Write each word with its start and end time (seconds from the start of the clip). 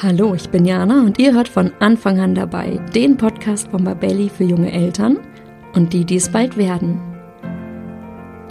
Hallo, 0.00 0.32
ich 0.32 0.48
bin 0.50 0.64
Jana 0.64 1.00
und 1.02 1.18
ihr 1.18 1.34
hört 1.34 1.48
von 1.48 1.72
Anfang 1.80 2.20
an 2.20 2.32
dabei 2.32 2.78
den 2.94 3.16
Podcast 3.16 3.66
von 3.72 3.82
Babelli 3.82 4.28
für 4.28 4.44
junge 4.44 4.70
Eltern 4.70 5.18
und 5.74 5.92
die, 5.92 6.04
die 6.04 6.14
es 6.14 6.28
bald 6.28 6.56
werden. 6.56 7.00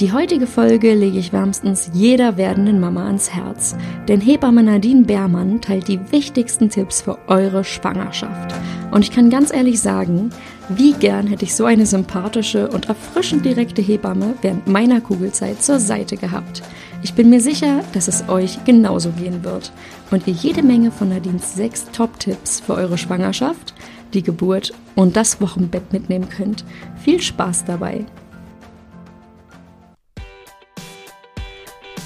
Die 0.01 0.11
heutige 0.11 0.45
Folge 0.45 0.93
lege 0.93 1.17
ich 1.17 1.31
wärmstens 1.31 1.89
jeder 1.93 2.35
werdenden 2.35 2.81
Mama 2.81 3.05
ans 3.05 3.33
Herz, 3.33 3.77
denn 4.09 4.19
Hebamme 4.19 4.61
Nadine 4.61 5.05
Beermann 5.05 5.61
teilt 5.61 5.87
die 5.87 6.11
wichtigsten 6.11 6.69
Tipps 6.69 7.01
für 7.01 7.17
eure 7.27 7.63
Schwangerschaft. 7.63 8.53
Und 8.91 9.03
ich 9.03 9.11
kann 9.11 9.29
ganz 9.29 9.53
ehrlich 9.53 9.79
sagen, 9.79 10.31
wie 10.67 10.91
gern 10.91 11.27
hätte 11.27 11.45
ich 11.45 11.55
so 11.55 11.63
eine 11.63 11.85
sympathische 11.85 12.67
und 12.67 12.89
erfrischend 12.89 13.45
direkte 13.45 13.81
Hebamme 13.81 14.33
während 14.41 14.67
meiner 14.67 14.99
Kugelzeit 14.99 15.63
zur 15.63 15.79
Seite 15.79 16.17
gehabt. 16.17 16.61
Ich 17.03 17.13
bin 17.13 17.29
mir 17.29 17.41
sicher, 17.41 17.83
dass 17.93 18.07
es 18.07 18.27
euch 18.27 18.63
genauso 18.65 19.11
gehen 19.11 19.43
wird 19.43 19.71
und 20.11 20.27
ihr 20.27 20.33
jede 20.33 20.63
Menge 20.63 20.91
von 20.91 21.09
Nadines 21.09 21.53
sechs 21.53 21.85
Top-Tipps 21.91 22.59
für 22.59 22.73
eure 22.73 22.97
Schwangerschaft, 22.97 23.73
die 24.13 24.23
Geburt 24.23 24.73
und 24.95 25.15
das 25.15 25.39
Wochenbett 25.41 25.93
mitnehmen 25.93 26.29
könnt. 26.29 26.65
Viel 27.03 27.21
Spaß 27.21 27.65
dabei! 27.65 28.05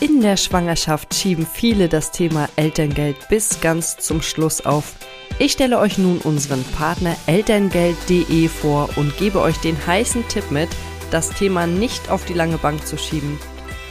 In 0.02 0.20
der 0.20 0.36
Schwangerschaft 0.36 1.14
schieben 1.14 1.46
viele 1.46 1.88
das 1.88 2.12
Thema 2.12 2.50
Elterngeld 2.56 3.30
bis 3.30 3.62
ganz 3.62 3.98
zum 3.98 4.22
Schluss 4.22 4.66
auf. 4.66 4.96
Ich 5.38 5.54
stelle 5.54 5.78
euch 5.80 5.98
nun 5.98 6.18
unseren 6.18 6.64
Partner 6.76 7.16
elterngeld.de 7.28 8.48
vor 8.48 8.90
und 8.96 9.16
gebe 9.18 9.40
euch 9.40 9.58
den 9.58 9.78
heißen 9.86 10.28
Tipp 10.28 10.50
mit, 10.50 10.70
das 11.12 11.30
Thema 11.30 11.68
nicht 11.68 12.10
auf 12.10 12.26
die 12.26 12.34
lange 12.34 12.58
Bank 12.58 12.86
zu 12.86 12.98
schieben. 12.98 13.38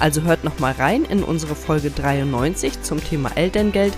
Also 0.00 0.22
hört 0.22 0.44
nochmal 0.44 0.74
rein 0.74 1.04
in 1.04 1.24
unsere 1.24 1.56
Folge 1.56 1.90
93 1.90 2.82
zum 2.82 3.02
Thema 3.02 3.36
Elterngeld 3.36 3.94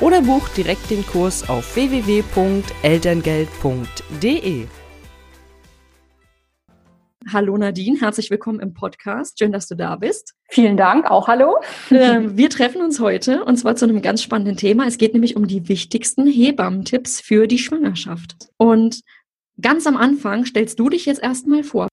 oder 0.00 0.22
bucht 0.22 0.56
direkt 0.56 0.90
den 0.90 1.06
Kurs 1.06 1.48
auf 1.48 1.76
www.elterngeld.de. 1.76 4.66
Hallo 7.32 7.56
Nadine, 7.56 7.98
herzlich 8.00 8.30
willkommen 8.30 8.60
im 8.60 8.74
Podcast. 8.74 9.38
Schön, 9.38 9.52
dass 9.52 9.66
du 9.66 9.74
da 9.74 9.96
bist. 9.96 10.34
Vielen 10.48 10.76
Dank, 10.76 11.10
auch 11.10 11.26
hallo. 11.26 11.56
Ähm, 11.90 12.36
wir 12.36 12.50
treffen 12.50 12.82
uns 12.82 13.00
heute 13.00 13.44
und 13.44 13.56
zwar 13.56 13.76
zu 13.76 13.86
einem 13.86 14.02
ganz 14.02 14.22
spannenden 14.22 14.56
Thema. 14.56 14.86
Es 14.86 14.98
geht 14.98 15.14
nämlich 15.14 15.36
um 15.36 15.46
die 15.46 15.68
wichtigsten 15.68 16.26
Hebammentipps 16.26 17.20
für 17.20 17.46
die 17.46 17.58
Schwangerschaft. 17.58 18.50
Und 18.58 19.00
ganz 19.60 19.86
am 19.86 19.96
Anfang 19.96 20.44
stellst 20.44 20.78
du 20.78 20.90
dich 20.90 21.06
jetzt 21.06 21.22
erstmal 21.22 21.64
vor. 21.64 21.88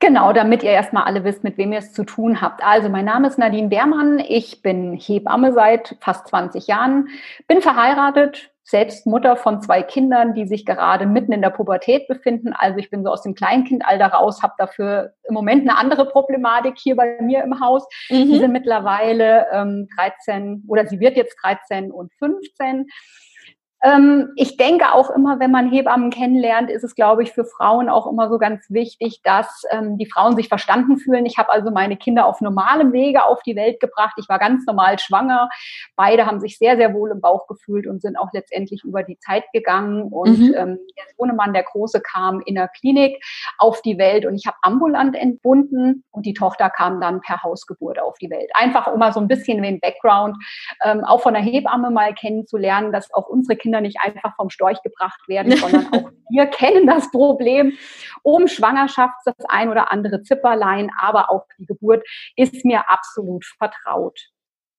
Genau, 0.00 0.32
damit 0.32 0.62
ihr 0.62 0.70
erstmal 0.70 1.04
alle 1.04 1.24
wisst, 1.24 1.44
mit 1.44 1.58
wem 1.58 1.72
ihr 1.72 1.78
es 1.78 1.92
zu 1.92 2.04
tun 2.04 2.40
habt. 2.40 2.64
Also, 2.64 2.88
mein 2.88 3.04
Name 3.04 3.28
ist 3.28 3.38
Nadine 3.38 3.68
Beermann. 3.68 4.18
Ich 4.18 4.62
bin 4.62 4.94
Hebamme 4.94 5.52
seit 5.52 5.96
fast 6.00 6.26
20 6.28 6.66
Jahren, 6.66 7.08
bin 7.46 7.60
verheiratet, 7.60 8.50
selbst 8.70 9.06
Mutter 9.06 9.36
von 9.36 9.60
zwei 9.60 9.82
Kindern, 9.82 10.32
die 10.32 10.46
sich 10.46 10.64
gerade 10.64 11.04
mitten 11.04 11.32
in 11.32 11.42
der 11.42 11.50
Pubertät 11.50 12.06
befinden. 12.08 12.52
Also 12.54 12.78
ich 12.78 12.88
bin 12.88 13.02
so 13.02 13.10
aus 13.10 13.22
dem 13.22 13.34
Kleinkindalter 13.34 14.06
raus, 14.06 14.42
habe 14.42 14.54
dafür 14.56 15.12
im 15.28 15.34
Moment 15.34 15.68
eine 15.68 15.76
andere 15.76 16.06
Problematik 16.06 16.74
hier 16.78 16.96
bei 16.96 17.18
mir 17.20 17.42
im 17.42 17.60
Haus. 17.60 17.86
Mhm. 18.08 18.26
Die 18.26 18.38
sind 18.38 18.52
mittlerweile 18.52 19.48
ähm, 19.52 19.88
13 19.96 20.64
oder 20.68 20.86
sie 20.86 21.00
wird 21.00 21.16
jetzt 21.16 21.36
13 21.42 21.90
und 21.90 22.12
15. 22.14 22.86
Ähm, 23.82 24.32
ich 24.36 24.56
denke 24.58 24.92
auch 24.92 25.10
immer, 25.10 25.40
wenn 25.40 25.50
man 25.50 25.70
Hebammen 25.70 26.10
kennenlernt, 26.10 26.70
ist 26.70 26.84
es, 26.84 26.94
glaube 26.94 27.22
ich, 27.22 27.32
für 27.32 27.44
Frauen 27.44 27.88
auch 27.88 28.06
immer 28.06 28.28
so 28.28 28.38
ganz 28.38 28.68
wichtig, 28.68 29.22
dass 29.24 29.64
ähm, 29.70 29.96
die 29.96 30.06
Frauen 30.06 30.36
sich 30.36 30.48
verstanden 30.48 30.98
fühlen. 30.98 31.24
Ich 31.24 31.38
habe 31.38 31.50
also 31.50 31.70
meine 31.70 31.96
Kinder 31.96 32.26
auf 32.26 32.40
normalem 32.40 32.92
Wege 32.92 33.24
auf 33.24 33.42
die 33.42 33.56
Welt 33.56 33.80
gebracht. 33.80 34.14
Ich 34.18 34.28
war 34.28 34.38
ganz 34.38 34.66
normal 34.66 34.98
schwanger. 34.98 35.48
Beide 35.96 36.26
haben 36.26 36.40
sich 36.40 36.58
sehr, 36.58 36.76
sehr 36.76 36.92
wohl 36.92 37.10
im 37.10 37.20
Bauch 37.20 37.46
gefühlt 37.46 37.86
und 37.86 38.02
sind 38.02 38.16
auch 38.16 38.28
letztendlich 38.32 38.84
über 38.84 39.02
die 39.02 39.18
Zeit 39.18 39.44
gegangen. 39.52 40.02
Und 40.12 40.38
mhm. 40.38 40.54
ähm, 40.56 40.78
der 40.96 41.04
Sohnemann, 41.16 41.54
der 41.54 41.62
Große, 41.62 42.02
kam 42.02 42.42
in 42.44 42.56
der 42.56 42.68
Klinik 42.68 43.22
auf 43.58 43.80
die 43.80 43.96
Welt 43.96 44.26
und 44.26 44.34
ich 44.34 44.46
habe 44.46 44.56
ambulant 44.62 45.16
entbunden 45.16 46.04
und 46.10 46.26
die 46.26 46.34
Tochter 46.34 46.68
kam 46.68 47.00
dann 47.00 47.20
per 47.22 47.42
Hausgeburt 47.42 48.00
auf 48.00 48.18
die 48.18 48.30
Welt. 48.30 48.50
Einfach 48.54 48.88
um 48.88 48.98
mal 48.98 49.12
so 49.12 49.20
ein 49.20 49.28
bisschen 49.28 49.62
den 49.62 49.80
Background 49.80 50.36
ähm, 50.84 51.04
auch 51.04 51.22
von 51.22 51.32
der 51.32 51.42
Hebamme 51.42 51.90
mal 51.90 52.14
kennenzulernen, 52.14 52.92
dass 52.92 53.12
auch 53.14 53.28
unsere 53.28 53.56
Kinder 53.56 53.69
Kinder 53.70 53.80
nicht 53.80 53.98
einfach 54.00 54.34
vom 54.34 54.50
Storch 54.50 54.82
gebracht 54.82 55.20
werden, 55.28 55.56
sondern 55.56 55.86
auch 55.92 56.10
wir 56.30 56.46
kennen 56.46 56.86
das 56.86 57.10
Problem. 57.10 57.76
Um 58.22 58.48
Schwangerschaft 58.48 59.14
das 59.24 59.34
ein 59.48 59.68
oder 59.68 59.92
andere 59.92 60.22
Zipperlein, 60.22 60.90
aber 61.00 61.30
auch 61.30 61.46
die 61.58 61.66
Geburt 61.66 62.04
ist 62.36 62.64
mir 62.64 62.88
absolut 62.90 63.44
vertraut 63.44 64.18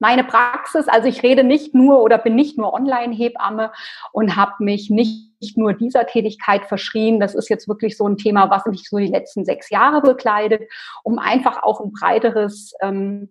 meine 0.01 0.23
Praxis, 0.23 0.87
also 0.87 1.07
ich 1.07 1.21
rede 1.21 1.43
nicht 1.43 1.75
nur 1.75 2.01
oder 2.01 2.17
bin 2.17 2.33
nicht 2.33 2.57
nur 2.57 2.73
Online-Hebamme 2.73 3.71
und 4.11 4.35
habe 4.35 4.63
mich 4.63 4.89
nicht 4.89 5.57
nur 5.57 5.73
dieser 5.73 6.07
Tätigkeit 6.07 6.65
verschrien. 6.65 7.19
Das 7.19 7.35
ist 7.35 7.49
jetzt 7.49 7.67
wirklich 7.67 7.97
so 7.97 8.07
ein 8.07 8.17
Thema, 8.17 8.49
was 8.49 8.65
mich 8.65 8.89
so 8.89 8.97
die 8.97 9.05
letzten 9.05 9.45
sechs 9.45 9.69
Jahre 9.69 10.01
bekleidet, 10.01 10.63
um 11.03 11.19
einfach 11.19 11.61
auch 11.61 11.81
ein 11.81 11.91
breiteres 11.91 12.73
ähm, 12.81 13.29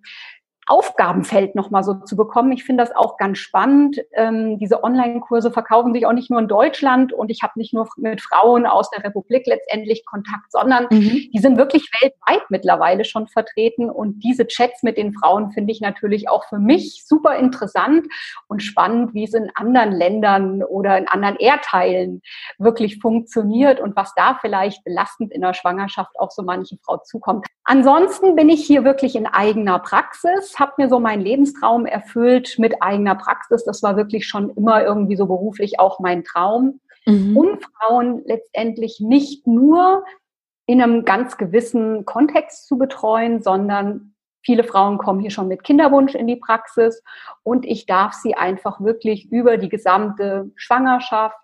Aufgabenfeld 0.66 1.54
nochmal 1.54 1.82
so 1.82 1.94
zu 1.94 2.16
bekommen. 2.16 2.52
Ich 2.52 2.64
finde 2.64 2.84
das 2.84 2.94
auch 2.94 3.16
ganz 3.16 3.38
spannend. 3.38 4.00
Ähm, 4.12 4.58
diese 4.58 4.84
Online-Kurse 4.84 5.50
verkaufen 5.50 5.92
sich 5.92 6.06
auch 6.06 6.12
nicht 6.12 6.30
nur 6.30 6.38
in 6.38 6.48
Deutschland 6.48 7.12
und 7.12 7.30
ich 7.30 7.42
habe 7.42 7.54
nicht 7.56 7.74
nur 7.74 7.88
mit 7.96 8.20
Frauen 8.20 8.66
aus 8.66 8.88
der 8.90 9.04
Republik 9.04 9.46
letztendlich 9.46 10.06
Kontakt, 10.06 10.52
sondern 10.52 10.86
mhm. 10.90 11.28
die 11.32 11.38
sind 11.38 11.56
wirklich 11.56 11.90
weltweit 12.00 12.48
mittlerweile 12.50 13.04
schon 13.04 13.26
vertreten 13.26 13.90
und 13.90 14.20
diese 14.20 14.46
Chats 14.46 14.82
mit 14.82 14.96
den 14.96 15.12
Frauen 15.12 15.50
finde 15.50 15.72
ich 15.72 15.80
natürlich 15.80 16.28
auch 16.28 16.44
für 16.44 16.58
mich 16.58 17.04
super 17.04 17.36
interessant 17.36 18.06
und 18.46 18.62
spannend, 18.62 19.14
wie 19.14 19.24
es 19.24 19.34
in 19.34 19.50
anderen 19.54 19.92
Ländern 19.92 20.62
oder 20.62 20.96
in 20.98 21.08
anderen 21.08 21.36
Erdteilen 21.36 22.22
wirklich 22.58 23.00
funktioniert 23.00 23.80
und 23.80 23.96
was 23.96 24.14
da 24.14 24.38
vielleicht 24.40 24.84
belastend 24.84 25.32
in 25.32 25.40
der 25.40 25.54
Schwangerschaft 25.54 26.18
auch 26.18 26.30
so 26.30 26.42
manche 26.42 26.76
Frau 26.84 26.98
zukommt. 26.98 27.46
Ansonsten 27.64 28.36
bin 28.36 28.48
ich 28.48 28.64
hier 28.64 28.84
wirklich 28.84 29.16
in 29.16 29.26
eigener 29.26 29.78
Praxis, 29.78 30.58
habe 30.60 30.74
mir 30.76 30.88
so 30.88 31.00
meinen 31.00 31.22
Lebenstraum 31.22 31.86
erfüllt 31.86 32.56
mit 32.58 32.80
eigener 32.82 33.16
Praxis. 33.16 33.64
Das 33.64 33.82
war 33.82 33.96
wirklich 33.96 34.26
schon 34.26 34.50
immer 34.50 34.84
irgendwie 34.84 35.16
so 35.16 35.26
beruflich 35.26 35.80
auch 35.80 35.98
mein 35.98 36.22
Traum. 36.22 36.80
Mhm. 37.06 37.36
Und 37.36 37.64
Frauen 37.64 38.22
letztendlich 38.26 39.00
nicht 39.00 39.46
nur 39.46 40.04
in 40.66 40.80
einem 40.80 41.04
ganz 41.04 41.36
gewissen 41.36 42.04
Kontext 42.04 42.68
zu 42.68 42.78
betreuen, 42.78 43.42
sondern 43.42 44.14
viele 44.42 44.64
Frauen 44.64 44.98
kommen 44.98 45.20
hier 45.20 45.30
schon 45.30 45.48
mit 45.48 45.64
Kinderwunsch 45.64 46.14
in 46.14 46.26
die 46.26 46.36
Praxis 46.36 47.02
und 47.42 47.66
ich 47.66 47.86
darf 47.86 48.12
sie 48.12 48.34
einfach 48.36 48.80
wirklich 48.80 49.30
über 49.32 49.56
die 49.56 49.68
gesamte 49.68 50.50
Schwangerschaft, 50.54 51.36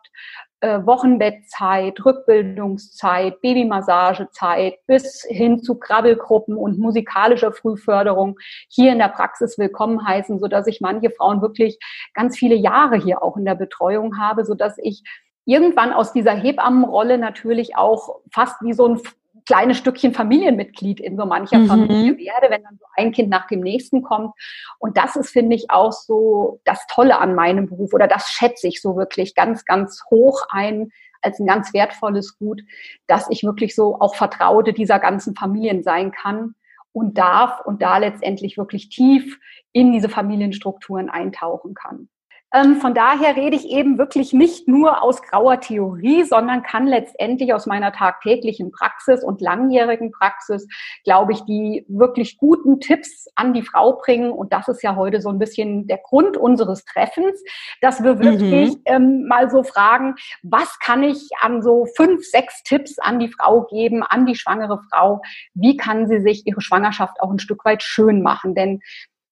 Wochenbettzeit, 0.62 2.02
Rückbildungszeit, 2.04 3.40
Babymassagezeit 3.42 4.78
bis 4.86 5.24
hin 5.28 5.62
zu 5.62 5.78
Krabbelgruppen 5.78 6.56
und 6.56 6.78
musikalischer 6.78 7.52
Frühförderung 7.52 8.38
hier 8.68 8.92
in 8.92 8.98
der 8.98 9.08
Praxis 9.08 9.58
willkommen 9.58 10.06
heißen, 10.06 10.38
so 10.38 10.48
dass 10.48 10.66
ich 10.66 10.80
manche 10.80 11.10
Frauen 11.10 11.42
wirklich 11.42 11.78
ganz 12.14 12.38
viele 12.38 12.54
Jahre 12.54 12.96
hier 12.96 13.22
auch 13.22 13.36
in 13.36 13.44
der 13.44 13.54
Betreuung 13.54 14.18
habe, 14.18 14.44
so 14.46 14.54
dass 14.54 14.78
ich 14.78 15.02
irgendwann 15.44 15.92
aus 15.92 16.12
dieser 16.12 16.32
Hebammenrolle 16.32 17.18
natürlich 17.18 17.76
auch 17.76 18.20
fast 18.32 18.56
wie 18.62 18.72
so 18.72 18.88
ein 18.88 19.00
kleines 19.46 19.78
Stückchen 19.78 20.12
Familienmitglied 20.12 21.00
in 21.00 21.16
so 21.16 21.24
mancher 21.24 21.58
mhm. 21.58 21.66
Familie 21.68 22.18
werde, 22.18 22.50
wenn 22.50 22.62
dann 22.62 22.78
so 22.78 22.84
ein 22.96 23.12
Kind 23.12 23.30
nach 23.30 23.46
dem 23.46 23.60
nächsten 23.60 24.02
kommt. 24.02 24.34
Und 24.78 24.96
das 24.96 25.16
ist, 25.16 25.30
finde 25.30 25.56
ich, 25.56 25.70
auch 25.70 25.92
so 25.92 26.60
das 26.64 26.86
Tolle 26.88 27.18
an 27.18 27.34
meinem 27.34 27.68
Beruf 27.68 27.94
oder 27.94 28.08
das 28.08 28.28
schätze 28.28 28.68
ich 28.68 28.82
so 28.82 28.96
wirklich 28.96 29.34
ganz, 29.34 29.64
ganz 29.64 30.02
hoch 30.10 30.42
ein 30.50 30.90
als 31.22 31.40
ein 31.40 31.46
ganz 31.46 31.72
wertvolles 31.72 32.38
Gut, 32.38 32.62
dass 33.06 33.26
ich 33.30 33.42
wirklich 33.42 33.74
so 33.74 33.98
auch 34.00 34.14
Vertraute 34.14 34.72
dieser 34.72 34.98
ganzen 34.98 35.34
Familien 35.34 35.82
sein 35.82 36.12
kann 36.12 36.54
und 36.92 37.18
darf 37.18 37.60
und 37.64 37.82
da 37.82 37.98
letztendlich 37.98 38.56
wirklich 38.56 38.88
tief 38.88 39.38
in 39.72 39.92
diese 39.92 40.08
Familienstrukturen 40.08 41.10
eintauchen 41.10 41.74
kann. 41.74 42.08
Ähm, 42.56 42.76
von 42.76 42.94
daher 42.94 43.36
rede 43.36 43.54
ich 43.54 43.68
eben 43.68 43.98
wirklich 43.98 44.32
nicht 44.32 44.66
nur 44.66 45.02
aus 45.02 45.20
grauer 45.20 45.60
Theorie, 45.60 46.24
sondern 46.24 46.62
kann 46.62 46.86
letztendlich 46.86 47.52
aus 47.52 47.66
meiner 47.66 47.92
tagtäglichen 47.92 48.72
Praxis 48.72 49.22
und 49.22 49.42
langjährigen 49.42 50.10
Praxis, 50.10 50.66
glaube 51.04 51.32
ich, 51.32 51.44
die 51.44 51.84
wirklich 51.86 52.38
guten 52.38 52.80
Tipps 52.80 53.26
an 53.34 53.52
die 53.52 53.60
Frau 53.60 53.92
bringen. 53.92 54.30
Und 54.30 54.54
das 54.54 54.68
ist 54.68 54.82
ja 54.82 54.96
heute 54.96 55.20
so 55.20 55.28
ein 55.28 55.38
bisschen 55.38 55.86
der 55.86 55.98
Grund 55.98 56.38
unseres 56.38 56.86
Treffens, 56.86 57.42
dass 57.82 58.02
wir 58.02 58.20
wirklich 58.20 58.74
mhm. 58.76 58.82
ähm, 58.86 59.26
mal 59.26 59.50
so 59.50 59.62
fragen, 59.62 60.14
was 60.42 60.78
kann 60.78 61.02
ich 61.02 61.28
an 61.42 61.60
so 61.60 61.84
fünf, 61.94 62.24
sechs 62.24 62.62
Tipps 62.62 62.98
an 62.98 63.18
die 63.18 63.28
Frau 63.28 63.66
geben, 63.66 64.02
an 64.02 64.24
die 64.24 64.34
schwangere 64.34 64.80
Frau? 64.90 65.20
Wie 65.52 65.76
kann 65.76 66.08
sie 66.08 66.20
sich 66.20 66.46
ihre 66.46 66.62
Schwangerschaft 66.62 67.20
auch 67.20 67.30
ein 67.30 67.38
Stück 67.38 67.66
weit 67.66 67.82
schön 67.82 68.22
machen? 68.22 68.54
Denn 68.54 68.80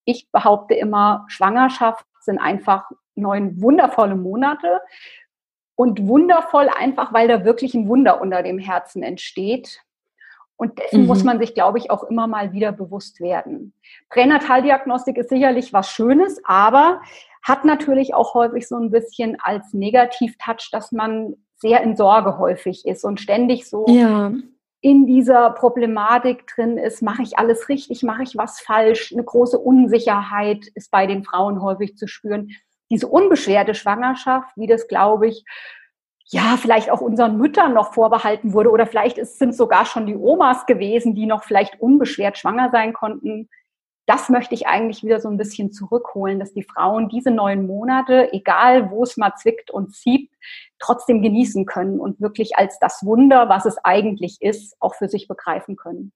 ich 0.05 0.29
behaupte 0.31 0.75
immer, 0.75 1.25
Schwangerschaft 1.29 2.05
sind 2.21 2.38
einfach 2.38 2.85
neun 3.14 3.61
wundervolle 3.61 4.16
Monate 4.16 4.81
und 5.76 6.06
wundervoll 6.06 6.69
einfach, 6.69 7.12
weil 7.12 7.28
da 7.28 7.44
wirklich 7.44 7.75
ein 7.75 7.88
Wunder 7.88 8.20
unter 8.20 8.43
dem 8.43 8.58
Herzen 8.58 9.02
entsteht. 9.02 9.81
Und 10.56 10.78
dessen 10.78 11.02
mhm. 11.02 11.06
muss 11.08 11.25
man 11.25 11.40
sich, 11.40 11.55
glaube 11.55 11.78
ich, 11.78 11.90
auch 11.90 12.05
immer 12.05 12.28
mal 12.28 12.52
wieder 12.52 12.70
bewusst 12.70 13.20
werden. 13.20 13.72
Pränataldiagnostik 14.08 15.19
ist 15.19 15.28
sicherlich 15.28 15.72
was 15.72 15.90
Schönes, 15.90 16.40
aber 16.44 17.00
hat 17.43 17.64
natürlich 17.64 18.14
auch 18.14 18.34
häufig 18.34 18.69
so 18.69 18.76
ein 18.76 18.90
bisschen 18.90 19.37
als 19.40 19.72
Negativ-Touch, 19.75 20.70
dass 20.70 20.93
man 20.93 21.34
sehr 21.56 21.82
in 21.82 21.96
Sorge 21.96 22.38
häufig 22.38 22.87
ist 22.87 23.05
und 23.05 23.20
ständig 23.20 23.69
so 23.69 23.84
ja. 23.88 24.32
in 24.81 25.06
dieser 25.06 25.50
Problematik 25.50 26.46
drin 26.46 26.78
ist, 26.78 27.02
mache 27.02 27.22
ich 27.22 27.37
alles 27.37 27.69
richtig, 27.69 28.02
mache 28.02 28.22
ich 28.22 28.37
was 28.37 28.61
falsch. 28.61 29.12
Eine 29.12 29.25
große 29.25 29.58
Unsicherheit 29.58 30.66
ist 30.75 30.90
bei 30.90 31.06
den 31.06 31.25
Frauen 31.25 31.62
häufig 31.62 31.96
zu 31.96 32.06
spüren 32.06 32.50
diese 32.90 33.08
unbeschwerte 33.08 33.75
Schwangerschaft, 33.75 34.56
wie 34.56 34.66
das, 34.66 34.88
glaube 34.88 35.28
ich, 35.28 35.44
ja, 36.28 36.56
vielleicht 36.56 36.90
auch 36.90 37.00
unseren 37.00 37.36
Müttern 37.36 37.75
noch 37.75 37.92
vorbehalten 37.92 38.52
wurde 38.54 38.70
oder 38.70 38.86
vielleicht 38.86 39.25
sind 39.25 39.54
sogar 39.54 39.84
schon 39.84 40.06
die 40.06 40.16
Omas 40.16 40.66
gewesen, 40.66 41.14
die 41.14 41.26
noch 41.26 41.44
vielleicht 41.44 41.81
unbeschwert 41.81 42.38
schwanger 42.38 42.70
sein 42.70 42.92
konnten. 42.92 43.48
Das 44.06 44.28
möchte 44.28 44.54
ich 44.54 44.66
eigentlich 44.66 45.02
wieder 45.02 45.20
so 45.20 45.28
ein 45.28 45.36
bisschen 45.36 45.72
zurückholen, 45.72 46.38
dass 46.38 46.52
die 46.52 46.62
Frauen 46.62 47.08
diese 47.08 47.31
neun 47.31 47.66
Monate, 47.66 48.32
egal 48.32 48.90
wo 48.90 49.02
es 49.02 49.16
mal 49.16 49.34
zwickt 49.37 49.70
und 49.70 49.94
zieht, 49.94 50.30
trotzdem 50.78 51.22
genießen 51.22 51.66
können 51.66 52.00
und 52.00 52.20
wirklich 52.20 52.56
als 52.56 52.78
das 52.78 53.04
Wunder, 53.04 53.48
was 53.48 53.64
es 53.64 53.78
eigentlich 53.82 54.38
ist, 54.40 54.76
auch 54.80 54.94
für 54.94 55.08
sich 55.08 55.28
begreifen 55.28 55.76
können. 55.76 56.12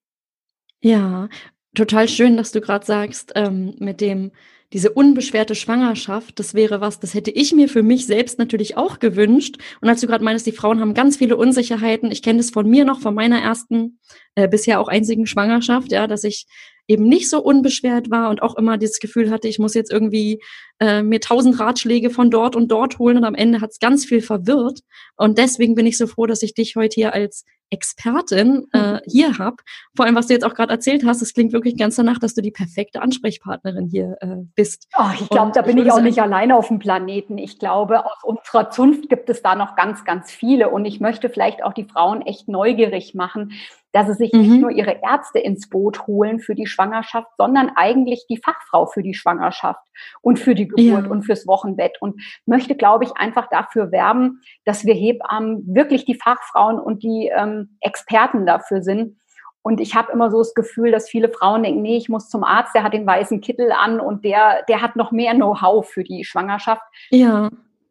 Ja, 0.81 1.29
total 1.75 2.09
schön, 2.09 2.37
dass 2.37 2.53
du 2.53 2.61
gerade 2.61 2.85
sagst, 2.85 3.33
ähm, 3.37 3.75
mit 3.79 4.01
dem, 4.01 4.33
diese 4.73 4.91
unbeschwerte 4.91 5.55
Schwangerschaft, 5.55 6.39
das 6.39 6.53
wäre 6.53 6.81
was, 6.81 7.01
das 7.01 7.15
hätte 7.15 7.31
ich 7.31 7.55
mir 7.55 7.69
für 7.69 7.83
mich 7.83 8.07
selbst 8.07 8.39
natürlich 8.39 8.77
auch 8.77 8.99
gewünscht. 8.99 9.57
Und 9.81 9.89
als 9.89 10.03
du 10.03 10.07
gerade 10.07 10.25
meinst, 10.25 10.47
die 10.47 10.53
Frauen 10.53 10.81
haben 10.81 10.93
ganz 10.93 11.17
viele 11.17 11.37
Unsicherheiten. 11.37 12.11
Ich 12.11 12.23
kenne 12.23 12.39
das 12.39 12.51
von 12.51 12.69
mir 12.69 12.85
noch, 12.85 13.01
von 13.01 13.15
meiner 13.15 13.41
ersten, 13.41 13.99
äh, 14.35 14.47
bisher 14.47 14.81
auch 14.81 14.89
einzigen 14.89 15.27
Schwangerschaft, 15.27 15.91
ja, 15.91 16.07
dass 16.07 16.25
ich 16.25 16.47
eben 16.87 17.05
nicht 17.05 17.29
so 17.29 17.43
unbeschwert 17.43 18.11
war 18.11 18.31
und 18.31 18.43
auch 18.43 18.57
immer 18.57 18.79
dieses 18.79 18.99
Gefühl 18.99 19.31
hatte, 19.31 19.47
ich 19.47 19.59
muss 19.59 19.75
jetzt 19.75 19.93
irgendwie 19.93 20.41
äh, 20.81 21.03
mir 21.03 21.21
tausend 21.21 21.61
Ratschläge 21.61 22.11
von 22.11 22.31
dort 22.31 22.57
und 22.57 22.69
dort 22.69 22.99
holen 22.99 23.19
und 23.19 23.25
am 23.25 23.35
Ende 23.35 23.61
hat 23.61 23.71
es 23.71 23.79
ganz 23.79 24.07
viel 24.07 24.23
verwirrt. 24.23 24.81
Und 25.17 25.39
deswegen 25.39 25.75
bin 25.75 25.87
ich 25.87 25.99
so 25.99 26.07
froh, 26.07 26.27
dass 26.27 26.43
ich 26.43 26.55
dich 26.55 26.77
heute 26.77 26.95
hier 26.95 27.13
als 27.13 27.45
Expertin 27.71 28.67
äh, 28.73 28.95
mhm. 28.95 29.01
hier 29.07 29.39
hab. 29.39 29.61
Vor 29.97 30.07
allem, 30.07 30.15
was 30.15 30.27
du 30.27 30.33
jetzt 30.33 30.45
auch 30.45 30.55
gerade 30.55 30.73
erzählt 30.73 31.05
hast, 31.05 31.23
es 31.23 31.35
klingt 31.35 31.53
wirklich 31.53 31.77
ganz 31.77 31.97
danach, 31.97 32.19
dass 32.19 32.35
du 32.35 32.43
die 32.43 32.51
perfekte 32.51 33.03
Ansprechpartnerin 33.03 33.89
hier 33.89 34.17
äh, 34.21 34.37
bist. 34.55 34.89
Oh, 34.99 35.11
ich 35.19 35.29
glaube, 35.29 35.53
da 35.55 35.63
bin 35.63 35.79
ich, 35.79 35.87
ich 35.87 35.93
auch 35.93 36.01
nicht 36.01 36.21
alleine 36.21 36.57
auf 36.57 36.69
dem 36.69 36.79
Planeten. 36.79 37.39
Ich 37.39 37.59
glaube, 37.59 38.05
aus 38.05 38.23
unserer 38.23 38.71
Zunft 38.71 39.09
gibt 39.09 39.29
es 39.31 39.43
da 39.43 39.55
noch 39.55 39.77
ganz, 39.77 40.05
ganz 40.05 40.31
viele. 40.31 40.71
Und 40.71 40.85
ich 40.85 41.01
möchte 41.01 41.29
vielleicht 41.29 41.63
auch 41.63 41.73
die 41.73 41.85
Frauen 41.85 42.23
echt 42.23 42.49
neugierig 42.49 43.15
machen, 43.15 43.53
dass 43.93 44.07
sie 44.07 44.15
sich 44.15 44.33
mhm. 44.33 44.41
nicht 44.41 44.61
nur 44.61 44.71
ihre 44.71 45.01
Ärzte 45.03 45.39
ins 45.39 45.69
Boot 45.69 46.07
holen 46.07 46.41
für 46.41 46.55
die 46.55 46.67
Schwangerschaft, 46.67 47.29
sondern 47.37 47.71
eigentlich 47.75 48.27
die 48.29 48.41
Fachfrau 48.43 48.87
für 48.87 49.03
die 49.03 49.15
Schwangerschaft 49.15 49.85
und 50.21 50.39
für 50.39 50.55
die 50.55 50.69
Geburt 50.69 51.05
ja. 51.05 51.11
und 51.11 51.23
fürs 51.23 51.47
Wochenbett 51.47 52.01
und 52.01 52.21
möchte, 52.47 52.75
glaube 52.75 53.05
ich, 53.05 53.13
einfach 53.17 53.49
dafür 53.49 53.91
werben, 53.91 54.41
dass 54.65 54.85
wir 54.85 54.95
Hebammen 54.95 55.63
wirklich 55.75 56.05
die 56.05 56.17
Fachfrauen 56.17 56.79
und 56.79 57.03
die 57.03 57.31
ähm, 57.35 57.77
Experten 57.81 58.47
dafür 58.47 58.83
sind. 58.83 59.17
Und 59.63 59.81
ich 59.81 59.95
habe 59.95 60.13
immer 60.13 60.31
so 60.31 60.39
das 60.39 60.55
Gefühl, 60.55 60.93
dass 60.93 61.11
viele 61.11 61.29
Frauen 61.29 61.63
denken, 61.63 61.83
nee, 61.83 61.97
ich 61.97 62.09
muss 62.09 62.29
zum 62.29 62.45
Arzt, 62.45 62.75
der 62.75 62.85
hat 62.85 62.95
den 62.95 63.07
weißen 63.07 63.41
Kittel 63.41 63.73
an 63.73 64.01
und 64.01 64.25
der, 64.25 64.65
der 64.69 64.81
hat 64.81 64.97
noch 64.97 65.13
mehr 65.13 65.35
Know-how 65.35 65.87
für 65.87 66.05
die 66.05 66.25
Schwangerschaft. 66.25 66.83
Ja 67.11 67.51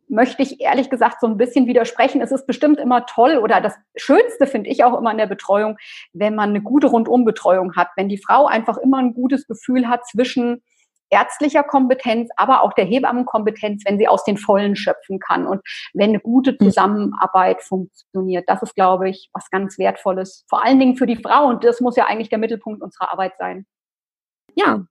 möchte 0.10 0.42
ich 0.42 0.62
ehrlich 0.62 0.90
gesagt 0.90 1.20
so 1.20 1.28
ein 1.28 1.38
bisschen 1.38 1.68
widersprechen. 1.68 2.22
Es 2.22 2.32
ist 2.32 2.48
bestimmt 2.48 2.80
immer 2.80 3.06
toll 3.06 3.38
oder 3.38 3.62
das 3.62 3.76
Schönste 3.96 4.48
finde 4.48 4.70
ich 4.70 4.84
auch 4.84 4.98
immer 4.98 5.12
in 5.12 5.18
der 5.18 5.28
Betreuung, 5.28 5.78
wenn 6.14 6.36
man 6.36 6.50
eine 6.50 6.62
gute 6.62 6.88
Rundumbetreuung 6.88 7.76
hat, 7.76 7.90
wenn 7.96 8.10
die 8.10 8.18
Frau 8.18 8.48
einfach 8.48 8.78
immer 8.78 8.98
ein 8.98 9.14
gutes 9.14 9.48
Gefühl 9.48 9.88
hat 9.88 10.06
zwischen 10.08 10.62
ärztlicher 11.10 11.64
Kompetenz, 11.64 12.30
aber 12.36 12.64
auch 12.64 12.74
der 12.74 12.86
Hebammenkompetenz, 12.86 13.84
wenn 13.86 13.98
sie 13.98 14.08
aus 14.08 14.24
den 14.24 14.38
Vollen 14.38 14.76
schöpfen 14.76 15.20
kann 15.20 15.48
und 15.48 15.62
wenn 15.94 16.10
eine 16.10 16.20
gute 16.20 16.54
mhm. 16.54 16.66
Zusammenarbeit 16.66 17.62
funktioniert. 17.64 18.46
Das 18.48 18.62
ist, 18.62 18.76
glaube 18.76 19.10
ich, 19.10 19.30
was 19.34 19.50
ganz 19.50 19.78
Wertvolles, 19.78 20.46
vor 20.50 20.64
allen 20.64 20.80
Dingen 20.80 20.98
für 20.98 21.06
die 21.06 21.22
Frau 21.22 21.48
und 21.48 21.64
das 21.64 21.82
muss 21.82 21.96
ja 21.96 22.06
eigentlich 22.06 22.30
der 22.30 22.40
Mittelpunkt 22.40 22.82
unserer 22.82 23.12
Arbeit 23.12 23.34
sein. 23.38 23.66
Ja, 24.56 24.86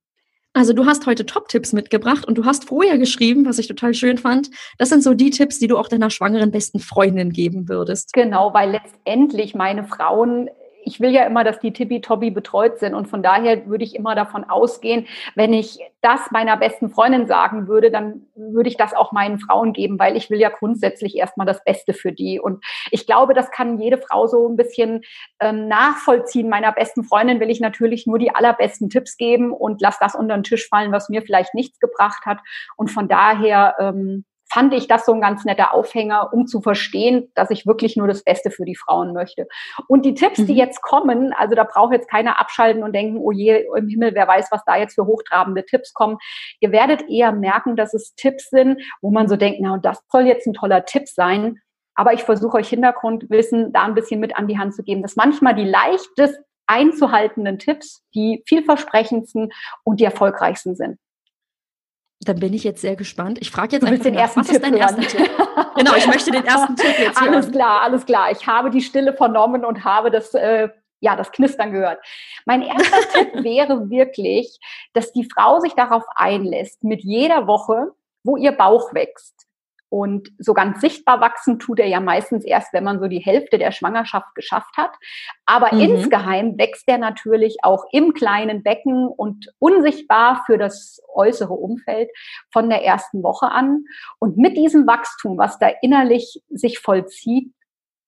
also 0.57 0.73
du 0.73 0.85
hast 0.85 1.05
heute 1.05 1.25
Top-Tipps 1.25 1.71
mitgebracht 1.71 2.25
und 2.25 2.37
du 2.37 2.45
hast 2.45 2.65
vorher 2.65 2.97
geschrieben, 2.97 3.45
was 3.45 3.59
ich 3.59 3.67
total 3.67 3.93
schön 3.93 4.17
fand. 4.17 4.49
Das 4.79 4.89
sind 4.89 5.03
so 5.03 5.13
die 5.13 5.29
Tipps, 5.29 5.59
die 5.59 5.67
du 5.67 5.77
auch 5.77 5.87
deiner 5.87 6.09
schwangeren 6.09 6.49
besten 6.49 6.79
Freundin 6.79 7.31
geben 7.31 7.69
würdest. 7.69 8.13
Genau, 8.13 8.53
weil 8.53 8.71
letztendlich 8.71 9.53
meine 9.53 9.83
Frauen 9.83 10.49
ich 10.87 11.01
will 11.01 11.11
ja 11.11 11.25
immer, 11.25 11.43
dass 11.43 11.59
die 11.59 11.73
tippitoppi 11.73 12.31
betreut 12.31 12.79
sind. 12.79 12.93
Und 12.93 13.07
von 13.07 13.21
daher 13.21 13.67
würde 13.67 13.83
ich 13.83 13.93
immer 13.93 14.15
davon 14.15 14.45
ausgehen, 14.45 15.05
wenn 15.35 15.51
ich 15.51 15.79
das 16.01 16.31
meiner 16.31 16.55
besten 16.55 16.89
Freundin 16.89 17.27
sagen 17.27 17.67
würde, 17.67 17.91
dann 17.91 18.21
würde 18.35 18.69
ich 18.69 18.77
das 18.77 18.93
auch 18.93 19.11
meinen 19.11 19.37
Frauen 19.37 19.73
geben, 19.73 19.99
weil 19.99 20.15
ich 20.15 20.29
will 20.29 20.39
ja 20.39 20.47
grundsätzlich 20.47 21.17
erstmal 21.17 21.45
das 21.45 21.61
Beste 21.65 21.93
für 21.93 22.13
die. 22.13 22.39
Und 22.39 22.63
ich 22.89 23.05
glaube, 23.05 23.33
das 23.33 23.51
kann 23.51 23.79
jede 23.79 23.97
Frau 23.97 24.27
so 24.27 24.47
ein 24.47 24.55
bisschen 24.55 25.01
ähm, 25.41 25.67
nachvollziehen. 25.67 26.47
Meiner 26.47 26.71
besten 26.71 27.03
Freundin 27.03 27.41
will 27.41 27.49
ich 27.49 27.59
natürlich 27.59 28.07
nur 28.07 28.17
die 28.17 28.33
allerbesten 28.33 28.89
Tipps 28.89 29.17
geben 29.17 29.51
und 29.51 29.81
lass 29.81 29.99
das 29.99 30.15
unter 30.15 30.37
den 30.37 30.43
Tisch 30.43 30.69
fallen, 30.69 30.93
was 30.93 31.09
mir 31.09 31.21
vielleicht 31.21 31.53
nichts 31.53 31.79
gebracht 31.79 32.25
hat. 32.25 32.39
Und 32.77 32.91
von 32.91 33.09
daher 33.09 33.75
ähm, 33.79 34.23
fand 34.49 34.73
ich 34.73 34.87
das 34.87 35.05
so 35.05 35.13
ein 35.13 35.21
ganz 35.21 35.45
netter 35.45 35.73
Aufhänger, 35.73 36.31
um 36.33 36.47
zu 36.47 36.61
verstehen, 36.61 37.31
dass 37.35 37.49
ich 37.49 37.65
wirklich 37.65 37.97
nur 37.97 38.07
das 38.07 38.23
Beste 38.23 38.51
für 38.51 38.65
die 38.65 38.75
Frauen 38.75 39.13
möchte. 39.13 39.47
Und 39.87 40.05
die 40.05 40.13
Tipps, 40.13 40.37
die 40.37 40.53
mhm. 40.53 40.57
jetzt 40.57 40.81
kommen, 40.81 41.33
also 41.33 41.55
da 41.55 41.63
braucht 41.63 41.93
jetzt 41.93 42.09
keiner 42.09 42.39
abschalten 42.39 42.83
und 42.83 42.93
denken, 42.93 43.17
oh 43.17 43.31
je, 43.31 43.65
im 43.75 43.87
Himmel, 43.87 44.15
wer 44.15 44.27
weiß, 44.27 44.47
was 44.51 44.63
da 44.65 44.77
jetzt 44.77 44.95
für 44.95 45.05
hochtrabende 45.05 45.65
Tipps 45.65 45.93
kommen. 45.93 46.17
Ihr 46.59 46.71
werdet 46.71 47.09
eher 47.09 47.31
merken, 47.31 47.75
dass 47.75 47.93
es 47.93 48.15
Tipps 48.15 48.49
sind, 48.49 48.81
wo 49.01 49.11
man 49.11 49.27
so 49.27 49.35
denkt, 49.35 49.59
na, 49.61 49.73
und 49.73 49.85
das 49.85 50.01
soll 50.09 50.23
jetzt 50.23 50.47
ein 50.47 50.53
toller 50.53 50.85
Tipp 50.85 51.07
sein. 51.07 51.59
Aber 51.95 52.13
ich 52.13 52.23
versuche 52.23 52.57
euch 52.57 52.69
Hintergrundwissen 52.69 53.73
da 53.73 53.83
ein 53.83 53.95
bisschen 53.95 54.19
mit 54.19 54.37
an 54.37 54.47
die 54.47 54.59
Hand 54.59 54.75
zu 54.75 54.83
geben, 54.83 55.01
dass 55.01 55.15
manchmal 55.15 55.55
die 55.55 55.65
leichtesten 55.65 56.43
einzuhaltenden 56.67 57.59
Tipps 57.59 58.03
die 58.13 58.43
vielversprechendsten 58.45 59.51
und 59.83 59.99
die 59.99 60.05
erfolgreichsten 60.05 60.75
sind. 60.75 60.99
Dann 62.27 62.39
bin 62.39 62.53
ich 62.53 62.65
jetzt 62.65 62.81
sehr 62.81 62.97
gespannt. 62.97 63.37
Ich 63.39 63.51
frage 63.51 63.77
jetzt 63.77 63.83
du 63.83 63.87
einfach 63.87 64.03
den 64.03 64.15
nach, 64.15 64.21
ersten 64.21 64.41
was 64.41 64.47
Tipp 64.47 64.55
ist 64.57 64.65
dein 64.65 64.75
erster 64.75 65.01
Tipp? 65.01 65.29
genau, 65.77 65.95
ich 65.95 66.07
möchte 66.07 66.29
den 66.29 66.45
ersten 66.45 66.75
Tipp 66.75 66.99
jetzt 66.99 67.21
hören. 67.21 67.33
Alles 67.33 67.51
klar, 67.51 67.81
alles 67.81 68.05
klar. 68.05 68.31
Ich 68.31 68.45
habe 68.45 68.69
die 68.69 68.81
Stille 68.81 69.13
vernommen 69.13 69.63
und 69.63 69.85
habe 69.85 70.11
das, 70.11 70.33
äh, 70.33 70.67
ja, 70.99 71.15
das 71.15 71.31
Knistern 71.31 71.71
gehört. 71.71 71.99
Mein 72.45 72.63
erster 72.63 72.99
Tipp 73.13 73.43
wäre 73.45 73.89
wirklich, 73.89 74.59
dass 74.91 75.13
die 75.13 75.25
Frau 75.33 75.61
sich 75.61 75.73
darauf 75.73 76.03
einlässt, 76.15 76.83
mit 76.83 77.01
jeder 77.01 77.47
Woche, 77.47 77.93
wo 78.25 78.35
ihr 78.35 78.51
Bauch 78.51 78.93
wächst, 78.93 79.46
und 79.89 80.29
so 80.37 80.53
ganz 80.53 80.81
sichtbar 80.81 81.21
wachsen 81.21 81.59
tut 81.59 81.79
er 81.79 81.87
ja 81.87 81.99
meistens 81.99 82.43
erst, 82.43 82.73
wenn 82.73 82.83
man 82.83 82.99
so 82.99 83.07
die 83.07 83.19
Hälfte 83.19 83.57
der 83.57 83.71
Schwangerschaft 83.71 84.35
geschafft 84.35 84.75
hat. 84.75 84.91
Aber 85.45 85.73
mhm. 85.73 85.79
insgeheim 85.79 86.57
wächst 86.57 86.83
er 86.87 86.97
natürlich 86.97 87.57
auch 87.63 87.85
im 87.91 88.13
kleinen 88.13 88.63
Becken 88.63 89.07
und 89.07 89.53
unsichtbar 89.59 90.43
für 90.45 90.57
das 90.57 91.01
äußere 91.13 91.53
Umfeld 91.53 92.09
von 92.51 92.69
der 92.69 92.83
ersten 92.83 93.23
Woche 93.23 93.49
an. 93.49 93.85
Und 94.19 94.37
mit 94.37 94.57
diesem 94.57 94.85
Wachstum, 94.87 95.37
was 95.37 95.57
da 95.57 95.69
innerlich 95.81 96.41
sich 96.49 96.79
vollzieht, 96.79 97.53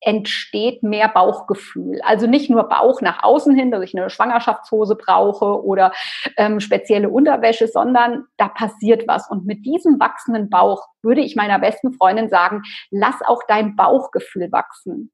entsteht 0.01 0.83
mehr 0.83 1.09
Bauchgefühl. 1.09 2.01
Also 2.03 2.27
nicht 2.27 2.49
nur 2.49 2.63
Bauch 2.63 3.01
nach 3.01 3.23
außen 3.23 3.55
hin, 3.55 3.71
dass 3.71 3.83
ich 3.83 3.97
eine 3.97 4.09
Schwangerschaftshose 4.09 4.95
brauche 4.95 5.63
oder 5.63 5.91
ähm, 6.37 6.59
spezielle 6.59 7.09
Unterwäsche, 7.09 7.67
sondern 7.67 8.25
da 8.37 8.47
passiert 8.47 9.07
was. 9.07 9.29
Und 9.29 9.45
mit 9.45 9.65
diesem 9.65 9.99
wachsenden 9.99 10.49
Bauch 10.49 10.87
würde 11.01 11.21
ich 11.21 11.35
meiner 11.35 11.59
besten 11.59 11.93
Freundin 11.93 12.29
sagen, 12.29 12.61
lass 12.91 13.15
auch 13.25 13.41
dein 13.47 13.75
Bauchgefühl 13.75 14.51
wachsen. 14.51 15.11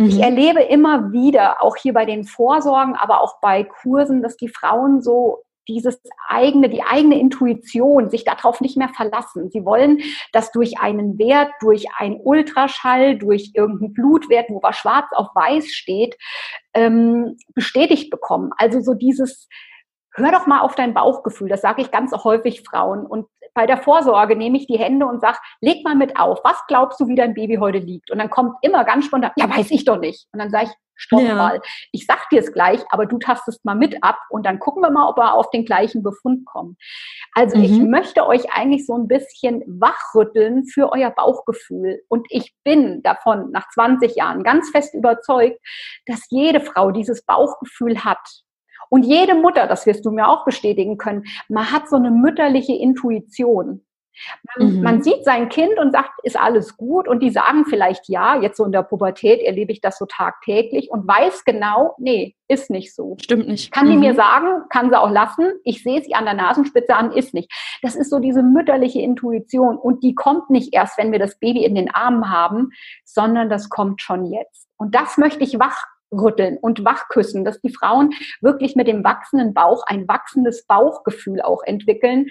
Ich 0.00 0.16
mhm. 0.16 0.22
erlebe 0.22 0.62
immer 0.62 1.10
wieder, 1.10 1.60
auch 1.60 1.74
hier 1.74 1.92
bei 1.92 2.04
den 2.04 2.22
Vorsorgen, 2.22 2.94
aber 2.94 3.20
auch 3.20 3.40
bei 3.40 3.64
Kursen, 3.64 4.22
dass 4.22 4.36
die 4.36 4.48
Frauen 4.48 5.02
so 5.02 5.42
dieses 5.68 6.00
eigene, 6.28 6.68
die 6.68 6.82
eigene 6.82 7.18
Intuition, 7.18 8.10
sich 8.10 8.24
darauf 8.24 8.60
nicht 8.60 8.76
mehr 8.76 8.88
verlassen. 8.88 9.50
Sie 9.50 9.64
wollen 9.64 10.00
das 10.32 10.50
durch 10.52 10.80
einen 10.80 11.18
Wert, 11.18 11.50
durch 11.60 11.86
einen 11.96 12.20
Ultraschall, 12.20 13.18
durch 13.18 13.52
irgendeinen 13.54 13.92
Blutwert, 13.92 14.46
wo 14.48 14.62
was 14.62 14.76
schwarz 14.76 15.06
auf 15.12 15.28
weiß 15.34 15.68
steht, 15.72 16.16
ähm, 16.74 17.36
bestätigt 17.54 18.10
bekommen. 18.10 18.50
Also 18.56 18.80
so 18.80 18.94
dieses, 18.94 19.48
hör 20.14 20.32
doch 20.32 20.46
mal 20.46 20.60
auf 20.60 20.74
dein 20.74 20.94
Bauchgefühl. 20.94 21.48
Das 21.48 21.60
sage 21.60 21.82
ich 21.82 21.90
ganz 21.90 22.12
häufig 22.12 22.62
Frauen. 22.62 23.06
Und 23.06 23.26
bei 23.54 23.66
der 23.66 23.78
Vorsorge 23.78 24.36
nehme 24.36 24.56
ich 24.56 24.66
die 24.66 24.78
Hände 24.78 25.06
und 25.06 25.20
sage, 25.20 25.38
leg 25.60 25.84
mal 25.84 25.94
mit 25.94 26.18
auf. 26.18 26.40
Was 26.44 26.64
glaubst 26.68 27.00
du, 27.00 27.08
wie 27.08 27.16
dein 27.16 27.34
Baby 27.34 27.56
heute 27.56 27.78
liegt? 27.78 28.10
Und 28.10 28.18
dann 28.18 28.30
kommt 28.30 28.54
immer 28.62 28.84
ganz 28.84 29.06
spontan, 29.06 29.32
ja, 29.36 29.48
weiß 29.48 29.70
ich 29.70 29.84
doch 29.84 29.98
nicht. 29.98 30.26
Und 30.32 30.38
dann 30.38 30.50
sage 30.50 30.66
ich, 30.66 30.87
stopp 30.98 31.22
ja. 31.22 31.34
mal. 31.34 31.60
Ich 31.92 32.04
sag 32.04 32.28
dir 32.28 32.40
es 32.40 32.52
gleich, 32.52 32.80
aber 32.90 33.06
du 33.06 33.18
tastest 33.18 33.64
mal 33.64 33.74
mit 33.74 34.02
ab 34.02 34.18
und 34.28 34.44
dann 34.44 34.58
gucken 34.58 34.82
wir 34.82 34.90
mal, 34.90 35.08
ob 35.08 35.16
wir 35.16 35.32
auf 35.32 35.50
den 35.50 35.64
gleichen 35.64 36.02
Befund 36.02 36.44
kommen. 36.44 36.76
Also 37.34 37.56
mhm. 37.56 37.64
ich 37.64 37.78
möchte 37.78 38.26
euch 38.26 38.52
eigentlich 38.52 38.84
so 38.84 38.94
ein 38.94 39.08
bisschen 39.08 39.62
wachrütteln 39.66 40.66
für 40.66 40.92
euer 40.92 41.10
Bauchgefühl. 41.10 42.02
Und 42.08 42.26
ich 42.30 42.54
bin 42.64 43.02
davon 43.02 43.50
nach 43.52 43.68
20 43.70 44.16
Jahren 44.16 44.42
ganz 44.42 44.70
fest 44.70 44.94
überzeugt, 44.94 45.58
dass 46.06 46.26
jede 46.30 46.60
Frau 46.60 46.90
dieses 46.90 47.24
Bauchgefühl 47.24 48.04
hat. 48.04 48.42
Und 48.90 49.04
jede 49.04 49.34
Mutter, 49.34 49.66
das 49.66 49.86
wirst 49.86 50.04
du 50.04 50.10
mir 50.10 50.28
auch 50.28 50.44
bestätigen 50.44 50.96
können, 50.96 51.24
man 51.48 51.70
hat 51.70 51.88
so 51.88 51.96
eine 51.96 52.10
mütterliche 52.10 52.74
Intuition. 52.74 53.84
Man, 54.56 54.76
mhm. 54.76 54.82
man, 54.82 55.02
sieht 55.02 55.24
sein 55.24 55.48
Kind 55.48 55.78
und 55.78 55.92
sagt, 55.92 56.10
ist 56.22 56.38
alles 56.38 56.76
gut? 56.76 57.08
Und 57.08 57.20
die 57.20 57.30
sagen 57.30 57.64
vielleicht 57.64 58.08
ja, 58.08 58.40
jetzt 58.40 58.56
so 58.56 58.64
in 58.64 58.72
der 58.72 58.82
Pubertät 58.82 59.40
erlebe 59.40 59.72
ich 59.72 59.80
das 59.80 59.98
so 59.98 60.06
tagtäglich 60.06 60.90
und 60.90 61.06
weiß 61.06 61.44
genau, 61.44 61.94
nee, 61.98 62.36
ist 62.48 62.70
nicht 62.70 62.94
so. 62.94 63.16
Stimmt 63.20 63.48
nicht. 63.48 63.72
Kann 63.72 63.86
mhm. 63.86 63.92
die 63.92 63.96
mir 63.98 64.14
sagen, 64.14 64.64
kann 64.70 64.90
sie 64.90 64.98
auch 64.98 65.10
lassen. 65.10 65.52
Ich 65.64 65.82
sehe 65.82 66.02
sie 66.02 66.14
an 66.14 66.24
der 66.24 66.34
Nasenspitze 66.34 66.94
an, 66.94 67.12
ist 67.12 67.34
nicht. 67.34 67.52
Das 67.82 67.94
ist 67.94 68.10
so 68.10 68.18
diese 68.18 68.42
mütterliche 68.42 69.00
Intuition 69.00 69.76
und 69.76 70.02
die 70.02 70.14
kommt 70.14 70.50
nicht 70.50 70.74
erst, 70.74 70.98
wenn 70.98 71.12
wir 71.12 71.18
das 71.18 71.38
Baby 71.38 71.64
in 71.64 71.74
den 71.74 71.94
Armen 71.94 72.30
haben, 72.30 72.70
sondern 73.04 73.50
das 73.50 73.68
kommt 73.68 74.00
schon 74.00 74.26
jetzt. 74.26 74.68
Und 74.76 74.94
das 74.94 75.18
möchte 75.18 75.44
ich 75.44 75.58
wach 75.58 75.84
rütteln 76.12 76.58
und 76.58 76.84
wachküssen, 76.84 77.44
dass 77.44 77.60
die 77.60 77.72
Frauen 77.72 78.14
wirklich 78.40 78.76
mit 78.76 78.88
dem 78.88 79.04
wachsenden 79.04 79.54
Bauch 79.54 79.82
ein 79.86 80.08
wachsendes 80.08 80.64
Bauchgefühl 80.66 81.42
auch 81.42 81.62
entwickeln, 81.62 82.28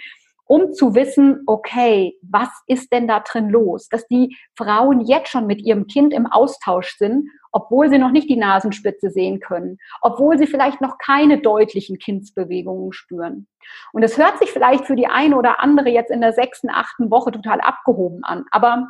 um 0.48 0.74
zu 0.74 0.96
wissen, 0.96 1.44
okay, 1.46 2.18
was 2.22 2.50
ist 2.68 2.92
denn 2.92 3.08
da 3.08 3.20
drin 3.20 3.50
los? 3.50 3.90
Dass 3.90 4.08
die 4.08 4.36
Frauen 4.56 5.02
jetzt 5.02 5.30
schon 5.30 5.46
mit 5.46 5.62
ihrem 5.62 5.88
Kind 5.88 6.14
im 6.14 6.26
Austausch 6.26 6.98
sind, 6.98 7.30
obwohl 7.52 7.90
sie 7.90 7.98
noch 7.98 8.12
nicht 8.12 8.30
die 8.30 8.38
Nasenspitze 8.38 9.10
sehen 9.10 9.40
können, 9.40 9.78
obwohl 10.02 10.38
sie 10.38 10.48
vielleicht 10.48 10.82
noch 10.82 10.98
keine 10.98 11.40
deutlichen 11.40 11.98
Kindsbewegungen 11.98 12.94
spüren. 12.94 13.48
Und 13.94 14.04
es 14.04 14.18
hört 14.18 14.40
sich 14.40 14.52
vielleicht 14.52 14.86
für 14.86 14.96
die 14.96 15.08
eine 15.08 15.38
oder 15.38 15.60
andere 15.60 15.90
jetzt 15.90 16.12
in 16.12 16.22
der 16.22 16.34
sechsten, 16.34 16.70
achten 16.70 17.12
Woche 17.12 17.32
total 17.32 17.60
abgehoben 17.62 18.24
an, 18.24 18.46
aber 18.52 18.88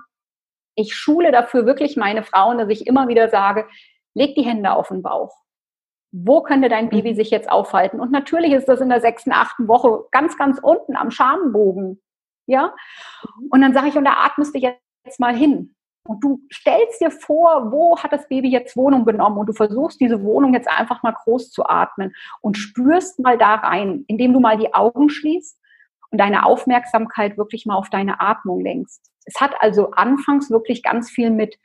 ich 0.76 0.94
schule 0.94 1.32
dafür 1.32 1.66
wirklich 1.66 1.98
meine 1.98 2.24
Frauen, 2.24 2.60
dass 2.60 2.70
ich 2.70 2.86
immer 2.86 3.08
wieder 3.08 3.30
sage, 3.30 3.68
leg 4.14 4.36
die 4.36 4.46
Hände 4.46 4.72
auf 4.72 4.90
den 4.90 5.02
Bauch. 5.02 5.34
Wo 6.12 6.42
könnte 6.42 6.70
dein 6.70 6.90
Baby 6.90 7.12
mhm. 7.12 7.16
sich 7.16 7.30
jetzt 7.30 7.50
aufhalten? 7.50 8.00
Und 8.00 8.12
natürlich 8.12 8.54
ist 8.54 8.68
das 8.68 8.82
in 8.82 8.90
der 8.90 9.02
sechsten, 9.02 9.32
achten 9.32 9.68
Woche 9.68 10.06
ganz, 10.12 10.38
ganz 10.38 10.60
unten 10.60 10.96
am 10.96 11.12
Schambogen. 11.12 12.02
Ja? 12.46 12.74
Mhm. 13.38 13.48
Und 13.52 13.62
dann 13.62 13.74
sage 13.74 13.88
ich, 13.88 13.98
und 13.98 14.06
da 14.06 14.14
atmest 14.24 14.56
du 14.56 14.60
jetzt 14.60 15.20
mal 15.20 15.36
hin. 15.36 15.76
Und 16.08 16.24
du 16.24 16.40
stellst 16.52 17.02
dir 17.02 17.12
vor, 17.12 17.72
wo 17.72 17.98
hat 17.98 18.14
das 18.14 18.28
Baby 18.30 18.50
jetzt 18.50 18.78
Wohnung 18.78 19.06
genommen? 19.06 19.38
Und 19.38 19.48
du 19.48 19.54
versuchst 19.54 20.00
diese 20.00 20.24
Wohnung 20.24 20.54
jetzt 20.54 20.70
einfach 20.70 21.04
mal 21.04 21.12
groß 21.12 21.52
zu 21.52 21.66
atmen 21.66 22.16
und 22.42 22.58
spürst 22.58 23.20
mal 23.20 23.38
da 23.38 23.56
rein, 23.56 24.06
indem 24.08 24.34
du 24.34 24.40
mal 24.40 24.58
die 24.58 24.74
Augen 24.74 25.10
schließt 25.10 25.60
und 26.12 26.20
deine 26.20 26.46
Aufmerksamkeit 26.46 27.38
wirklich 27.38 27.66
mal 27.66 27.76
auf 27.76 27.90
deine 27.90 28.22
Atmung 28.22 28.62
lenkst. 28.62 29.12
Es 29.26 29.42
hat 29.42 29.56
also 29.60 29.92
anfangs 29.92 30.50
wirklich 30.50 30.82
ganz 30.82 31.10
viel 31.10 31.30
mit 31.30 31.58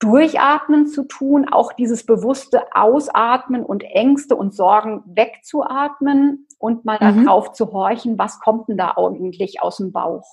Durchatmen 0.00 0.86
zu 0.86 1.04
tun, 1.04 1.46
auch 1.50 1.72
dieses 1.72 2.04
bewusste 2.04 2.62
Ausatmen 2.74 3.64
und 3.64 3.84
Ängste 3.84 4.34
und 4.34 4.54
Sorgen 4.54 5.02
wegzuatmen 5.06 6.46
und 6.58 6.84
mal 6.84 6.98
mhm. 7.00 7.26
darauf 7.26 7.52
zu 7.52 7.72
horchen, 7.72 8.18
was 8.18 8.40
kommt 8.40 8.68
denn 8.68 8.78
da 8.78 8.94
eigentlich 8.96 9.62
aus 9.62 9.76
dem 9.76 9.92
Bauch. 9.92 10.24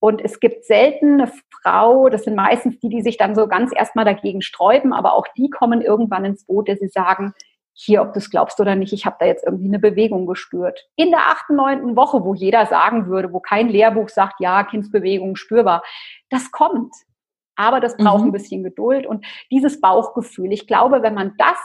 Und 0.00 0.22
es 0.22 0.40
gibt 0.40 0.64
selten 0.64 1.20
eine 1.20 1.32
Frau, 1.62 2.08
das 2.08 2.24
sind 2.24 2.34
meistens 2.34 2.78
die, 2.78 2.88
die 2.88 3.02
sich 3.02 3.16
dann 3.16 3.34
so 3.34 3.46
ganz 3.46 3.72
erstmal 3.74 4.04
dagegen 4.04 4.42
sträuben, 4.42 4.92
aber 4.92 5.14
auch 5.14 5.26
die 5.36 5.48
kommen 5.48 5.80
irgendwann 5.80 6.24
ins 6.24 6.44
Boot, 6.44 6.68
dass 6.68 6.78
sie 6.78 6.88
sagen, 6.88 7.32
hier, 7.74 8.02
ob 8.02 8.12
du 8.12 8.20
es 8.20 8.30
glaubst 8.30 8.60
oder 8.60 8.76
nicht, 8.76 8.92
ich 8.92 9.04
habe 9.04 9.16
da 9.18 9.26
jetzt 9.26 9.44
irgendwie 9.44 9.66
eine 9.66 9.78
Bewegung 9.78 10.26
gespürt. 10.26 10.86
In 10.96 11.10
der 11.10 11.26
achten, 11.26 11.56
neunten 11.56 11.96
Woche, 11.96 12.24
wo 12.24 12.34
jeder 12.34 12.66
sagen 12.66 13.06
würde, 13.06 13.32
wo 13.32 13.40
kein 13.40 13.68
Lehrbuch 13.68 14.08
sagt, 14.08 14.40
ja, 14.40 14.62
Kindsbewegung 14.64 15.36
spürbar, 15.36 15.82
das 16.30 16.52
kommt. 16.52 16.94
Aber 17.56 17.80
das 17.80 17.96
braucht 17.96 18.22
mhm. 18.22 18.28
ein 18.28 18.32
bisschen 18.32 18.62
Geduld 18.62 19.06
und 19.06 19.24
dieses 19.50 19.80
Bauchgefühl. 19.80 20.52
Ich 20.52 20.66
glaube, 20.66 21.02
wenn 21.02 21.14
man 21.14 21.34
das 21.38 21.58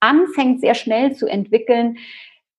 anfängt, 0.00 0.60
sehr 0.60 0.74
schnell 0.74 1.14
zu 1.14 1.26
entwickeln, 1.26 1.98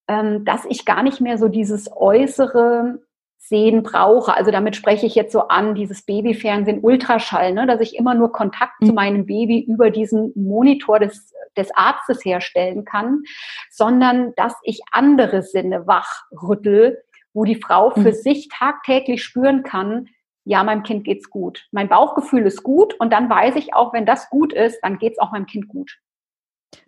ähm, 0.07 0.43
dass 0.45 0.65
ich 0.65 0.85
gar 0.85 1.03
nicht 1.03 1.21
mehr 1.21 1.37
so 1.37 1.47
dieses 1.47 1.89
äußere 1.95 2.99
Sehen 3.37 3.83
brauche. 3.83 4.35
Also 4.35 4.51
damit 4.51 4.75
spreche 4.75 5.05
ich 5.05 5.15
jetzt 5.15 5.31
so 5.31 5.47
an, 5.47 5.73
dieses 5.73 6.03
Babyfernsehen, 6.03 6.81
Ultraschall, 6.81 7.53
ne, 7.53 7.65
dass 7.65 7.79
ich 7.79 7.95
immer 7.95 8.13
nur 8.13 8.31
Kontakt 8.31 8.81
mhm. 8.81 8.87
zu 8.87 8.93
meinem 8.93 9.25
Baby 9.25 9.61
über 9.61 9.89
diesen 9.89 10.33
Monitor 10.35 10.99
des, 10.99 11.33
des 11.55 11.71
Arztes 11.73 12.23
herstellen 12.25 12.85
kann, 12.85 13.23
sondern 13.71 14.33
dass 14.35 14.53
ich 14.63 14.81
andere 14.91 15.41
Sinne 15.41 15.87
wachrüttel, 15.87 17.01
wo 17.33 17.45
die 17.45 17.55
Frau 17.55 17.91
für 17.91 18.09
mhm. 18.09 18.13
sich 18.13 18.49
tagtäglich 18.49 19.23
spüren 19.23 19.63
kann, 19.63 20.09
ja, 20.45 20.63
meinem 20.63 20.83
Kind 20.83 21.03
geht's 21.03 21.29
gut. 21.29 21.67
Mein 21.71 21.89
Bauchgefühl 21.89 22.45
ist 22.45 22.63
gut 22.63 22.93
und 22.99 23.11
dann 23.11 23.29
weiß 23.29 23.55
ich 23.55 23.73
auch, 23.73 23.93
wenn 23.93 24.05
das 24.05 24.29
gut 24.29 24.53
ist, 24.53 24.79
dann 24.81 24.97
geht's 24.97 25.19
auch 25.19 25.31
meinem 25.31 25.45
Kind 25.45 25.67
gut. 25.67 25.97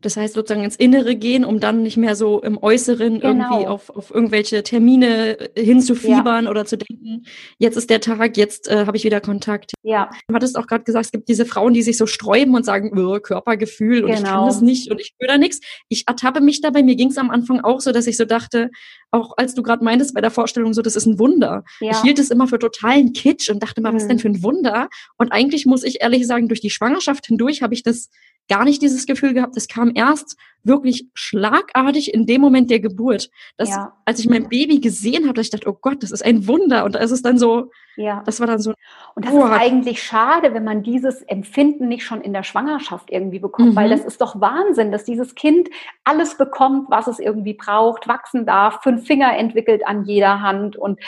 Das 0.01 0.17
heißt 0.17 0.33
sozusagen 0.33 0.63
ins 0.63 0.75
Innere 0.75 1.15
gehen, 1.15 1.45
um 1.45 1.59
dann 1.59 1.83
nicht 1.83 1.97
mehr 1.97 2.15
so 2.15 2.41
im 2.41 2.57
Äußeren 2.61 3.19
genau. 3.19 3.27
irgendwie 3.27 3.67
auf, 3.67 3.89
auf 3.89 4.11
irgendwelche 4.11 4.63
Termine 4.63 5.55
äh, 5.55 5.63
hinzufiebern 5.63 6.45
ja. 6.45 6.51
oder 6.51 6.65
zu 6.65 6.77
denken, 6.77 7.25
jetzt 7.57 7.77
ist 7.77 7.89
der 7.89 8.01
Tag, 8.01 8.38
jetzt 8.38 8.67
äh, 8.67 8.85
habe 8.85 8.97
ich 8.97 9.03
wieder 9.03 9.21
Kontakt. 9.21 9.73
Ja. 9.83 10.09
Du 10.27 10.35
hattest 10.35 10.57
auch 10.57 10.67
gerade 10.67 10.83
gesagt, 10.83 11.05
es 11.05 11.11
gibt 11.11 11.29
diese 11.29 11.45
Frauen, 11.45 11.73
die 11.73 11.81
sich 11.81 11.97
so 11.97 12.05
sträuben 12.05 12.55
und 12.55 12.65
sagen, 12.65 12.91
oh, 12.97 13.19
Körpergefühl 13.19 14.03
und 14.03 14.11
genau. 14.11 14.19
ich 14.19 14.23
kann 14.23 14.45
das 14.45 14.61
nicht 14.61 14.91
und 14.91 15.00
ich 15.00 15.07
spüre 15.07 15.27
da 15.27 15.38
nichts. 15.38 15.59
Ich 15.89 16.07
ertappe 16.07 16.41
mich 16.41 16.61
dabei, 16.61 16.83
mir 16.83 16.95
ging 16.95 17.09
es 17.09 17.17
am 17.17 17.29
Anfang 17.29 17.61
auch 17.61 17.79
so, 17.79 17.91
dass 17.91 18.07
ich 18.07 18.17
so 18.17 18.25
dachte, 18.25 18.69
auch 19.11 19.33
als 19.38 19.53
du 19.55 19.63
gerade 19.63 19.83
meintest 19.83 20.13
bei 20.13 20.21
der 20.21 20.31
Vorstellung 20.31 20.73
so, 20.73 20.81
das 20.81 20.95
ist 20.95 21.05
ein 21.05 21.19
Wunder. 21.19 21.63
Ja. 21.79 21.91
Ich 21.91 22.01
hielt 22.01 22.19
es 22.19 22.31
immer 22.31 22.47
für 22.47 22.59
totalen 22.59 23.13
Kitsch 23.13 23.50
und 23.50 23.61
dachte 23.61 23.81
mal, 23.81 23.91
mhm. 23.91 23.95
was 23.95 24.07
denn 24.07 24.19
für 24.19 24.29
ein 24.29 24.41
Wunder? 24.41 24.89
Und 25.17 25.31
eigentlich 25.31 25.65
muss 25.65 25.83
ich 25.83 26.01
ehrlich 26.01 26.25
sagen, 26.25 26.47
durch 26.47 26.61
die 26.61 26.69
Schwangerschaft 26.69 27.27
hindurch 27.27 27.61
habe 27.61 27.73
ich 27.73 27.83
das 27.83 28.09
gar 28.51 28.65
nicht 28.65 28.81
dieses 28.81 29.05
Gefühl 29.05 29.34
gehabt. 29.34 29.55
Es 29.55 29.70
kam 29.70 29.93
erst 29.96 30.36
wirklich 30.63 31.08
schlagartig 31.13 32.13
in 32.13 32.25
dem 32.25 32.41
Moment 32.41 32.70
der 32.70 32.81
Geburt. 32.81 33.29
Dass, 33.55 33.70
ja. 33.70 33.93
als 34.03 34.20
ich 34.20 34.27
mein 34.27 34.50
Baby 34.50 34.81
gesehen 34.81 35.24
habe, 35.24 35.36
dass 35.36 35.46
ich 35.46 35.51
dachte, 35.51 35.70
oh 35.70 35.77
Gott, 35.79 36.03
das 36.03 36.12
ist 36.12 36.24
ein 36.24 36.48
Wunder. 36.48 36.84
Und 36.84 36.96
da 36.96 37.00
ist 37.00 37.12
es 37.12 37.22
dann 37.22 37.38
so, 37.38 37.72
ja. 37.96 38.22
das 38.25 38.41
war 38.41 38.48
dann 38.48 38.60
so. 38.60 38.74
Und 39.15 39.25
das 39.25 39.34
oh, 39.34 39.46
ist 39.46 39.51
eigentlich 39.53 40.03
schade, 40.03 40.53
wenn 40.53 40.65
man 40.65 40.84
dieses 40.84 41.22
Empfinden 41.22 41.88
nicht 41.88 42.03
schon 42.03 42.20
in 42.20 42.34
der 42.34 42.43
Schwangerschaft 42.43 43.10
irgendwie 43.10 43.39
bekommt, 43.39 43.72
mhm. 43.72 43.75
weil 43.77 43.89
das 43.89 44.03
ist 44.03 44.20
doch 44.20 44.41
Wahnsinn, 44.41 44.91
dass 44.91 45.05
dieses 45.05 45.34
Kind 45.34 45.70
alles 46.03 46.38
bekommt, 46.38 46.91
was 46.91 47.08
es 47.08 47.20
irgendwie 47.20 47.53
braucht, 47.53 48.10
wachsen 48.10 48.46
darf, 48.46 48.81
fünf 48.84 49.08
Finger 49.08 49.38
entwickelt 49.38 49.88
an 49.88 50.03
jeder 50.03 50.41
Hand 50.41 50.75
und 50.75 51.00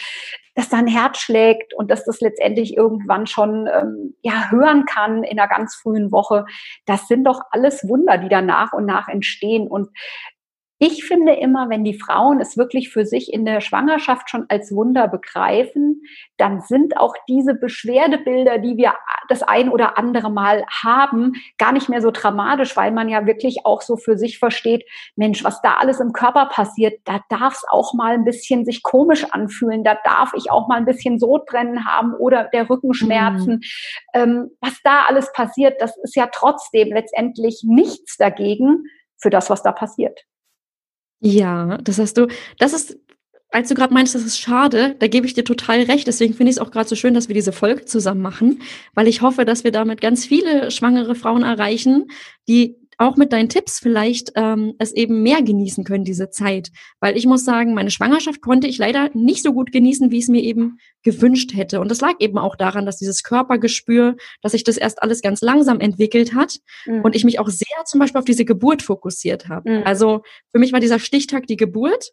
dass 0.55 0.69
da 0.69 0.77
ein 0.77 0.87
Herz 0.87 1.19
schlägt 1.19 1.73
und 1.73 1.89
dass 1.89 2.05
das 2.05 2.21
letztendlich 2.21 2.77
irgendwann 2.77 3.27
schon 3.27 3.67
ähm, 3.67 4.15
ja 4.21 4.49
hören 4.51 4.85
kann 4.85 5.23
in 5.23 5.39
einer 5.39 5.49
ganz 5.49 5.75
frühen 5.75 6.11
Woche. 6.11 6.45
Das 6.85 7.07
sind 7.07 7.23
doch 7.25 7.41
alles 7.51 7.87
Wunder, 7.87 8.17
die 8.17 8.29
da 8.29 8.41
nach 8.41 8.73
und 8.73 8.85
nach 8.85 9.07
entstehen. 9.07 9.67
Und 9.67 9.89
ich 10.85 11.05
finde 11.05 11.31
immer, 11.31 11.69
wenn 11.69 11.85
die 11.85 11.97
Frauen 11.97 12.41
es 12.41 12.57
wirklich 12.57 12.89
für 12.89 13.05
sich 13.05 13.31
in 13.31 13.45
der 13.45 13.61
Schwangerschaft 13.61 14.29
schon 14.29 14.47
als 14.49 14.69
Wunder 14.75 15.07
begreifen, 15.07 16.01
dann 16.35 16.59
sind 16.59 16.97
auch 16.97 17.15
diese 17.25 17.53
Beschwerdebilder, 17.53 18.57
die 18.57 18.75
wir 18.75 18.93
das 19.29 19.43
ein 19.43 19.69
oder 19.69 19.97
andere 19.97 20.29
Mal 20.29 20.65
haben, 20.83 21.35
gar 21.57 21.71
nicht 21.71 21.87
mehr 21.87 22.01
so 22.01 22.11
dramatisch, 22.11 22.75
weil 22.75 22.91
man 22.91 23.07
ja 23.07 23.25
wirklich 23.25 23.59
auch 23.63 23.81
so 23.81 23.95
für 23.95 24.17
sich 24.17 24.39
versteht, 24.39 24.83
Mensch, 25.15 25.45
was 25.45 25.61
da 25.61 25.75
alles 25.75 26.01
im 26.01 26.11
Körper 26.11 26.47
passiert, 26.47 26.99
da 27.05 27.21
darf 27.29 27.53
es 27.53 27.63
auch 27.69 27.93
mal 27.93 28.15
ein 28.15 28.25
bisschen 28.25 28.65
sich 28.65 28.83
komisch 28.83 29.23
anfühlen, 29.31 29.85
da 29.85 29.97
darf 30.03 30.33
ich 30.35 30.51
auch 30.51 30.67
mal 30.67 30.79
ein 30.79 30.85
bisschen 30.85 31.17
Sodbrennen 31.17 31.85
haben 31.85 32.13
oder 32.13 32.49
der 32.51 32.69
Rückenschmerzen. 32.69 33.53
Mhm. 33.53 33.61
Ähm, 34.13 34.49
was 34.59 34.77
da 34.83 35.03
alles 35.07 35.31
passiert, 35.31 35.81
das 35.81 35.95
ist 36.03 36.17
ja 36.17 36.27
trotzdem 36.29 36.89
letztendlich 36.89 37.63
nichts 37.65 38.17
dagegen 38.17 38.83
für 39.17 39.29
das, 39.29 39.49
was 39.49 39.63
da 39.63 39.71
passiert. 39.71 40.25
Ja, 41.25 41.77
das 41.77 41.99
hast 41.99 42.17
du, 42.17 42.27
das 42.59 42.73
ist 42.73 42.97
als 43.49 43.69
du 43.69 43.75
gerade 43.75 43.93
meinst, 43.93 44.15
das 44.15 44.23
ist 44.23 44.39
schade, 44.39 44.95
da 44.97 45.05
gebe 45.07 45.27
ich 45.27 45.35
dir 45.35 45.43
total 45.43 45.83
recht. 45.83 46.07
Deswegen 46.07 46.33
finde 46.33 46.49
ich 46.49 46.57
es 46.57 46.59
auch 46.59 46.71
gerade 46.71 46.89
so 46.89 46.95
schön, 46.95 47.13
dass 47.13 47.27
wir 47.27 47.35
diese 47.35 47.51
Folge 47.51 47.85
zusammen 47.85 48.21
machen, 48.21 48.63
weil 48.95 49.07
ich 49.07 49.21
hoffe, 49.21 49.45
dass 49.45 49.63
wir 49.63 49.71
damit 49.71 50.01
ganz 50.01 50.25
viele 50.25 50.71
schwangere 50.71 51.13
Frauen 51.13 51.43
erreichen, 51.43 52.07
die 52.47 52.77
auch 52.97 53.15
mit 53.17 53.33
deinen 53.33 53.49
Tipps 53.49 53.79
vielleicht 53.79 54.31
ähm, 54.35 54.73
es 54.79 54.91
eben 54.91 55.23
mehr 55.23 55.41
genießen 55.41 55.83
können, 55.83 56.03
diese 56.03 56.29
Zeit. 56.29 56.71
Weil 56.99 57.17
ich 57.17 57.25
muss 57.25 57.45
sagen, 57.45 57.73
meine 57.73 57.91
Schwangerschaft 57.91 58.41
konnte 58.41 58.67
ich 58.67 58.77
leider 58.77 59.09
nicht 59.13 59.43
so 59.43 59.53
gut 59.53 59.71
genießen, 59.71 60.11
wie 60.11 60.17
ich 60.17 60.23
es 60.23 60.29
mir 60.29 60.41
eben 60.41 60.77
gewünscht 61.03 61.53
hätte. 61.53 61.79
Und 61.79 61.89
das 61.89 62.01
lag 62.01 62.13
eben 62.19 62.37
auch 62.37 62.55
daran, 62.55 62.85
dass 62.85 62.97
dieses 62.97 63.23
Körpergespür, 63.23 64.15
dass 64.41 64.53
sich 64.53 64.63
das 64.63 64.77
erst 64.77 65.01
alles 65.01 65.21
ganz 65.21 65.41
langsam 65.41 65.79
entwickelt 65.79 66.33
hat 66.33 66.59
mhm. 66.85 67.01
und 67.01 67.15
ich 67.15 67.23
mich 67.23 67.39
auch 67.39 67.49
sehr 67.49 67.85
zum 67.85 67.99
Beispiel 67.99 68.19
auf 68.19 68.25
diese 68.25 68.45
Geburt 68.45 68.81
fokussiert 68.81 69.49
habe. 69.49 69.69
Mhm. 69.69 69.83
Also 69.85 70.21
für 70.51 70.59
mich 70.59 70.73
war 70.73 70.79
dieser 70.79 70.99
Stichtag 70.99 71.47
die 71.47 71.57
Geburt. 71.57 72.11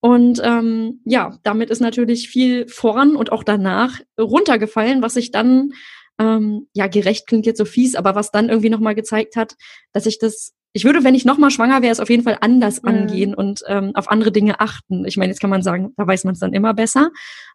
Und 0.00 0.40
ähm, 0.44 1.00
ja, 1.04 1.38
damit 1.42 1.70
ist 1.70 1.80
natürlich 1.80 2.28
viel 2.28 2.68
voran 2.68 3.16
und 3.16 3.32
auch 3.32 3.42
danach 3.42 4.00
runtergefallen, 4.18 5.02
was 5.02 5.16
ich 5.16 5.32
dann 5.32 5.72
ähm, 6.18 6.68
ja, 6.72 6.86
gerecht 6.86 7.26
klingt 7.26 7.46
jetzt 7.46 7.58
so 7.58 7.64
fies, 7.64 7.94
aber 7.94 8.14
was 8.14 8.30
dann 8.30 8.48
irgendwie 8.48 8.70
nochmal 8.70 8.94
gezeigt 8.94 9.36
hat, 9.36 9.56
dass 9.92 10.06
ich 10.06 10.18
das 10.18 10.54
ich 10.74 10.84
würde, 10.84 11.02
wenn 11.02 11.14
ich 11.14 11.24
nochmal 11.24 11.50
schwanger 11.50 11.82
wäre, 11.82 11.92
es 11.92 12.00
auf 12.00 12.10
jeden 12.10 12.24
Fall 12.24 12.38
anders 12.40 12.82
mhm. 12.82 12.88
angehen 12.88 13.34
und 13.34 13.62
ähm, 13.66 13.92
auf 13.94 14.10
andere 14.10 14.30
Dinge 14.30 14.60
achten. 14.60 15.06
Ich 15.06 15.16
meine, 15.16 15.32
jetzt 15.32 15.40
kann 15.40 15.50
man 15.50 15.62
sagen, 15.62 15.92
da 15.96 16.06
weiß 16.06 16.24
man 16.24 16.34
es 16.34 16.40
dann 16.40 16.52
immer 16.52 16.74
besser. 16.74 17.10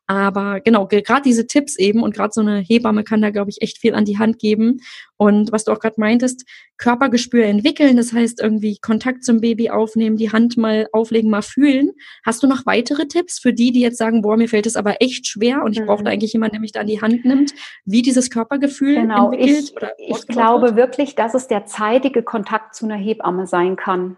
Aber 0.05 0.60
genau, 0.60 0.86
gerade 0.88 1.22
diese 1.22 1.48
Tipps 1.48 1.77
eben 1.77 2.03
und 2.03 2.13
gerade 2.13 2.33
so 2.33 2.41
eine 2.41 2.60
Hebamme 2.60 3.03
kann 3.03 3.22
da, 3.22 3.29
glaube 3.29 3.50
ich, 3.50 3.62
echt 3.62 3.77
viel 3.77 3.95
an 3.95 4.03
die 4.03 4.19
Hand 4.19 4.38
geben. 4.38 4.81
Und 5.15 5.53
was 5.53 5.63
du 5.63 5.72
auch 5.72 5.79
gerade 5.79 6.00
meintest, 6.00 6.45
Körpergespür 6.77 7.45
entwickeln, 7.45 7.95
das 7.95 8.12
heißt 8.12 8.41
irgendwie 8.41 8.77
Kontakt 8.81 9.24
zum 9.24 9.39
Baby 9.39 9.69
aufnehmen, 9.69 10.17
die 10.17 10.31
Hand 10.31 10.57
mal 10.57 10.88
auflegen, 10.91 11.29
mal 11.29 11.41
fühlen. 11.41 11.91
Hast 12.25 12.43
du 12.43 12.48
noch 12.48 12.65
weitere 12.65 13.07
Tipps 13.07 13.39
für 13.39 13.53
die, 13.53 13.72
die 13.72 13.79
jetzt 13.79 13.98
sagen, 13.98 14.22
boah, 14.22 14.36
mir 14.36 14.50
fällt 14.50 14.65
es 14.65 14.75
aber 14.75 15.01
echt 15.01 15.27
schwer 15.27 15.63
und 15.63 15.72
ich 15.72 15.79
mhm. 15.79 15.86
brauche 15.86 16.03
da 16.03 16.12
eigentlich 16.12 16.33
jemanden, 16.33 16.55
der 16.55 16.62
mich 16.62 16.74
da 16.74 16.81
an 16.81 16.88
die 16.88 17.01
Hand 17.01 17.24
nimmt, 17.24 17.53
wie 17.86 18.01
dieses 18.01 18.29
Körpergefühl 18.29 18.95
genau. 18.95 19.31
entwickelt? 19.31 19.69
Ich, 19.69 19.75
oder 19.75 19.93
ich 19.98 20.27
glaube 20.27 20.67
wird? 20.67 20.75
wirklich, 20.75 21.15
dass 21.15 21.33
es 21.33 21.48
der 21.48 21.65
zeitige 21.65 22.24
Kontakt 22.24 22.75
zu 22.75 22.86
einer 22.86 22.98
Hebamme 22.98 23.48
sein 23.48 23.77
kann. 23.77 24.17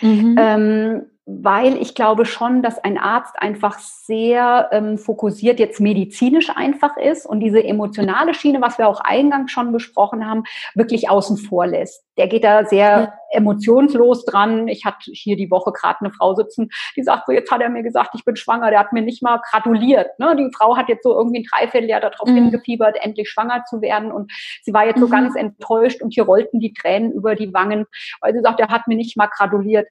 Mhm. 0.00 0.36
Ähm, 0.38 1.02
weil 1.30 1.76
ich 1.76 1.94
glaube 1.94 2.24
schon, 2.24 2.62
dass 2.62 2.82
ein 2.82 2.96
Arzt 2.96 3.34
einfach 3.38 3.78
sehr 3.78 4.70
ähm, 4.72 4.96
fokussiert 4.96 5.60
jetzt 5.60 5.78
medizinisch 5.78 6.48
einfach 6.48 6.96
ist 6.96 7.26
und 7.26 7.40
diese 7.40 7.62
emotionale 7.62 8.32
Schiene, 8.32 8.62
was 8.62 8.78
wir 8.78 8.88
auch 8.88 9.00
eingangs 9.00 9.52
schon 9.52 9.70
besprochen 9.70 10.26
haben, 10.26 10.44
wirklich 10.74 11.10
außen 11.10 11.36
vor 11.36 11.66
lässt. 11.66 12.02
Der 12.16 12.28
geht 12.28 12.44
da 12.44 12.64
sehr 12.64 12.88
ja. 12.88 13.12
emotionslos 13.32 14.24
dran. 14.24 14.68
Ich 14.68 14.86
hatte 14.86 15.10
hier 15.12 15.36
die 15.36 15.50
Woche 15.50 15.70
gerade 15.72 16.00
eine 16.00 16.10
Frau 16.12 16.34
sitzen, 16.34 16.70
die 16.96 17.02
sagt 17.02 17.26
so, 17.26 17.32
jetzt 17.32 17.50
hat 17.50 17.60
er 17.60 17.68
mir 17.68 17.82
gesagt, 17.82 18.14
ich 18.14 18.24
bin 18.24 18.36
schwanger. 18.36 18.70
Der 18.70 18.80
hat 18.80 18.94
mir 18.94 19.02
nicht 19.02 19.22
mal 19.22 19.38
gratuliert. 19.50 20.18
Ne? 20.18 20.34
Die 20.34 20.50
Frau 20.56 20.78
hat 20.78 20.88
jetzt 20.88 21.02
so 21.02 21.14
irgendwie 21.14 21.40
ein 21.40 21.46
Dreivierteljahr 21.52 22.00
darauf 22.00 22.26
mhm. 22.26 22.36
hingefiebert, 22.36 22.96
endlich 23.02 23.28
schwanger 23.28 23.64
zu 23.68 23.82
werden. 23.82 24.12
Und 24.12 24.32
sie 24.62 24.72
war 24.72 24.86
jetzt 24.86 24.96
mhm. 24.96 25.02
so 25.02 25.08
ganz 25.08 25.36
enttäuscht 25.36 26.00
und 26.00 26.14
hier 26.14 26.24
rollten 26.24 26.58
die 26.58 26.72
Tränen 26.72 27.12
über 27.12 27.34
die 27.34 27.52
Wangen, 27.52 27.84
weil 28.22 28.32
sie 28.32 28.40
sagt, 28.40 28.60
er 28.60 28.68
hat 28.68 28.88
mir 28.88 28.96
nicht 28.96 29.18
mal 29.18 29.28
gratuliert. 29.28 29.86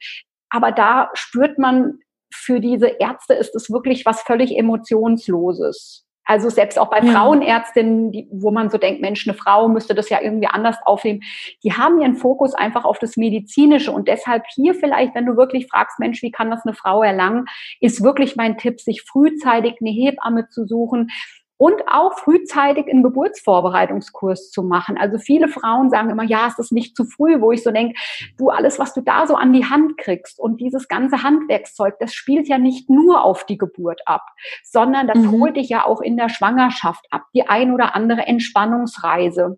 Aber 0.49 0.71
da 0.71 1.09
spürt 1.13 1.57
man, 1.59 1.99
für 2.33 2.59
diese 2.59 2.87
Ärzte 2.87 3.33
ist 3.33 3.55
es 3.55 3.69
wirklich 3.69 4.05
was 4.05 4.21
völlig 4.21 4.57
Emotionsloses. 4.57 6.07
Also 6.27 6.49
selbst 6.49 6.77
auch 6.77 6.89
bei 6.89 6.99
ja. 6.99 7.13
Frauenärztinnen, 7.13 8.11
die, 8.11 8.27
wo 8.29 8.51
man 8.51 8.69
so 8.69 8.77
denkt, 8.77 8.99
Mensch, 9.01 9.25
eine 9.25 9.35
Frau 9.35 9.69
müsste 9.69 9.95
das 9.95 10.09
ja 10.09 10.21
irgendwie 10.21 10.47
anders 10.47 10.75
aufnehmen, 10.83 11.21
die 11.63 11.71
haben 11.71 12.01
ihren 12.01 12.17
Fokus 12.17 12.53
einfach 12.53 12.83
auf 12.83 12.99
das 12.99 13.15
Medizinische. 13.15 13.93
Und 13.93 14.09
deshalb 14.09 14.43
hier 14.53 14.75
vielleicht, 14.75 15.15
wenn 15.15 15.25
du 15.25 15.37
wirklich 15.37 15.67
fragst, 15.67 15.99
Mensch, 15.99 16.21
wie 16.21 16.31
kann 16.31 16.51
das 16.51 16.65
eine 16.65 16.75
Frau 16.75 17.01
erlangen, 17.01 17.45
ist 17.79 18.03
wirklich 18.03 18.35
mein 18.35 18.57
Tipp, 18.57 18.81
sich 18.81 19.03
frühzeitig 19.03 19.75
eine 19.79 19.89
Hebamme 19.89 20.49
zu 20.49 20.65
suchen, 20.65 21.09
und 21.57 21.81
auch 21.87 22.17
frühzeitig 22.19 22.87
einen 22.89 23.03
Geburtsvorbereitungskurs 23.03 24.51
zu 24.51 24.63
machen. 24.63 24.97
Also 24.97 25.17
viele 25.17 25.47
Frauen 25.47 25.89
sagen 25.89 26.09
immer, 26.09 26.23
ja, 26.23 26.47
es 26.47 26.59
ist 26.59 26.71
nicht 26.71 26.95
zu 26.95 27.05
früh, 27.05 27.41
wo 27.41 27.51
ich 27.51 27.63
so 27.63 27.71
denke, 27.71 27.99
du, 28.37 28.49
alles, 28.49 28.79
was 28.79 28.93
du 28.93 29.01
da 29.01 29.25
so 29.27 29.35
an 29.35 29.53
die 29.53 29.65
Hand 29.65 29.97
kriegst 29.97 30.39
und 30.39 30.61
dieses 30.61 30.87
ganze 30.87 31.23
Handwerkszeug, 31.23 31.95
das 31.99 32.13
spielt 32.13 32.47
ja 32.47 32.57
nicht 32.57 32.89
nur 32.89 33.23
auf 33.23 33.45
die 33.45 33.57
Geburt 33.57 34.01
ab, 34.05 34.25
sondern 34.63 35.07
das 35.07 35.17
mhm. 35.17 35.31
holt 35.31 35.57
dich 35.57 35.69
ja 35.69 35.85
auch 35.85 36.01
in 36.01 36.17
der 36.17 36.29
Schwangerschaft 36.29 37.05
ab, 37.09 37.23
die 37.33 37.47
ein 37.47 37.73
oder 37.73 37.95
andere 37.95 38.21
Entspannungsreise. 38.21 39.57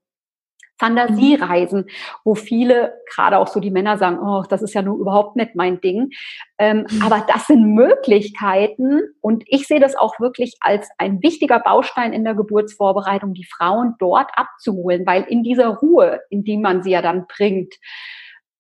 Fantasiereisen, 0.80 1.86
wo 2.24 2.36
viele, 2.36 2.94
gerade 3.14 3.38
auch 3.38 3.48
so 3.48 3.60
die 3.60 3.72
Männer 3.72 3.98
sagen, 3.98 4.20
oh, 4.20 4.44
das 4.50 4.62
ist 4.62 4.74
ja 4.74 4.82
nur 4.82 4.98
überhaupt 4.98 5.36
nicht 5.36 5.56
mein 5.56 5.82
Ding. 5.82 6.12
Ähm, 6.58 6.86
mhm. 6.90 7.02
Aber 7.04 7.26
das 7.28 7.48
sind 7.48 7.74
Möglichkeiten 7.76 9.02
und 9.22 9.44
ich 9.48 9.68
sehe 9.68 9.80
das 9.80 9.96
auch 9.96 10.20
wirklich 10.20 10.56
als 10.62 10.90
ein 10.98 11.22
wichtiger 11.22 11.60
Baustein 11.60 12.14
in 12.14 12.24
der 12.24 12.36
Geburtsvorbereitung, 12.36 13.34
die 13.34 13.46
Frauen 13.46 13.96
dort 14.00 14.32
abzuholen, 14.36 15.06
weil 15.06 15.24
in 15.24 15.44
dieser 15.44 15.68
Ruhe, 15.68 16.22
in 16.30 16.44
die 16.44 16.58
man 16.58 16.84
sie 16.84 16.92
ja 16.92 17.02
dann 17.02 17.26
bringt, 17.28 17.76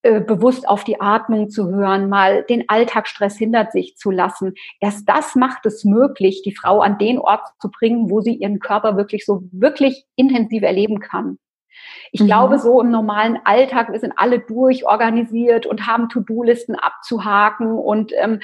äh, 0.01 0.21
bewusst 0.21 0.65
auf 0.65 0.85
die 0.85 1.01
Atmung 1.01 1.49
zu 1.49 1.69
hören, 1.69 2.07
mal 2.07 2.43
den 2.43 2.63
Alltagsstress 2.69 3.37
hinter 3.37 3.67
sich 3.69 3.97
zu 3.97 4.11
lassen. 4.11 4.53
Erst 4.79 5.09
das 5.09 5.35
macht 5.35 5.65
es 5.65 5.83
möglich, 5.83 6.41
die 6.41 6.55
Frau 6.55 6.79
an 6.79 6.97
den 6.97 7.19
Ort 7.19 7.45
zu 7.59 7.69
bringen, 7.69 8.09
wo 8.09 8.21
sie 8.21 8.35
ihren 8.35 8.59
Körper 8.59 8.95
wirklich 8.95 9.25
so 9.25 9.43
wirklich 9.51 10.05
intensiv 10.15 10.63
erleben 10.63 11.01
kann. 11.01 11.37
Ich 12.11 12.21
mhm. 12.21 12.25
glaube, 12.27 12.59
so 12.59 12.81
im 12.81 12.89
normalen 12.89 13.39
Alltag, 13.43 13.91
wir 13.91 13.99
sind 13.99 14.13
alle 14.17 14.39
durchorganisiert 14.39 15.65
und 15.65 15.87
haben 15.87 16.09
To-Do-Listen 16.09 16.75
abzuhaken 16.75 17.77
und 17.77 18.11
ähm, 18.17 18.39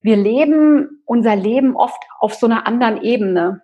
wir 0.00 0.16
leben 0.16 1.02
unser 1.04 1.36
Leben 1.36 1.76
oft 1.76 2.02
auf 2.18 2.34
so 2.34 2.46
einer 2.46 2.66
anderen 2.66 3.02
Ebene. 3.02 3.62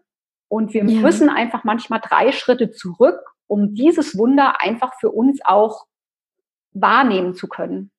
Und 0.48 0.74
wir 0.74 0.84
ja. 0.84 1.00
müssen 1.00 1.28
einfach 1.28 1.64
manchmal 1.64 2.00
drei 2.00 2.32
Schritte 2.32 2.70
zurück, 2.70 3.18
um 3.46 3.74
dieses 3.74 4.16
Wunder 4.18 4.60
einfach 4.60 4.94
für 5.00 5.10
uns 5.10 5.40
auch 5.44 5.86
wahrnehmen 6.72 7.34
zu 7.34 7.48
können. 7.48 7.90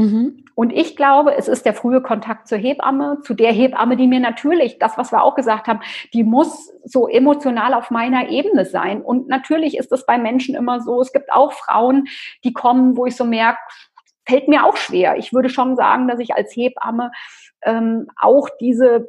Mhm. 0.00 0.44
Und 0.54 0.72
ich 0.72 0.96
glaube, 0.96 1.36
es 1.36 1.46
ist 1.46 1.66
der 1.66 1.74
frühe 1.74 2.00
Kontakt 2.00 2.48
zur 2.48 2.56
Hebamme, 2.56 3.18
zu 3.22 3.34
der 3.34 3.52
Hebamme, 3.52 3.98
die 3.98 4.06
mir 4.06 4.20
natürlich, 4.20 4.78
das, 4.78 4.96
was 4.96 5.12
wir 5.12 5.22
auch 5.22 5.34
gesagt 5.34 5.68
haben, 5.68 5.80
die 6.14 6.24
muss 6.24 6.72
so 6.84 7.06
emotional 7.06 7.74
auf 7.74 7.90
meiner 7.90 8.30
Ebene 8.30 8.64
sein. 8.64 9.02
Und 9.02 9.28
natürlich 9.28 9.76
ist 9.76 9.92
es 9.92 10.06
bei 10.06 10.16
Menschen 10.16 10.54
immer 10.54 10.80
so, 10.80 11.02
es 11.02 11.12
gibt 11.12 11.30
auch 11.30 11.52
Frauen, 11.52 12.06
die 12.44 12.54
kommen, 12.54 12.96
wo 12.96 13.04
ich 13.04 13.14
so 13.14 13.24
merke, 13.24 13.58
fällt 14.26 14.48
mir 14.48 14.64
auch 14.64 14.78
schwer. 14.78 15.16
Ich 15.16 15.34
würde 15.34 15.50
schon 15.50 15.76
sagen, 15.76 16.08
dass 16.08 16.18
ich 16.18 16.34
als 16.34 16.56
Hebamme 16.56 17.12
ähm, 17.62 18.06
auch 18.18 18.48
diese, 18.58 19.06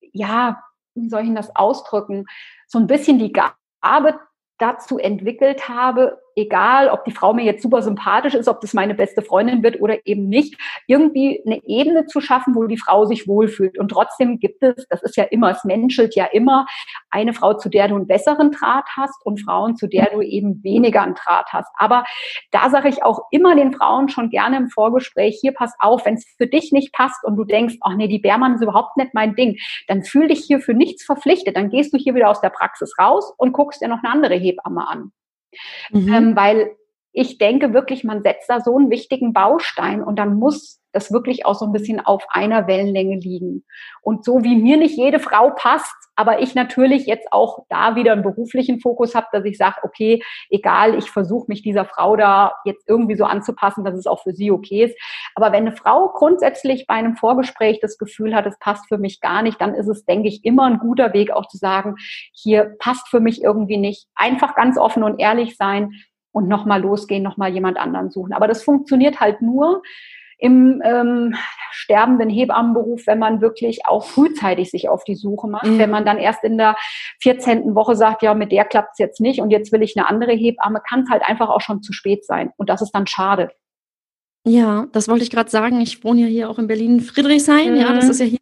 ja, 0.00 0.60
wie 0.96 1.08
soll 1.08 1.20
ich 1.20 1.26
denn 1.26 1.36
das 1.36 1.54
ausdrücken, 1.54 2.26
so 2.66 2.80
ein 2.80 2.88
bisschen 2.88 3.20
die 3.20 3.32
Gabe 3.32 4.18
dazu 4.58 4.98
entwickelt 4.98 5.68
habe, 5.68 6.20
egal 6.36 6.88
ob 6.88 7.04
die 7.04 7.12
Frau 7.12 7.32
mir 7.32 7.44
jetzt 7.44 7.62
super 7.62 7.82
sympathisch 7.82 8.34
ist, 8.34 8.48
ob 8.48 8.60
das 8.60 8.74
meine 8.74 8.94
beste 8.94 9.22
Freundin 9.22 9.62
wird 9.62 9.80
oder 9.80 9.98
eben 10.06 10.28
nicht, 10.28 10.56
irgendwie 10.86 11.42
eine 11.46 11.62
Ebene 11.64 12.06
zu 12.06 12.20
schaffen, 12.20 12.54
wo 12.54 12.64
die 12.64 12.78
Frau 12.78 13.04
sich 13.04 13.28
wohlfühlt. 13.28 13.78
Und 13.78 13.88
trotzdem 13.88 14.38
gibt 14.38 14.62
es, 14.62 14.86
das 14.88 15.02
ist 15.02 15.16
ja 15.16 15.24
immer, 15.24 15.50
es 15.50 15.64
menschelt 15.64 16.14
ja 16.14 16.26
immer, 16.26 16.66
eine 17.10 17.32
Frau, 17.32 17.54
zu 17.54 17.68
der 17.68 17.88
du 17.88 17.96
einen 17.96 18.06
besseren 18.06 18.50
Draht 18.50 18.88
hast 18.96 19.24
und 19.24 19.40
Frauen, 19.40 19.76
zu 19.76 19.86
der 19.86 20.10
du 20.12 20.20
eben 20.20 20.62
weniger 20.62 21.02
einen 21.02 21.14
Draht 21.14 21.52
hast. 21.52 21.70
Aber 21.78 22.04
da 22.50 22.70
sage 22.70 22.88
ich 22.88 23.02
auch 23.02 23.20
immer 23.30 23.54
den 23.54 23.72
Frauen 23.72 24.08
schon 24.08 24.30
gerne 24.30 24.56
im 24.56 24.68
Vorgespräch, 24.68 25.38
hier 25.40 25.52
pass 25.52 25.74
auf, 25.78 26.04
wenn 26.04 26.14
es 26.14 26.24
für 26.36 26.46
dich 26.46 26.72
nicht 26.72 26.92
passt 26.92 27.24
und 27.24 27.36
du 27.36 27.44
denkst, 27.44 27.76
ach 27.80 27.94
nee, 27.94 28.08
die 28.08 28.18
Bärmann 28.18 28.54
ist 28.54 28.62
überhaupt 28.62 28.96
nicht 28.96 29.14
mein 29.14 29.34
Ding, 29.34 29.56
dann 29.88 30.02
fühl 30.02 30.28
dich 30.28 30.44
hier 30.44 30.60
für 30.60 30.74
nichts 30.74 31.04
verpflichtet. 31.04 31.56
Dann 31.56 31.70
gehst 31.70 31.92
du 31.92 31.98
hier 31.98 32.14
wieder 32.14 32.30
aus 32.30 32.40
der 32.40 32.50
Praxis 32.50 32.94
raus 32.98 33.32
und 33.36 33.52
guckst 33.52 33.80
dir 33.80 33.88
noch 33.88 34.02
eine 34.02 34.12
andere 34.12 34.34
Hebamme 34.34 34.86
an 34.88 35.12
mhm. 35.90 36.12
ähm, 36.12 36.36
weil 36.36 36.76
ich 37.14 37.38
denke 37.38 37.72
wirklich, 37.72 38.02
man 38.02 38.22
setzt 38.22 38.50
da 38.50 38.60
so 38.60 38.76
einen 38.76 38.90
wichtigen 38.90 39.32
Baustein 39.32 40.02
und 40.02 40.18
dann 40.18 40.34
muss 40.34 40.80
das 40.92 41.12
wirklich 41.12 41.46
auch 41.46 41.54
so 41.54 41.64
ein 41.64 41.72
bisschen 41.72 42.00
auf 42.00 42.24
einer 42.30 42.66
Wellenlänge 42.66 43.18
liegen. 43.18 43.64
Und 44.02 44.24
so 44.24 44.42
wie 44.42 44.56
mir 44.56 44.76
nicht 44.76 44.96
jede 44.96 45.20
Frau 45.20 45.50
passt, 45.50 45.94
aber 46.16 46.40
ich 46.40 46.54
natürlich 46.54 47.06
jetzt 47.06 47.32
auch 47.32 47.66
da 47.68 47.96
wieder 47.96 48.12
einen 48.12 48.22
beruflichen 48.22 48.80
Fokus 48.80 49.14
habe, 49.14 49.26
dass 49.32 49.44
ich 49.44 49.58
sage, 49.58 49.76
okay, 49.82 50.22
egal, 50.50 50.96
ich 50.96 51.10
versuche 51.10 51.46
mich 51.48 51.62
dieser 51.62 51.84
Frau 51.84 52.16
da 52.16 52.54
jetzt 52.64 52.88
irgendwie 52.88 53.16
so 53.16 53.24
anzupassen, 53.24 53.84
dass 53.84 53.94
es 53.94 54.06
auch 54.06 54.22
für 54.22 54.32
sie 54.32 54.50
okay 54.50 54.84
ist. 54.84 54.96
Aber 55.34 55.52
wenn 55.52 55.66
eine 55.66 55.76
Frau 55.76 56.08
grundsätzlich 56.08 56.86
bei 56.86 56.94
einem 56.94 57.16
Vorgespräch 57.16 57.80
das 57.80 57.98
Gefühl 57.98 58.34
hat, 58.34 58.46
es 58.46 58.58
passt 58.58 58.86
für 58.88 58.98
mich 58.98 59.20
gar 59.20 59.42
nicht, 59.42 59.60
dann 59.60 59.74
ist 59.74 59.88
es, 59.88 60.04
denke 60.04 60.28
ich, 60.28 60.44
immer 60.44 60.64
ein 60.64 60.78
guter 60.78 61.12
Weg 61.12 61.32
auch 61.32 61.46
zu 61.46 61.56
sagen, 61.58 61.96
hier 62.32 62.76
passt 62.78 63.08
für 63.08 63.20
mich 63.20 63.42
irgendwie 63.42 63.78
nicht. 63.78 64.06
Einfach 64.14 64.54
ganz 64.54 64.78
offen 64.78 65.02
und 65.02 65.20
ehrlich 65.20 65.56
sein 65.56 65.92
und 66.34 66.48
nochmal 66.48 66.82
losgehen, 66.82 67.22
nochmal 67.22 67.52
jemand 67.52 67.78
anderen 67.78 68.10
suchen. 68.10 68.32
Aber 68.32 68.48
das 68.48 68.62
funktioniert 68.62 69.20
halt 69.20 69.40
nur, 69.40 69.82
im 70.38 70.82
ähm, 70.84 71.34
sterbenden 71.70 72.28
Hebammenberuf, 72.28 73.06
wenn 73.06 73.18
man 73.18 73.40
wirklich 73.40 73.86
auch 73.86 74.04
frühzeitig 74.04 74.70
sich 74.70 74.88
auf 74.88 75.04
die 75.04 75.14
Suche 75.14 75.48
macht. 75.48 75.66
Mhm. 75.66 75.78
Wenn 75.78 75.90
man 75.90 76.04
dann 76.04 76.18
erst 76.18 76.44
in 76.44 76.58
der 76.58 76.76
14. 77.22 77.74
Woche 77.74 77.96
sagt, 77.96 78.22
ja, 78.22 78.34
mit 78.34 78.52
der 78.52 78.64
klappt 78.64 78.90
es 78.92 78.98
jetzt 78.98 79.20
nicht 79.20 79.40
und 79.40 79.50
jetzt 79.50 79.72
will 79.72 79.82
ich 79.82 79.96
eine 79.96 80.08
andere 80.08 80.32
Hebamme, 80.32 80.80
kann 80.86 81.04
es 81.04 81.10
halt 81.10 81.22
einfach 81.22 81.48
auch 81.48 81.60
schon 81.60 81.82
zu 81.82 81.92
spät 81.92 82.26
sein. 82.26 82.50
Und 82.56 82.68
das 82.68 82.82
ist 82.82 82.92
dann 82.92 83.06
schade. 83.06 83.50
Ja, 84.46 84.86
das 84.92 85.08
wollte 85.08 85.24
ich 85.24 85.30
gerade 85.30 85.50
sagen. 85.50 85.80
Ich 85.80 86.04
wohne 86.04 86.22
ja 86.22 86.26
hier 86.26 86.50
auch 86.50 86.58
in 86.58 86.66
Berlin 86.66 87.00
Friedrichshain. 87.00 87.72
Mhm. 87.72 87.80
Ja, 87.80 87.92
das 87.94 88.04
mhm. 88.04 88.10
ist 88.10 88.20
ja 88.20 88.26
hier 88.26 88.38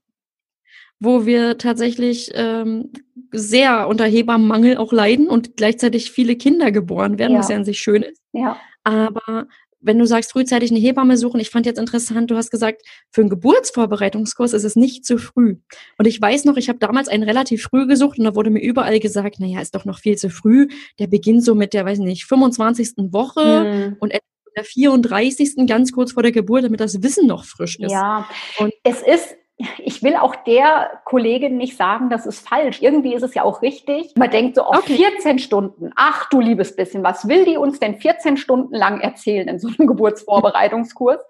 wo 1.02 1.26
wir 1.26 1.58
tatsächlich 1.58 2.30
ähm, 2.34 2.90
sehr 3.32 3.88
unter 3.88 4.04
Hebammenmangel 4.04 4.76
auch 4.76 4.92
leiden 4.92 5.28
und 5.28 5.56
gleichzeitig 5.56 6.12
viele 6.12 6.36
Kinder 6.36 6.70
geboren 6.70 7.18
werden, 7.18 7.32
ja. 7.32 7.38
was 7.40 7.48
ja 7.48 7.56
an 7.56 7.64
sich 7.64 7.80
schön 7.80 8.02
ist. 8.02 8.20
Ja. 8.32 8.56
Aber 8.84 9.46
wenn 9.80 9.98
du 9.98 10.06
sagst, 10.06 10.30
frühzeitig 10.30 10.70
eine 10.70 10.78
Hebamme 10.78 11.16
suchen, 11.16 11.40
ich 11.40 11.50
fand 11.50 11.66
jetzt 11.66 11.78
interessant, 11.78 12.30
du 12.30 12.36
hast 12.36 12.50
gesagt, 12.50 12.82
für 13.10 13.20
einen 13.20 13.30
Geburtsvorbereitungskurs 13.30 14.52
ist 14.52 14.62
es 14.62 14.76
nicht 14.76 15.04
zu 15.04 15.18
früh. 15.18 15.56
Und 15.98 16.06
ich 16.06 16.20
weiß 16.20 16.44
noch, 16.44 16.56
ich 16.56 16.68
habe 16.68 16.78
damals 16.78 17.08
einen 17.08 17.24
relativ 17.24 17.64
früh 17.64 17.88
gesucht 17.88 18.18
und 18.18 18.24
da 18.24 18.36
wurde 18.36 18.50
mir 18.50 18.62
überall 18.62 19.00
gesagt, 19.00 19.40
naja, 19.40 19.60
ist 19.60 19.74
doch 19.74 19.84
noch 19.84 19.98
viel 19.98 20.16
zu 20.16 20.30
früh. 20.30 20.68
Der 21.00 21.08
beginnt 21.08 21.42
so 21.42 21.56
mit 21.56 21.74
der, 21.74 21.84
weiß 21.84 21.98
nicht, 21.98 22.26
25. 22.26 23.12
Woche 23.12 23.90
mhm. 23.90 23.96
und 23.98 24.12
der 24.56 24.64
34. 24.64 25.66
ganz 25.66 25.90
kurz 25.90 26.12
vor 26.12 26.22
der 26.22 26.32
Geburt, 26.32 26.64
damit 26.64 26.80
das 26.80 27.02
Wissen 27.02 27.26
noch 27.26 27.44
frisch 27.44 27.78
ist. 27.80 27.90
Ja, 27.90 28.28
und 28.58 28.72
es 28.84 29.02
ist 29.02 29.36
ich 29.78 30.02
will 30.02 30.16
auch 30.16 30.34
der 30.34 31.00
Kollegin 31.04 31.56
nicht 31.56 31.76
sagen, 31.76 32.10
das 32.10 32.26
ist 32.26 32.48
falsch. 32.48 32.82
Irgendwie 32.82 33.14
ist 33.14 33.22
es 33.22 33.34
ja 33.34 33.42
auch 33.42 33.62
richtig. 33.62 34.12
Man 34.16 34.30
denkt 34.30 34.56
so 34.56 34.62
auf 34.62 34.78
okay. 34.78 34.96
14 34.96 35.38
Stunden. 35.38 35.90
Ach 35.96 36.28
du 36.28 36.40
liebes 36.40 36.76
bisschen, 36.76 37.02
was 37.02 37.28
will 37.28 37.44
die 37.44 37.56
uns 37.56 37.80
denn 37.80 37.98
14 38.00 38.36
Stunden 38.36 38.74
lang 38.74 39.00
erzählen 39.00 39.48
in 39.48 39.58
so 39.58 39.68
einem 39.68 39.86
Geburtsvorbereitungskurs? 39.88 41.20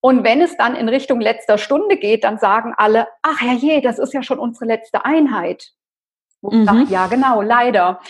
Und 0.00 0.22
wenn 0.22 0.42
es 0.42 0.56
dann 0.56 0.76
in 0.76 0.88
Richtung 0.88 1.20
letzter 1.20 1.56
Stunde 1.56 1.96
geht, 1.96 2.24
dann 2.24 2.38
sagen 2.38 2.74
alle, 2.76 3.08
ach 3.22 3.40
herrje, 3.40 3.80
das 3.80 3.98
ist 3.98 4.12
ja 4.12 4.22
schon 4.22 4.38
unsere 4.38 4.66
letzte 4.66 5.04
Einheit. 5.04 5.72
Mhm. 6.52 6.64
Sage, 6.64 6.86
ja, 6.88 7.06
genau, 7.06 7.42
leider. 7.42 8.00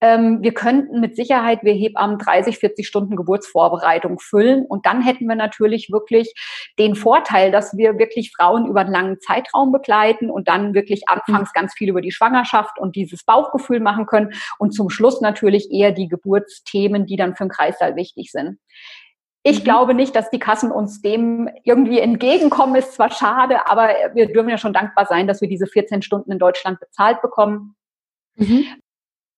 Ähm, 0.00 0.42
wir 0.42 0.52
könnten 0.52 1.00
mit 1.00 1.16
Sicherheit, 1.16 1.60
wir 1.62 1.72
Hebammen 1.72 2.18
30, 2.18 2.58
40 2.58 2.86
Stunden 2.86 3.16
Geburtsvorbereitung 3.16 4.18
füllen. 4.18 4.66
Und 4.66 4.84
dann 4.84 5.00
hätten 5.00 5.26
wir 5.26 5.36
natürlich 5.36 5.90
wirklich 5.90 6.34
den 6.78 6.94
Vorteil, 6.94 7.50
dass 7.50 7.76
wir 7.76 7.98
wirklich 7.98 8.32
Frauen 8.36 8.66
über 8.66 8.80
einen 8.80 8.92
langen 8.92 9.20
Zeitraum 9.20 9.72
begleiten 9.72 10.30
und 10.30 10.46
dann 10.48 10.74
wirklich 10.74 11.08
anfangs 11.08 11.50
mhm. 11.54 11.60
ganz 11.60 11.74
viel 11.74 11.88
über 11.88 12.02
die 12.02 12.12
Schwangerschaft 12.12 12.78
und 12.78 12.96
dieses 12.96 13.24
Bauchgefühl 13.24 13.80
machen 13.80 14.04
können 14.04 14.34
und 14.58 14.72
zum 14.72 14.90
Schluss 14.90 15.20
natürlich 15.22 15.70
eher 15.70 15.92
die 15.92 16.08
Geburtsthemen, 16.08 17.06
die 17.06 17.16
dann 17.16 17.34
für 17.34 17.44
den 17.44 17.50
Kreißsaal 17.50 17.96
wichtig 17.96 18.30
sind. 18.30 18.58
Ich 19.42 19.60
mhm. 19.60 19.64
glaube 19.64 19.94
nicht, 19.94 20.16
dass 20.16 20.30
die 20.30 20.38
Kassen 20.38 20.72
uns 20.72 21.02
dem 21.02 21.48
irgendwie 21.62 22.00
entgegenkommen. 22.00 22.74
Ist 22.74 22.94
zwar 22.94 23.10
schade, 23.10 23.68
aber 23.68 23.88
wir 24.14 24.26
dürfen 24.26 24.48
ja 24.48 24.58
schon 24.58 24.72
dankbar 24.72 25.06
sein, 25.06 25.26
dass 25.26 25.40
wir 25.40 25.48
diese 25.48 25.66
14 25.66 26.02
Stunden 26.02 26.32
in 26.32 26.38
Deutschland 26.38 26.80
bezahlt 26.80 27.22
bekommen. 27.22 27.76
Mhm. 28.36 28.66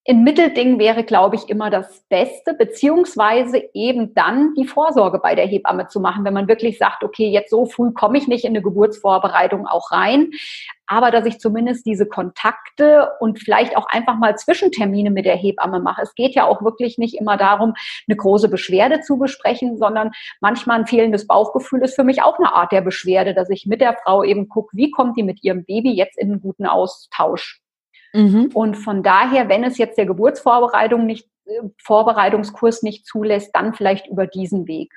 Ein 0.08 0.22
Mittelding 0.22 0.78
wäre, 0.78 1.02
glaube 1.02 1.34
ich, 1.34 1.48
immer 1.48 1.68
das 1.68 2.04
Beste, 2.08 2.54
beziehungsweise 2.54 3.60
eben 3.74 4.14
dann 4.14 4.54
die 4.54 4.64
Vorsorge 4.64 5.18
bei 5.18 5.34
der 5.34 5.46
Hebamme 5.46 5.88
zu 5.88 5.98
machen, 5.98 6.24
wenn 6.24 6.32
man 6.32 6.46
wirklich 6.46 6.78
sagt, 6.78 7.02
okay, 7.02 7.28
jetzt 7.28 7.50
so 7.50 7.66
früh 7.66 7.90
komme 7.90 8.16
ich 8.16 8.28
nicht 8.28 8.44
in 8.44 8.50
eine 8.50 8.62
Geburtsvorbereitung 8.62 9.66
auch 9.66 9.90
rein, 9.90 10.30
aber 10.86 11.10
dass 11.10 11.26
ich 11.26 11.40
zumindest 11.40 11.86
diese 11.86 12.06
Kontakte 12.06 13.10
und 13.18 13.40
vielleicht 13.40 13.76
auch 13.76 13.86
einfach 13.88 14.16
mal 14.16 14.36
Zwischentermine 14.36 15.10
mit 15.10 15.24
der 15.24 15.34
Hebamme 15.34 15.80
mache. 15.80 16.02
Es 16.02 16.14
geht 16.14 16.36
ja 16.36 16.44
auch 16.44 16.62
wirklich 16.62 16.98
nicht 16.98 17.18
immer 17.18 17.36
darum, 17.36 17.74
eine 18.06 18.16
große 18.16 18.48
Beschwerde 18.48 19.00
zu 19.00 19.18
besprechen, 19.18 19.76
sondern 19.76 20.12
manchmal 20.40 20.78
ein 20.78 20.86
fehlendes 20.86 21.26
Bauchgefühl 21.26 21.82
ist 21.82 21.96
für 21.96 22.04
mich 22.04 22.22
auch 22.22 22.38
eine 22.38 22.54
Art 22.54 22.70
der 22.70 22.82
Beschwerde, 22.82 23.34
dass 23.34 23.50
ich 23.50 23.66
mit 23.66 23.80
der 23.80 23.96
Frau 24.04 24.22
eben 24.22 24.48
gucke, 24.48 24.76
wie 24.76 24.92
kommt 24.92 25.16
die 25.16 25.24
mit 25.24 25.42
ihrem 25.42 25.64
Baby 25.64 25.96
jetzt 25.96 26.16
in 26.16 26.30
einen 26.30 26.40
guten 26.40 26.66
Austausch. 26.66 27.60
Mhm. 28.16 28.50
Und 28.54 28.76
von 28.76 29.02
daher, 29.02 29.48
wenn 29.48 29.62
es 29.62 29.78
jetzt 29.78 29.98
der 29.98 30.06
Geburtsvorbereitung 30.06 31.04
nicht, 31.04 31.28
äh, 31.44 31.60
Vorbereitungskurs 31.82 32.82
nicht 32.82 33.06
zulässt, 33.06 33.50
dann 33.54 33.74
vielleicht 33.74 34.06
über 34.06 34.26
diesen 34.26 34.66
Weg. 34.66 34.92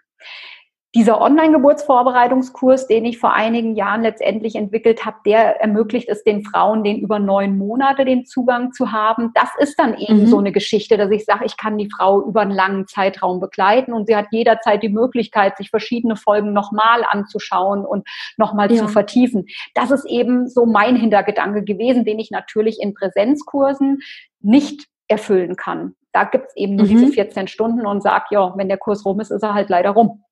Dieser 0.96 1.22
Online-Geburtsvorbereitungskurs, 1.22 2.88
den 2.88 3.06
ich 3.06 3.20
vor 3.20 3.32
einigen 3.32 3.76
Jahren 3.76 4.02
letztendlich 4.02 4.56
entwickelt 4.56 5.06
habe, 5.06 5.18
der 5.24 5.62
ermöglicht 5.62 6.10
es 6.10 6.24
den 6.24 6.44
Frauen, 6.44 6.84
den 6.84 6.98
über 6.98 7.20
neun 7.20 7.60
Monate 7.60 8.06
den 8.06 8.26
Zugang 8.26 8.72
zu 8.72 8.92
haben. 8.92 9.30
Das 9.36 9.50
ist 9.60 9.78
dann 9.78 9.96
eben 9.96 10.22
mhm. 10.22 10.28
so 10.28 10.40
eine 10.40 10.52
Geschichte, 10.52 10.98
dass 10.98 11.12
ich 11.12 11.26
sage, 11.26 11.46
ich 11.46 11.58
kann 11.58 11.78
die 11.78 11.92
Frau 11.96 12.26
über 12.26 12.42
einen 12.42 12.50
langen 12.50 12.88
Zeitraum 12.88 13.40
begleiten 13.40 13.94
und 13.94 14.08
sie 14.08 14.16
hat 14.16 14.26
jederzeit 14.32 14.82
die 14.82 14.90
Möglichkeit, 14.90 15.58
sich 15.58 15.70
verschiedene 15.70 16.16
Folgen 16.16 16.54
nochmal 16.54 17.06
anzuschauen 17.08 17.86
und 17.86 18.08
nochmal 18.38 18.72
ja. 18.72 18.80
zu 18.80 18.88
vertiefen. 18.88 19.46
Das 19.76 19.92
ist 19.92 20.06
eben 20.06 20.48
so 20.48 20.66
mein 20.66 20.96
Hintergedanke 20.96 21.64
gewesen, 21.64 22.04
den 22.04 22.18
ich 22.18 22.32
natürlich 22.32 22.82
in 22.82 22.96
Präsenzkursen 22.96 24.00
nicht 24.40 24.88
erfüllen 25.08 25.56
kann. 25.56 25.94
Da 26.14 26.24
gibt's 26.24 26.56
eben 26.56 26.78
nur 26.78 26.88
mhm. 26.88 26.90
diese 26.90 27.08
14 27.10 27.48
Stunden 27.48 27.86
und 27.86 28.02
sag, 28.02 28.32
ja, 28.32 28.54
wenn 28.58 28.70
der 28.70 28.80
Kurs 28.80 29.06
rum 29.06 29.20
ist, 29.20 29.30
ist 29.30 29.44
er 29.44 29.54
halt 29.54 29.70
leider 29.70 29.92
rum. 29.92 30.24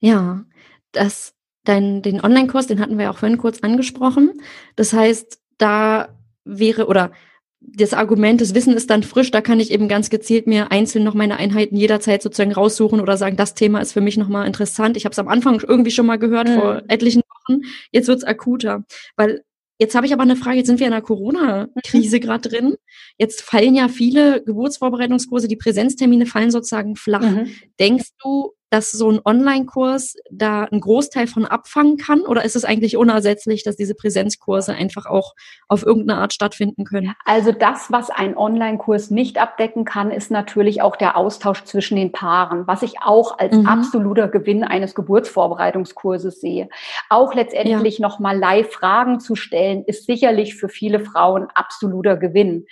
Ja, 0.00 0.44
das, 0.92 1.34
dein, 1.64 2.02
den 2.02 2.22
Online-Kurs, 2.22 2.66
den 2.66 2.80
hatten 2.80 2.98
wir 2.98 3.10
auch 3.10 3.18
vorhin 3.18 3.38
kurz 3.38 3.60
angesprochen. 3.60 4.40
Das 4.76 4.92
heißt, 4.92 5.40
da 5.58 6.08
wäre 6.44 6.86
oder 6.86 7.12
das 7.60 7.94
Argument, 7.94 8.40
das 8.40 8.54
Wissen 8.54 8.74
ist 8.74 8.90
dann 8.90 9.02
frisch, 9.02 9.30
da 9.30 9.40
kann 9.40 9.58
ich 9.58 9.70
eben 9.70 9.88
ganz 9.88 10.10
gezielt 10.10 10.46
mir 10.46 10.70
einzeln 10.70 11.04
noch 11.04 11.14
meine 11.14 11.38
Einheiten 11.38 11.76
jederzeit 11.76 12.22
sozusagen 12.22 12.52
raussuchen 12.52 13.00
oder 13.00 13.16
sagen, 13.16 13.36
das 13.36 13.54
Thema 13.54 13.80
ist 13.80 13.92
für 13.92 14.00
mich 14.00 14.16
nochmal 14.16 14.46
interessant. 14.46 14.96
Ich 14.96 15.04
habe 15.04 15.12
es 15.12 15.18
am 15.18 15.28
Anfang 15.28 15.60
irgendwie 15.66 15.90
schon 15.90 16.06
mal 16.06 16.18
gehört, 16.18 16.48
mhm. 16.48 16.54
vor 16.54 16.82
etlichen 16.88 17.22
Wochen. 17.22 17.62
Jetzt 17.90 18.08
wird's 18.08 18.24
akuter. 18.24 18.84
Weil 19.16 19.42
Jetzt 19.78 19.94
habe 19.94 20.06
ich 20.06 20.14
aber 20.14 20.22
eine 20.22 20.36
Frage, 20.36 20.56
jetzt 20.56 20.68
sind 20.68 20.80
wir 20.80 20.86
in 20.86 20.94
einer 20.94 21.02
Corona-Krise 21.02 22.16
mhm. 22.16 22.20
gerade 22.20 22.48
drin. 22.48 22.76
Jetzt 23.18 23.42
fallen 23.42 23.74
ja 23.74 23.88
viele 23.88 24.42
Geburtsvorbereitungskurse, 24.42 25.48
die 25.48 25.56
Präsenztermine 25.56 26.24
fallen 26.24 26.50
sozusagen 26.50 26.96
flach. 26.96 27.20
Mhm. 27.20 27.50
Denkst 27.78 28.08
du, 28.22 28.52
dass 28.76 28.90
so 28.90 29.10
ein 29.10 29.20
Online-Kurs 29.24 30.16
da 30.30 30.64
einen 30.64 30.82
Großteil 30.82 31.28
von 31.28 31.46
abfangen 31.46 31.96
kann? 31.96 32.20
Oder 32.20 32.44
ist 32.44 32.56
es 32.56 32.66
eigentlich 32.66 32.98
unersetzlich, 32.98 33.64
dass 33.64 33.76
diese 33.76 33.94
Präsenzkurse 33.94 34.74
einfach 34.74 35.06
auch 35.06 35.34
auf 35.66 35.82
irgendeine 35.82 36.20
Art 36.20 36.34
stattfinden 36.34 36.84
können? 36.84 37.14
Also 37.24 37.52
das, 37.52 37.90
was 37.90 38.10
ein 38.10 38.36
Online-Kurs 38.36 39.10
nicht 39.10 39.38
abdecken 39.38 39.86
kann, 39.86 40.10
ist 40.10 40.30
natürlich 40.30 40.82
auch 40.82 40.96
der 40.96 41.16
Austausch 41.16 41.64
zwischen 41.64 41.96
den 41.96 42.12
Paaren, 42.12 42.66
was 42.66 42.82
ich 42.82 43.00
auch 43.00 43.38
als 43.38 43.56
mhm. 43.56 43.66
absoluter 43.66 44.28
Gewinn 44.28 44.62
eines 44.62 44.94
Geburtsvorbereitungskurses 44.94 46.42
sehe. 46.42 46.68
Auch 47.08 47.32
letztendlich 47.32 47.98
ja. 47.98 48.06
nochmal 48.06 48.38
live 48.38 48.70
Fragen 48.70 49.20
zu 49.20 49.36
stellen, 49.36 49.84
ist 49.86 50.04
sicherlich 50.04 50.54
für 50.54 50.68
viele 50.68 51.00
Frauen 51.00 51.48
absoluter 51.54 52.18
Gewinn. 52.18 52.66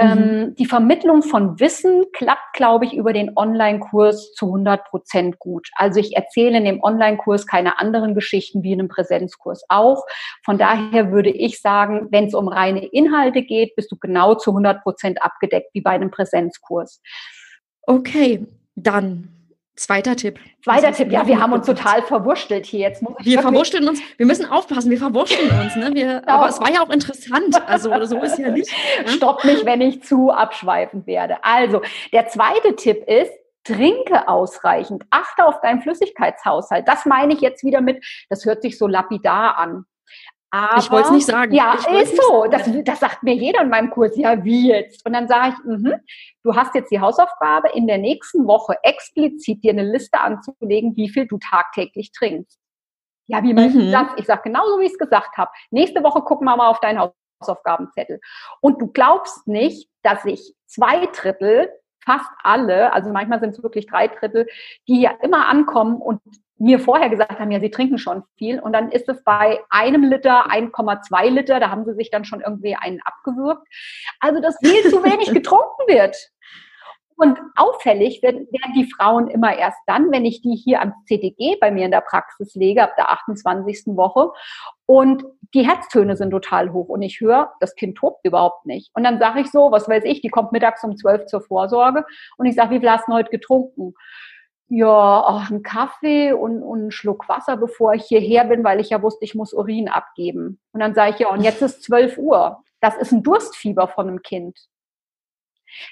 Mhm. 0.00 0.08
Ähm, 0.08 0.54
die 0.56 0.66
Vermittlung 0.66 1.22
von 1.22 1.60
Wissen 1.60 2.04
klappt, 2.12 2.54
glaube 2.54 2.84
ich, 2.84 2.94
über 2.94 3.12
den 3.12 3.36
Online-Kurs 3.36 4.32
zu 4.32 4.46
100 4.46 4.84
Prozent 4.84 5.38
gut. 5.38 5.70
Also 5.76 6.00
ich 6.00 6.16
erzähle 6.16 6.58
in 6.58 6.64
dem 6.64 6.82
Online-Kurs 6.82 7.46
keine 7.46 7.78
anderen 7.78 8.14
Geschichten 8.14 8.62
wie 8.62 8.72
in 8.72 8.80
einem 8.80 8.88
Präsenzkurs 8.88 9.64
auch. 9.68 10.04
Von 10.44 10.58
daher 10.58 11.12
würde 11.12 11.30
ich 11.30 11.60
sagen, 11.60 12.08
wenn 12.10 12.26
es 12.26 12.34
um 12.34 12.48
reine 12.48 12.84
Inhalte 12.86 13.42
geht, 13.42 13.76
bist 13.76 13.92
du 13.92 13.96
genau 13.96 14.34
zu 14.34 14.50
100 14.50 14.82
Prozent 14.82 15.22
abgedeckt 15.22 15.70
wie 15.74 15.80
bei 15.80 15.90
einem 15.90 16.10
Präsenzkurs. 16.10 17.00
Okay, 17.82 18.46
dann 18.74 19.33
Zweiter 19.76 20.14
Tipp. 20.14 20.38
Zweiter 20.62 20.92
Tipp, 20.92 21.10
ja, 21.10 21.26
wir 21.26 21.40
haben 21.40 21.52
uns 21.52 21.66
total 21.66 22.02
verwurschtelt 22.02 22.64
hier. 22.64 22.80
Jetzt 22.80 23.02
muss 23.02 23.14
ich 23.18 23.26
wir 23.26 23.42
verwurschteln 23.42 23.88
uns, 23.88 24.00
wir 24.16 24.26
müssen 24.26 24.46
aufpassen, 24.46 24.88
wir 24.88 24.98
verwurschteln 24.98 25.50
uns. 25.50 25.74
Ne? 25.74 25.90
Wir, 25.94 26.20
genau. 26.20 26.32
Aber 26.32 26.48
es 26.48 26.60
war 26.60 26.70
ja 26.72 26.80
auch 26.80 26.90
interessant, 26.90 27.60
also 27.66 27.90
so 28.04 28.20
ist 28.20 28.38
ja 28.38 28.50
nicht. 28.50 28.70
Ne? 29.04 29.08
Stopp 29.08 29.44
mich, 29.44 29.64
wenn 29.64 29.80
ich 29.80 30.04
zu 30.04 30.30
abschweifend 30.30 31.08
werde. 31.08 31.42
Also, 31.42 31.82
der 32.12 32.28
zweite 32.28 32.76
Tipp 32.76 33.04
ist, 33.08 33.32
trinke 33.64 34.28
ausreichend, 34.28 35.04
achte 35.10 35.44
auf 35.44 35.60
deinen 35.60 35.80
Flüssigkeitshaushalt. 35.82 36.86
Das 36.86 37.04
meine 37.04 37.32
ich 37.32 37.40
jetzt 37.40 37.64
wieder 37.64 37.80
mit, 37.80 38.04
das 38.28 38.44
hört 38.44 38.62
sich 38.62 38.78
so 38.78 38.86
lapidar 38.86 39.58
an. 39.58 39.86
Aber, 40.54 40.78
ich 40.78 40.88
wollte 40.88 41.08
es 41.08 41.14
nicht 41.14 41.26
sagen. 41.26 41.52
Ja, 41.52 41.74
ist 41.74 42.16
so. 42.16 42.46
Das, 42.48 42.70
das 42.84 43.00
sagt 43.00 43.24
mir 43.24 43.34
jeder 43.34 43.62
in 43.62 43.70
meinem 43.70 43.90
Kurs. 43.90 44.16
Ja, 44.16 44.44
wie 44.44 44.68
jetzt? 44.68 45.04
Und 45.04 45.12
dann 45.12 45.26
sage 45.26 45.54
ich, 45.54 45.64
mh, 45.64 45.98
du 46.44 46.54
hast 46.54 46.76
jetzt 46.76 46.92
die 46.92 47.00
Hausaufgabe, 47.00 47.70
in 47.74 47.88
der 47.88 47.98
nächsten 47.98 48.46
Woche 48.46 48.76
explizit 48.84 49.64
dir 49.64 49.72
eine 49.72 49.82
Liste 49.82 50.20
anzulegen, 50.20 50.94
wie 50.94 51.08
viel 51.08 51.26
du 51.26 51.38
tagtäglich 51.38 52.12
trinkst. 52.12 52.60
Ja, 53.26 53.42
wie 53.42 53.52
meinst 53.52 53.74
mhm. 53.74 53.80
du 53.80 53.90
das? 53.90 54.06
Ich 54.16 54.26
sage 54.26 54.42
genauso, 54.44 54.78
wie 54.78 54.84
ich 54.84 54.92
es 54.92 54.98
gesagt 54.98 55.36
habe. 55.36 55.50
Nächste 55.70 56.04
Woche 56.04 56.22
gucken 56.22 56.46
wir 56.46 56.56
mal 56.56 56.68
auf 56.68 56.78
deinen 56.78 57.00
Hausaufgabenzettel. 57.40 58.20
Und 58.60 58.80
du 58.80 58.86
glaubst 58.86 59.48
nicht, 59.48 59.88
dass 60.02 60.24
ich 60.24 60.54
zwei 60.66 61.06
Drittel 61.06 61.68
fast 62.04 62.30
alle, 62.44 62.92
also 62.92 63.10
manchmal 63.10 63.40
sind 63.40 63.50
es 63.50 63.62
wirklich 63.62 63.86
drei 63.86 64.06
Drittel, 64.06 64.46
die 64.86 65.00
ja 65.00 65.12
immer 65.22 65.48
ankommen 65.48 66.00
und 66.00 66.20
mir 66.58 66.78
vorher 66.78 67.08
gesagt 67.08 67.38
haben, 67.38 67.50
ja, 67.50 67.60
sie 67.60 67.70
trinken 67.70 67.98
schon 67.98 68.22
viel. 68.36 68.60
Und 68.60 68.72
dann 68.72 68.90
ist 68.90 69.08
es 69.08 69.22
bei 69.24 69.60
einem 69.70 70.04
Liter 70.04 70.50
1,2 70.50 71.30
Liter, 71.30 71.60
da 71.60 71.70
haben 71.70 71.84
sie 71.84 71.94
sich 71.94 72.10
dann 72.10 72.24
schon 72.24 72.40
irgendwie 72.40 72.76
einen 72.76 73.00
abgewürgt. 73.04 73.66
Also, 74.20 74.40
dass 74.40 74.56
viel 74.62 74.82
zu 74.90 75.02
wenig 75.02 75.30
getrunken 75.34 75.86
wird. 75.88 76.16
Und 77.16 77.38
auffällig 77.54 78.22
werden, 78.22 78.48
die 78.74 78.90
Frauen 78.96 79.28
immer 79.28 79.56
erst 79.56 79.78
dann, 79.86 80.10
wenn 80.10 80.24
ich 80.24 80.42
die 80.42 80.56
hier 80.56 80.82
am 80.82 80.94
CDG 81.06 81.56
bei 81.60 81.70
mir 81.70 81.84
in 81.84 81.92
der 81.92 82.00
Praxis 82.00 82.56
lege, 82.56 82.82
ab 82.82 82.96
der 82.96 83.10
28. 83.12 83.96
Woche. 83.96 84.32
Und 84.86 85.22
die 85.54 85.64
Herztöne 85.64 86.16
sind 86.16 86.32
total 86.32 86.72
hoch. 86.72 86.88
Und 86.88 87.02
ich 87.02 87.20
höre, 87.20 87.52
das 87.60 87.76
Kind 87.76 87.98
tobt 87.98 88.24
überhaupt 88.24 88.66
nicht. 88.66 88.90
Und 88.94 89.04
dann 89.04 89.20
sage 89.20 89.40
ich 89.40 89.50
so, 89.50 89.70
was 89.70 89.88
weiß 89.88 90.02
ich, 90.04 90.22
die 90.22 90.28
kommt 90.28 90.50
mittags 90.50 90.82
um 90.82 90.96
12 90.96 91.26
zur 91.26 91.40
Vorsorge. 91.40 92.04
Und 92.36 92.46
ich 92.46 92.56
sage, 92.56 92.74
wie 92.74 92.80
viel 92.80 92.90
hast 92.90 93.06
du 93.06 93.12
heute 93.12 93.30
getrunken? 93.30 93.94
Ja, 94.68 95.20
oh, 95.28 95.42
einen 95.48 95.62
Kaffee 95.62 96.32
und, 96.32 96.62
und 96.62 96.80
einen 96.80 96.90
Schluck 96.90 97.28
Wasser, 97.28 97.56
bevor 97.56 97.94
ich 97.94 98.04
hierher 98.04 98.44
bin, 98.44 98.64
weil 98.64 98.80
ich 98.80 98.90
ja 98.90 99.02
wusste, 99.02 99.24
ich 99.24 99.34
muss 99.34 99.52
Urin 99.52 99.88
abgeben. 99.88 100.60
Und 100.72 100.80
dann 100.80 100.94
sage 100.94 101.12
ich, 101.12 101.18
ja, 101.20 101.30
und 101.30 101.42
jetzt 101.42 101.62
ist 101.62 101.82
12 101.82 102.18
Uhr. 102.18 102.62
Das 102.80 102.96
ist 102.96 103.12
ein 103.12 103.22
Durstfieber 103.22 103.88
von 103.88 104.08
einem 104.08 104.22
Kind. 104.22 104.58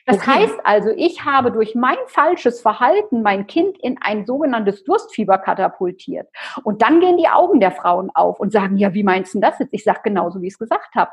Das 0.07 0.17
okay. 0.19 0.31
heißt 0.31 0.61
also, 0.65 0.91
ich 0.97 1.25
habe 1.25 1.51
durch 1.51 1.75
mein 1.75 1.97
falsches 2.07 2.61
Verhalten 2.61 3.23
mein 3.23 3.47
Kind 3.47 3.79
in 3.79 3.99
ein 4.01 4.27
sogenanntes 4.27 4.85
Durstfieber 4.85 5.39
katapultiert. 5.39 6.29
Und 6.63 6.83
dann 6.83 7.01
gehen 7.01 7.17
die 7.17 7.29
Augen 7.29 7.61
der 7.61 7.73
Frauen 7.73 8.11
auf 8.15 8.41
und 8.41 8.53
sagen, 8.53 8.77
ja, 8.77 8.95
wie 8.95 9.03
meinst 9.03 9.35
du 9.35 9.41
das 9.41 9.59
jetzt? 9.59 9.73
Ich 9.73 9.85
sage 9.85 10.01
genauso, 10.05 10.41
wie 10.41 10.47
ich 10.47 10.55
es 10.55 10.59
gesagt 10.59 10.95
habe. 10.95 11.11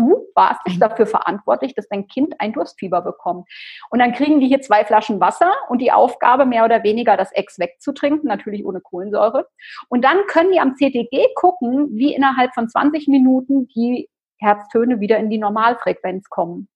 Du 0.00 0.26
warst 0.34 0.66
nicht 0.66 0.80
dafür 0.80 1.06
verantwortlich, 1.06 1.74
dass 1.74 1.86
dein 1.88 2.06
Kind 2.06 2.34
ein 2.38 2.54
Durstfieber 2.54 3.02
bekommt. 3.02 3.46
Und 3.90 3.98
dann 3.98 4.12
kriegen 4.12 4.40
die 4.40 4.48
hier 4.48 4.62
zwei 4.62 4.82
Flaschen 4.82 5.20
Wasser 5.20 5.52
und 5.68 5.82
die 5.82 5.92
Aufgabe, 5.92 6.46
mehr 6.46 6.64
oder 6.64 6.82
weniger 6.82 7.18
das 7.18 7.32
Ex 7.32 7.58
wegzutrinken, 7.58 8.26
natürlich 8.26 8.64
ohne 8.64 8.80
Kohlensäure. 8.80 9.46
Und 9.88 10.02
dann 10.02 10.26
können 10.26 10.52
die 10.52 10.60
am 10.60 10.74
CTG 10.74 11.34
gucken, 11.34 11.90
wie 11.92 12.14
innerhalb 12.14 12.54
von 12.54 12.66
20 12.66 13.08
Minuten 13.08 13.68
die 13.68 14.08
Herztöne 14.38 15.00
wieder 15.00 15.18
in 15.18 15.28
die 15.28 15.36
Normalfrequenz 15.36 16.30
kommen. 16.30 16.68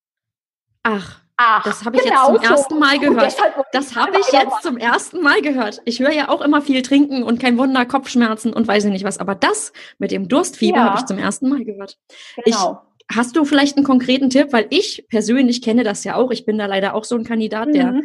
Ach, 0.83 1.25
Ach, 1.37 1.65
das 1.65 1.85
habe 1.85 1.97
ich 1.97 2.05
genau 2.05 2.33
jetzt 2.33 2.45
zum 2.45 2.45
so. 2.45 2.53
ersten 2.53 2.79
Mal 2.79 2.99
gehört. 2.99 3.37
Das 3.73 3.97
habe 3.97 4.19
ich 4.21 4.33
jetzt 4.33 4.63
zum 4.63 4.77
ersten 4.77 5.21
Mal 5.21 5.41
gehört. 5.41 5.83
Ich 5.85 5.99
höre 5.99 6.13
ja 6.13 6.29
auch 6.29 6.41
immer 6.41 6.63
viel 6.63 6.83
trinken 6.83 7.25
und 7.25 7.41
kein 7.41 7.59
Wunder, 7.59 7.85
Kopfschmerzen 7.87 8.53
und 8.53 8.69
weiß 8.69 8.85
ich 8.85 8.93
nicht 8.93 9.05
was. 9.05 9.19
Aber 9.19 9.35
das 9.35 9.73
mit 9.99 10.13
dem 10.13 10.29
Durstfieber 10.29 10.79
ja. 10.79 10.85
habe 10.85 10.99
ich 10.99 11.07
zum 11.07 11.19
ersten 11.19 11.49
Mal 11.49 11.65
gehört. 11.65 11.99
Genau. 12.45 12.83
Ich, 12.85 12.94
hast 13.13 13.37
du 13.37 13.45
vielleicht 13.45 13.77
einen 13.77 13.87
konkreten 13.87 14.31
Tipp? 14.31 14.53
Weil 14.53 14.67
ich 14.71 15.07
persönlich 15.09 15.63
kenne 15.63 15.85
das 15.85 16.05
ja 16.05 16.17
auch. 16.17 16.31
Ich 16.31 16.45
bin 16.45 16.59
da 16.59 16.67
leider 16.67 16.95
auch 16.95 17.05
so 17.05 17.17
ein 17.17 17.25
Kandidat, 17.25 17.69
mhm. 17.69 17.73
der 17.73 18.01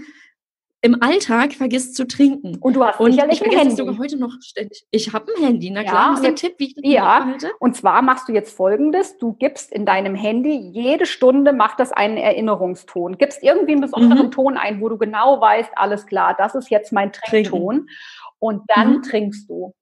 im 0.82 1.02
Alltag 1.02 1.54
vergisst 1.54 1.96
zu 1.96 2.08
trinken. 2.08 2.58
Und 2.60 2.76
du 2.76 2.84
hast 2.84 3.00
und 3.00 3.12
sicherlich 3.12 3.42
ich 3.42 3.52
ein 3.52 3.58
Handy. 3.58 3.76
sogar 3.76 3.98
heute 3.98 4.18
noch 4.18 4.34
ständig. 4.42 4.86
Ich 4.92 5.12
habe 5.12 5.26
ein 5.36 5.44
Handy, 5.44 5.70
na 5.72 5.84
klar. 5.84 6.14
Ja, 6.14 6.20
du 6.22 6.28
einen 6.28 6.36
Tipp, 6.38 6.56
wie 6.58 6.68
ich 6.68 6.76
das 6.76 6.84
Ja, 6.86 7.26
halte? 7.26 7.52
und 7.60 7.76
zwar 7.76 8.02
machst 8.02 8.30
du 8.30 8.34
jetzt 8.34 8.56
folgendes. 8.56 9.18
Du 9.18 9.34
gibst 9.34 9.74
in 9.74 9.86
deinem 9.86 10.16
Handy, 10.16 10.56
jede 10.56 11.06
Stunde 11.06 11.52
macht 11.52 11.80
das 11.82 11.92
einen 11.92 12.16
Erinnerungston. 12.16 13.18
Gibst 13.18 13.44
irgendwie 13.44 13.74
einen 13.74 13.82
besonderen 13.82 14.28
mhm. 14.28 14.32
Ton 14.32 14.58
ein, 14.58 14.80
wo 14.80 14.88
du 14.88 14.98
genau 14.98 15.42
weißt, 15.42 15.72
alles 15.76 16.06
klar, 16.06 16.34
das 16.38 16.56
ist 16.56 16.70
jetzt 16.70 16.94
mein 16.94 17.12
Trinkton. 17.12 17.90
Und 18.40 18.62
dann 18.68 18.98
mhm. 18.98 19.02
trinkst 19.02 19.50
du. 19.50 19.74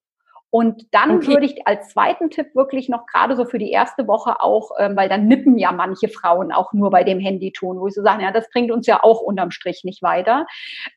Und 0.57 0.87
dann 0.91 1.17
okay. 1.17 1.27
würde 1.27 1.45
ich 1.45 1.67
als 1.67 1.89
zweiten 1.89 2.31
Tipp 2.31 2.55
wirklich 2.55 2.89
noch 2.89 3.05
gerade 3.05 3.35
so 3.35 3.45
für 3.45 3.59
die 3.59 3.69
erste 3.69 4.07
Woche 4.07 4.41
auch, 4.41 4.71
ähm, 4.79 4.95
weil 4.95 5.07
dann 5.07 5.27
nippen 5.27 5.59
ja 5.59 5.71
manche 5.71 6.09
Frauen 6.09 6.51
auch 6.51 6.73
nur 6.73 6.89
bei 6.89 7.03
dem 7.03 7.19
Handyton, 7.19 7.79
wo 7.79 7.85
ich 7.85 7.93
so 7.93 8.01
sage, 8.01 8.23
ja, 8.23 8.31
das 8.31 8.49
bringt 8.49 8.71
uns 8.71 8.87
ja 8.87 9.03
auch 9.03 9.21
unterm 9.21 9.51
Strich 9.51 9.83
nicht 9.83 10.01
weiter. 10.01 10.47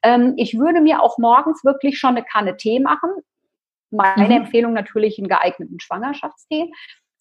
Ähm, 0.02 0.32
ich 0.38 0.58
würde 0.58 0.80
mir 0.80 1.02
auch 1.02 1.18
morgens 1.18 1.62
wirklich 1.62 1.98
schon 1.98 2.16
eine 2.16 2.24
Kanne 2.24 2.56
Tee 2.56 2.80
machen. 2.80 3.10
Meine 3.90 4.24
mhm. 4.24 4.44
Empfehlung 4.44 4.72
natürlich 4.72 5.18
einen 5.18 5.28
geeigneten 5.28 5.78
Schwangerschaftstee 5.78 6.70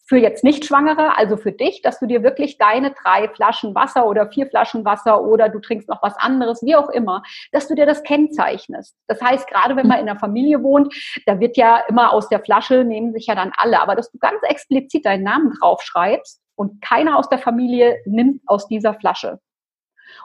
für 0.09 0.17
jetzt 0.17 0.43
nicht 0.43 0.65
Schwangere, 0.65 1.15
also 1.19 1.37
für 1.37 1.51
dich, 1.51 1.83
dass 1.83 1.99
du 1.99 2.07
dir 2.07 2.23
wirklich 2.23 2.57
deine 2.57 2.91
drei 2.91 3.29
Flaschen 3.29 3.75
Wasser 3.75 4.07
oder 4.07 4.27
vier 4.27 4.47
Flaschen 4.47 4.83
Wasser 4.83 5.23
oder 5.23 5.49
du 5.49 5.59
trinkst 5.59 5.87
noch 5.87 6.01
was 6.01 6.17
anderes, 6.17 6.63
wie 6.63 6.75
auch 6.75 6.89
immer, 6.89 7.21
dass 7.51 7.67
du 7.67 7.75
dir 7.75 7.85
das 7.85 8.01
kennzeichnest. 8.01 8.97
Das 9.07 9.21
heißt, 9.21 9.47
gerade 9.47 9.75
wenn 9.75 9.87
man 9.87 9.99
in 9.99 10.09
einer 10.09 10.19
Familie 10.19 10.63
wohnt, 10.63 10.91
da 11.27 11.39
wird 11.39 11.57
ja 11.57 11.83
immer 11.87 12.11
aus 12.11 12.27
der 12.27 12.39
Flasche, 12.39 12.83
nehmen 12.83 13.13
sich 13.13 13.27
ja 13.27 13.35
dann 13.35 13.51
alle, 13.55 13.79
aber 13.79 13.95
dass 13.95 14.11
du 14.11 14.17
ganz 14.17 14.41
explizit 14.41 15.05
deinen 15.05 15.23
Namen 15.23 15.53
draufschreibst 15.59 16.41
und 16.55 16.81
keiner 16.81 17.15
aus 17.15 17.29
der 17.29 17.37
Familie 17.37 17.97
nimmt 18.05 18.41
aus 18.47 18.67
dieser 18.67 18.95
Flasche. 18.95 19.39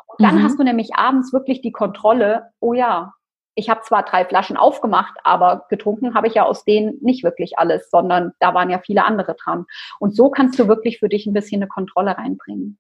Und 0.06 0.24
dann 0.24 0.36
mhm. 0.36 0.44
hast 0.44 0.58
du 0.58 0.64
nämlich 0.64 0.94
abends 0.96 1.34
wirklich 1.34 1.60
die 1.60 1.72
Kontrolle, 1.72 2.52
oh 2.58 2.72
ja, 2.72 3.12
ich 3.54 3.70
habe 3.70 3.82
zwar 3.82 4.04
drei 4.04 4.24
Flaschen 4.24 4.56
aufgemacht, 4.56 5.14
aber 5.22 5.66
getrunken 5.68 6.14
habe 6.14 6.26
ich 6.26 6.34
ja 6.34 6.44
aus 6.44 6.64
denen 6.64 6.98
nicht 7.00 7.24
wirklich 7.24 7.58
alles, 7.58 7.88
sondern 7.90 8.32
da 8.40 8.54
waren 8.54 8.70
ja 8.70 8.78
viele 8.78 9.04
andere 9.04 9.34
dran. 9.34 9.66
Und 10.00 10.14
so 10.16 10.30
kannst 10.30 10.58
du 10.58 10.68
wirklich 10.68 10.98
für 10.98 11.08
dich 11.08 11.26
ein 11.26 11.32
bisschen 11.32 11.62
eine 11.62 11.68
Kontrolle 11.68 12.16
reinbringen. 12.16 12.78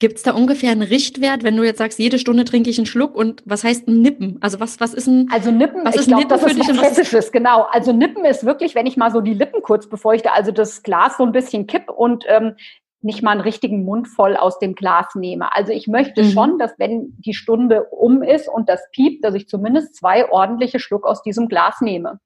Gibt 0.00 0.16
es 0.16 0.22
da 0.24 0.32
ungefähr 0.32 0.72
einen 0.72 0.82
Richtwert, 0.82 1.44
wenn 1.44 1.56
du 1.56 1.62
jetzt 1.62 1.78
sagst, 1.78 2.00
jede 2.00 2.18
Stunde 2.18 2.44
trinke 2.44 2.68
ich 2.68 2.78
einen 2.78 2.86
Schluck 2.86 3.14
und 3.14 3.42
was 3.46 3.62
heißt 3.62 3.86
ein 3.86 4.02
Nippen? 4.02 4.38
Also 4.40 4.58
was, 4.58 4.80
was 4.80 4.92
ist 4.92 5.06
ein 5.06 5.28
Also 5.30 5.52
Nippen, 5.52 5.84
was 5.84 5.94
ist 5.94 6.08
glaub, 6.08 6.18
Nippen 6.18 6.30
das 6.30 6.42
für 6.42 6.50
ist 6.50 6.68
was 6.68 6.82
Hessisches, 6.82 7.32
genau. 7.32 7.62
Also 7.70 7.92
Nippen 7.92 8.24
ist 8.24 8.44
wirklich, 8.44 8.74
wenn 8.74 8.86
ich 8.86 8.96
mal 8.96 9.12
so 9.12 9.20
die 9.20 9.34
Lippen 9.34 9.62
kurz 9.62 9.88
befeuchte, 9.88 10.32
also 10.32 10.50
das 10.50 10.82
Glas 10.82 11.16
so 11.16 11.22
ein 11.22 11.32
bisschen 11.32 11.68
kipp 11.68 11.90
und 11.90 12.24
ähm, 12.28 12.56
nicht 13.04 13.22
mal 13.22 13.32
einen 13.32 13.40
richtigen 13.40 13.84
Mund 13.84 14.08
voll 14.08 14.36
aus 14.36 14.58
dem 14.58 14.74
Glas 14.74 15.14
nehme. 15.14 15.54
Also 15.54 15.72
ich 15.72 15.86
möchte 15.86 16.22
mhm. 16.22 16.30
schon, 16.30 16.58
dass 16.58 16.78
wenn 16.78 17.14
die 17.18 17.34
Stunde 17.34 17.84
um 17.84 18.22
ist 18.22 18.48
und 18.48 18.68
das 18.68 18.80
piept, 18.92 19.24
dass 19.24 19.34
ich 19.34 19.48
zumindest 19.48 19.94
zwei 19.94 20.30
ordentliche 20.30 20.80
Schluck 20.80 21.06
aus 21.06 21.22
diesem 21.22 21.48
Glas 21.48 21.80
nehme. 21.80 22.18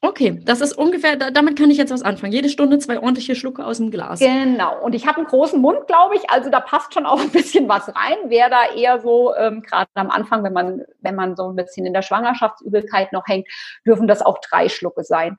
Okay, 0.00 0.40
das 0.44 0.60
ist 0.60 0.78
ungefähr, 0.78 1.16
damit 1.16 1.58
kann 1.58 1.72
ich 1.72 1.76
jetzt 1.76 1.92
was 1.92 2.02
anfangen. 2.02 2.32
Jede 2.32 2.48
Stunde 2.48 2.78
zwei 2.78 2.98
ordentliche 2.98 3.34
Schlucke 3.34 3.64
aus 3.64 3.78
dem 3.78 3.90
Glas. 3.90 4.20
Genau. 4.20 4.80
Und 4.80 4.94
ich 4.94 5.08
habe 5.08 5.16
einen 5.16 5.26
großen 5.26 5.60
Mund, 5.60 5.88
glaube 5.88 6.14
ich. 6.14 6.30
Also 6.30 6.50
da 6.50 6.60
passt 6.60 6.94
schon 6.94 7.04
auch 7.04 7.20
ein 7.20 7.30
bisschen 7.30 7.68
was 7.68 7.88
rein. 7.88 8.16
Wer 8.26 8.48
da 8.48 8.72
eher 8.76 9.00
so, 9.00 9.34
ähm, 9.34 9.62
gerade 9.62 9.88
am 9.94 10.10
Anfang, 10.10 10.44
wenn 10.44 10.52
man, 10.52 10.82
wenn 11.00 11.16
man 11.16 11.34
so 11.34 11.48
ein 11.48 11.56
bisschen 11.56 11.84
in 11.84 11.94
der 11.94 12.02
Schwangerschaftsübelkeit 12.02 13.12
noch 13.12 13.26
hängt, 13.26 13.48
dürfen 13.84 14.06
das 14.06 14.22
auch 14.22 14.38
drei 14.38 14.68
Schlucke 14.68 15.02
sein. 15.02 15.36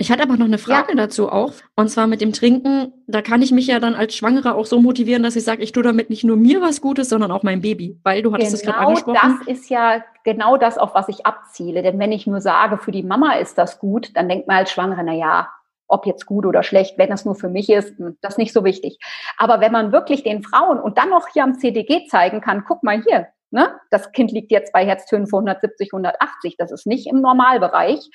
Ich 0.00 0.10
hatte 0.10 0.22
aber 0.22 0.38
noch 0.38 0.46
eine 0.46 0.56
Frage 0.56 0.92
ja. 0.92 0.94
dazu 0.94 1.28
auch. 1.28 1.52
Und 1.76 1.90
zwar 1.90 2.06
mit 2.06 2.22
dem 2.22 2.32
Trinken, 2.32 2.94
da 3.06 3.20
kann 3.20 3.42
ich 3.42 3.52
mich 3.52 3.66
ja 3.66 3.80
dann 3.80 3.94
als 3.94 4.14
Schwangere 4.14 4.54
auch 4.54 4.64
so 4.64 4.80
motivieren, 4.80 5.22
dass 5.22 5.36
ich 5.36 5.44
sage, 5.44 5.62
ich 5.62 5.72
tue 5.72 5.82
damit 5.82 6.08
nicht 6.08 6.24
nur 6.24 6.38
mir 6.38 6.62
was 6.62 6.80
Gutes, 6.80 7.10
sondern 7.10 7.30
auch 7.30 7.42
meinem 7.42 7.60
Baby. 7.60 8.00
Weil 8.02 8.22
du 8.22 8.32
hattest 8.32 8.54
es 8.54 8.62
genau 8.62 8.72
gerade 8.72 8.86
angesprochen. 8.86 9.40
Das 9.46 9.58
ist 9.58 9.68
ja 9.68 10.02
genau 10.24 10.56
das, 10.56 10.78
auf 10.78 10.94
was 10.94 11.10
ich 11.10 11.26
abziele. 11.26 11.82
Denn 11.82 11.98
wenn 11.98 12.12
ich 12.12 12.26
nur 12.26 12.40
sage, 12.40 12.78
für 12.78 12.92
die 12.92 13.02
Mama 13.02 13.34
ist 13.34 13.58
das 13.58 13.78
gut, 13.78 14.16
dann 14.16 14.26
denkt 14.26 14.48
man 14.48 14.56
als 14.56 14.72
Schwangere, 14.72 15.04
na 15.04 15.12
ja, 15.12 15.50
ob 15.86 16.06
jetzt 16.06 16.24
gut 16.24 16.46
oder 16.46 16.62
schlecht, 16.62 16.96
wenn 16.96 17.10
das 17.10 17.26
nur 17.26 17.34
für 17.34 17.50
mich 17.50 17.68
ist, 17.68 17.98
hm, 17.98 18.16
das 18.22 18.34
ist 18.34 18.38
nicht 18.38 18.54
so 18.54 18.64
wichtig. 18.64 18.98
Aber 19.36 19.60
wenn 19.60 19.72
man 19.72 19.92
wirklich 19.92 20.22
den 20.22 20.42
Frauen 20.42 20.80
und 20.80 20.96
dann 20.96 21.10
noch 21.10 21.28
hier 21.28 21.44
am 21.44 21.58
CDG 21.58 22.06
zeigen 22.06 22.40
kann, 22.40 22.64
guck 22.66 22.82
mal 22.82 23.02
hier, 23.06 23.26
ne, 23.50 23.78
das 23.90 24.12
Kind 24.12 24.32
liegt 24.32 24.50
jetzt 24.50 24.72
bei 24.72 24.84
Herztönen 24.84 25.26
von 25.26 25.40
170, 25.40 25.92
180, 25.92 26.56
das 26.56 26.72
ist 26.72 26.86
nicht 26.86 27.06
im 27.06 27.20
Normalbereich. 27.20 28.10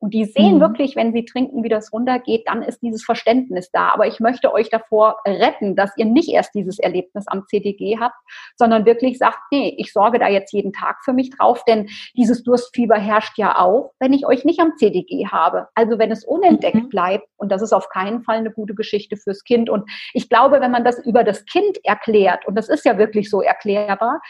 Und 0.00 0.14
die 0.14 0.24
sehen 0.24 0.56
mhm. 0.56 0.60
wirklich, 0.60 0.96
wenn 0.96 1.12
sie 1.12 1.26
trinken, 1.26 1.62
wie 1.62 1.68
das 1.68 1.92
runtergeht, 1.92 2.44
dann 2.46 2.62
ist 2.62 2.80
dieses 2.80 3.04
Verständnis 3.04 3.70
da. 3.70 3.90
Aber 3.90 4.06
ich 4.06 4.18
möchte 4.18 4.50
euch 4.50 4.70
davor 4.70 5.18
retten, 5.26 5.76
dass 5.76 5.94
ihr 5.98 6.06
nicht 6.06 6.30
erst 6.30 6.54
dieses 6.54 6.78
Erlebnis 6.78 7.28
am 7.28 7.46
CDG 7.46 7.98
habt, 8.00 8.16
sondern 8.56 8.86
wirklich 8.86 9.18
sagt, 9.18 9.38
nee, 9.52 9.74
ich 9.76 9.92
sorge 9.92 10.18
da 10.18 10.26
jetzt 10.28 10.54
jeden 10.54 10.72
Tag 10.72 11.04
für 11.04 11.12
mich 11.12 11.30
drauf, 11.30 11.62
denn 11.66 11.90
dieses 12.16 12.42
Durstfieber 12.42 12.96
herrscht 12.96 13.36
ja 13.36 13.58
auch, 13.58 13.92
wenn 14.00 14.14
ich 14.14 14.26
euch 14.26 14.46
nicht 14.46 14.60
am 14.60 14.72
CDG 14.78 15.26
habe. 15.26 15.68
Also 15.74 15.98
wenn 15.98 16.10
es 16.10 16.24
unentdeckt 16.24 16.76
mhm. 16.76 16.88
bleibt, 16.88 17.28
und 17.36 17.52
das 17.52 17.60
ist 17.60 17.74
auf 17.74 17.90
keinen 17.90 18.22
Fall 18.22 18.38
eine 18.38 18.50
gute 18.50 18.74
Geschichte 18.74 19.18
fürs 19.18 19.44
Kind. 19.44 19.68
Und 19.68 19.84
ich 20.14 20.30
glaube, 20.30 20.62
wenn 20.62 20.70
man 20.70 20.84
das 20.84 20.98
über 21.04 21.24
das 21.24 21.44
Kind 21.44 21.78
erklärt, 21.84 22.46
und 22.46 22.54
das 22.54 22.70
ist 22.70 22.86
ja 22.86 22.96
wirklich 22.96 23.28
so 23.28 23.42
erklärbar, 23.42 24.20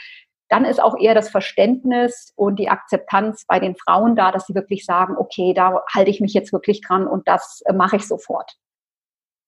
dann 0.51 0.65
ist 0.65 0.83
auch 0.83 0.99
eher 0.99 1.15
das 1.15 1.31
Verständnis 1.31 2.33
und 2.37 2.59
die 2.59 2.69
Akzeptanz 2.69 3.45
bei 3.47 3.61
den 3.61 3.77
Frauen 3.77 4.17
da, 4.17 4.33
dass 4.33 4.47
sie 4.47 4.55
wirklich 4.55 4.85
sagen, 4.85 5.17
okay, 5.17 5.55
da 5.55 5.83
halte 5.95 6.11
ich 6.11 6.21
mich 6.21 6.35
jetzt 6.35 6.53
wirklich 6.53 6.81
dran 6.83 7.07
und 7.07 7.27
das 7.29 7.63
äh, 7.65 7.73
mache 7.73 7.97
ich 7.97 8.07
sofort. 8.07 8.57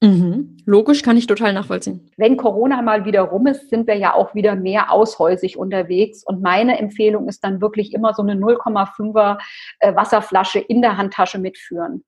Mhm. 0.02 0.56
Logisch 0.64 1.02
kann 1.02 1.16
ich 1.16 1.28
total 1.28 1.52
nachvollziehen. 1.52 2.10
Wenn 2.16 2.36
Corona 2.36 2.82
mal 2.82 3.04
wieder 3.04 3.22
rum 3.22 3.46
ist, 3.46 3.70
sind 3.70 3.86
wir 3.86 3.96
ja 3.96 4.14
auch 4.14 4.34
wieder 4.34 4.56
mehr 4.56 4.90
aushäusig 4.90 5.56
unterwegs. 5.56 6.24
Und 6.24 6.42
meine 6.42 6.78
Empfehlung 6.78 7.28
ist 7.28 7.44
dann 7.44 7.60
wirklich 7.60 7.92
immer 7.92 8.12
so 8.12 8.22
eine 8.22 8.34
0,5er 8.34 9.38
äh, 9.78 9.94
Wasserflasche 9.94 10.58
in 10.58 10.82
der 10.82 10.96
Handtasche 10.96 11.38
mitführen. 11.38 12.04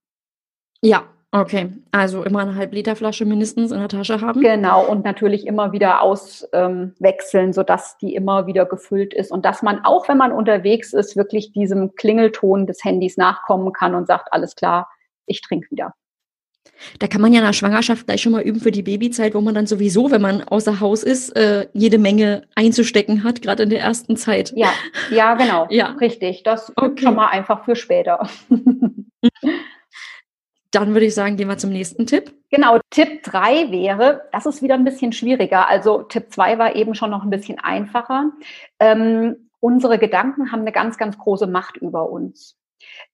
Ja, 0.83 1.04
Okay, 1.37 1.73
also 1.90 2.23
immer 2.23 2.42
eine 2.42 2.55
Halb-Liter-Flasche 2.55 3.25
mindestens 3.25 3.73
in 3.73 3.81
der 3.81 3.88
Tasche 3.88 4.20
haben. 4.20 4.40
Genau, 4.40 4.87
und 4.87 5.05
natürlich 5.05 5.49
immer 5.49 5.73
wieder 5.73 6.01
auswechseln, 6.01 7.47
ähm, 7.47 7.53
sodass 7.53 7.99
die 7.99 8.14
immer 8.14 8.47
wieder 8.47 8.66
gefüllt 8.66 9.12
ist 9.12 9.33
und 9.33 9.44
dass 9.44 9.61
man 9.61 9.85
auch, 9.85 10.09
wenn 10.09 10.16
man 10.16 10.31
unterwegs 10.31 10.92
ist, 10.92 11.16
wirklich 11.16 11.51
diesem 11.51 11.97
Klingelton 11.97 12.68
des 12.68 12.85
Handys 12.85 13.16
nachkommen 13.16 13.73
kann 13.73 13.97
und 13.97 14.07
sagt, 14.07 14.33
alles 14.33 14.55
klar, 14.55 14.88
ich 15.27 15.42
trinke 15.42 15.68
wieder. 15.73 15.94
Da 17.01 17.09
kann 17.09 17.20
man 17.20 17.33
ja 17.33 17.40
nach 17.40 17.53
Schwangerschaft 17.53 18.07
gleich 18.07 18.23
schon 18.23 18.31
mal 18.31 18.42
üben 18.42 18.61
für 18.61 18.70
die 18.70 18.83
Babyzeit, 18.83 19.35
wo 19.35 19.40
man 19.40 19.57
dann 19.57 19.66
sowieso, 19.66 20.12
wenn 20.12 20.23
man 20.23 20.44
außer 20.44 20.79
Haus 20.79 21.03
ist, 21.03 21.31
äh, 21.31 21.66
jede 21.73 21.99
Menge 21.99 22.42
einzustecken 22.55 23.25
hat, 23.25 23.42
gerade 23.42 23.64
in 23.64 23.70
der 23.70 23.81
ersten 23.81 24.16
Zeit. 24.16 24.53
Ja, 24.55 24.73
ja, 25.11 25.35
genau. 25.35 25.66
ja. 25.70 25.97
Richtig. 26.01 26.44
Das 26.44 26.73
okay. 26.77 27.03
schon 27.03 27.16
mal 27.16 27.27
einfach 27.27 27.64
für 27.64 27.75
später. 27.75 28.29
Dann 30.74 30.92
würde 30.92 31.06
ich 31.06 31.14
sagen, 31.14 31.37
gehen 31.37 31.48
wir 31.48 31.58
zum 31.58 31.70
nächsten 31.70 32.06
Tipp. 32.06 32.34
Genau, 32.50 32.78
Tipp 32.90 33.22
3 33.22 33.70
wäre, 33.70 34.22
das 34.32 34.46
ist 34.46 34.60
wieder 34.62 34.74
ein 34.74 34.84
bisschen 34.84 35.12
schwieriger. 35.12 35.68
Also 35.68 36.02
Tipp 36.02 36.32
2 36.32 36.58
war 36.58 36.74
eben 36.74 36.94
schon 36.94 37.10
noch 37.10 37.22
ein 37.22 37.30
bisschen 37.30 37.58
einfacher. 37.60 38.30
Ähm, 38.80 39.50
unsere 39.60 39.98
Gedanken 39.98 40.50
haben 40.50 40.60
eine 40.60 40.72
ganz, 40.72 40.98
ganz 40.98 41.16
große 41.16 41.46
Macht 41.46 41.76
über 41.76 42.10
uns. 42.10 42.56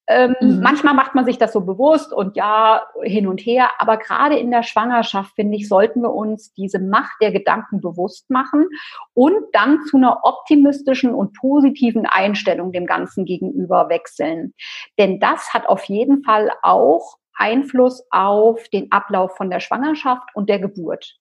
Ähm, 0.07 0.35
mhm. 0.40 0.61
Manchmal 0.61 0.94
macht 0.94 1.14
man 1.14 1.25
sich 1.25 1.38
das 1.38 1.53
so 1.53 1.61
bewusst 1.61 2.12
und 2.12 2.37
ja, 2.37 2.83
hin 3.03 3.29
und 3.29 3.40
her. 3.40 3.70
Aber 3.79 3.96
gerade 3.96 4.38
in 4.38 4.51
der 4.51 4.62
Schwangerschaft, 4.62 5.35
finde 5.37 5.57
ich, 5.57 5.68
sollten 5.68 6.03
wir 6.03 6.12
uns 6.12 6.53
diese 6.55 6.81
Macht 6.81 7.16
der 7.20 7.31
Gedanken 7.31 7.81
bewusst 7.81 8.29
machen 8.31 8.66
und 9.14 9.37
dann 9.53 9.85
zu 9.85 9.99
einer 9.99 10.20
optimistischen 10.25 11.14
und 11.14 11.35
positiven 11.35 12.07
Einstellung 12.07 12.73
dem 12.73 12.87
Ganzen 12.87 13.25
gegenüber 13.25 13.88
wechseln. 13.88 14.55
Denn 14.99 15.20
das 15.20 15.55
hat 15.55 15.68
auf 15.68 15.85
jeden 15.85 16.25
Fall 16.25 16.51
auch 16.62 17.16
Einfluss 17.35 18.07
auf 18.11 18.69
den 18.69 18.90
Ablauf 18.93 19.37
von 19.37 19.51
der 19.51 19.61
Schwangerschaft 19.61 20.29
und 20.35 20.49
der 20.49 20.59
Geburt. 20.59 21.16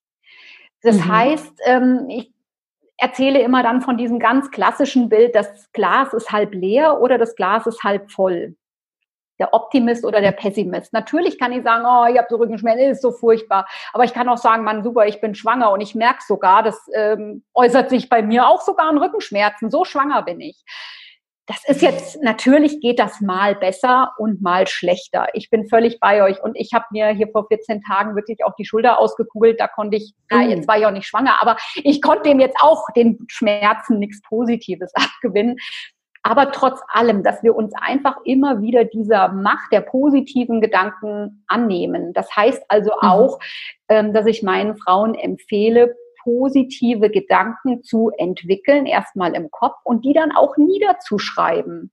Das 0.82 0.98
mhm. 0.98 1.08
heißt, 1.08 1.62
ähm, 1.66 2.06
ich 2.10 2.34
erzähle 2.98 3.42
immer 3.42 3.64
dann 3.64 3.82
von 3.82 3.98
diesem 3.98 4.20
ganz 4.20 4.52
klassischen 4.52 5.10
Bild, 5.10 5.34
das 5.36 5.72
Glas 5.72 6.14
ist 6.14 6.32
halb 6.32 6.54
leer 6.54 7.02
oder 7.02 7.18
das 7.18 7.36
Glas 7.36 7.66
ist 7.66 7.84
halb 7.84 8.12
voll. 8.12 8.56
Der 9.40 9.54
Optimist 9.54 10.04
oder 10.04 10.20
der 10.20 10.34
Pessimist. 10.34 10.92
Natürlich 10.92 11.40
kann 11.40 11.54
ich 11.54 11.64
sagen, 11.64 11.86
oh, 11.86 12.12
ich 12.12 12.18
habe 12.18 12.28
so 12.30 12.36
Rückenschmerzen, 12.36 12.92
ist 12.92 13.02
so 13.02 13.12
furchtbar. 13.12 13.70
Aber 13.94 14.04
ich 14.04 14.14
kann 14.14 14.28
auch 14.28 14.38
sagen, 14.38 14.66
Mann, 14.66 14.84
super, 14.84 15.08
ich 15.08 15.22
bin 15.22 15.34
schwanger 15.34 15.72
und 15.72 15.80
ich 15.80 15.96
merke 15.96 16.20
sogar, 16.28 16.62
das 16.62 16.78
ähm, 16.94 17.46
äußert 17.54 17.90
sich 17.90 18.10
bei 18.10 18.22
mir 18.22 18.50
auch 18.50 18.60
sogar 18.60 18.92
in 18.92 18.98
Rückenschmerzen. 18.98 19.72
So 19.72 19.86
schwanger 19.86 20.24
bin 20.24 20.42
ich. 20.42 20.62
Das 21.50 21.68
ist 21.68 21.82
jetzt, 21.82 22.22
natürlich 22.22 22.80
geht 22.80 23.00
das 23.00 23.22
mal 23.22 23.56
besser 23.56 24.12
und 24.20 24.40
mal 24.40 24.68
schlechter. 24.68 25.26
Ich 25.34 25.50
bin 25.50 25.68
völlig 25.68 26.00
bei 26.00 26.22
euch 26.22 26.44
und 26.44 26.56
ich 26.56 26.74
habe 26.76 26.86
mir 26.92 27.08
hier 27.08 27.28
vor 27.32 27.48
14 27.48 27.82
Tagen 27.82 28.16
wirklich 28.16 28.46
auch 28.46 28.54
die 28.54 28.66
Schulter 28.66 29.00
ausgekugelt. 29.00 29.60
Da 29.60 29.68
konnte 29.68 29.98
ich, 29.98 30.14
ja, 30.30 30.44
jetzt 30.44 30.68
war 30.68 30.78
ich 30.78 30.86
auch 30.86 30.92
nicht 30.92 31.08
schwanger, 31.08 31.42
aber 31.42 31.58
ich 31.84 32.04
konnte 32.04 32.30
dem 32.30 32.40
jetzt 32.40 32.58
auch 32.62 32.86
den 32.96 33.26
Schmerzen 33.30 33.98
nichts 33.98 34.22
Positives 34.22 34.94
abgewinnen. 34.94 35.58
Aber 36.22 36.52
trotz 36.52 36.80
allem, 36.90 37.24
dass 37.24 37.42
wir 37.42 37.56
uns 37.56 37.74
einfach 37.82 38.18
immer 38.26 38.62
wieder 38.62 38.86
dieser 38.86 39.30
Macht 39.30 39.72
der 39.72 39.82
positiven 39.82 40.62
Gedanken 40.62 41.44
annehmen. 41.48 42.14
Das 42.14 42.36
heißt 42.36 42.62
also 42.68 42.92
mhm. 42.92 43.10
auch, 43.10 43.40
ähm, 43.88 44.14
dass 44.14 44.28
ich 44.28 44.44
meinen 44.44 44.78
Frauen 44.78 45.16
empfehle, 45.16 45.96
positive 46.30 47.10
Gedanken 47.10 47.84
zu 47.84 48.12
entwickeln, 48.18 48.86
erstmal 48.86 49.36
im 49.36 49.50
Kopf 49.52 49.78
und 49.84 50.06
die 50.06 50.14
dann 50.14 50.32
auch 50.32 50.58
niederzuschreiben. 50.58 51.92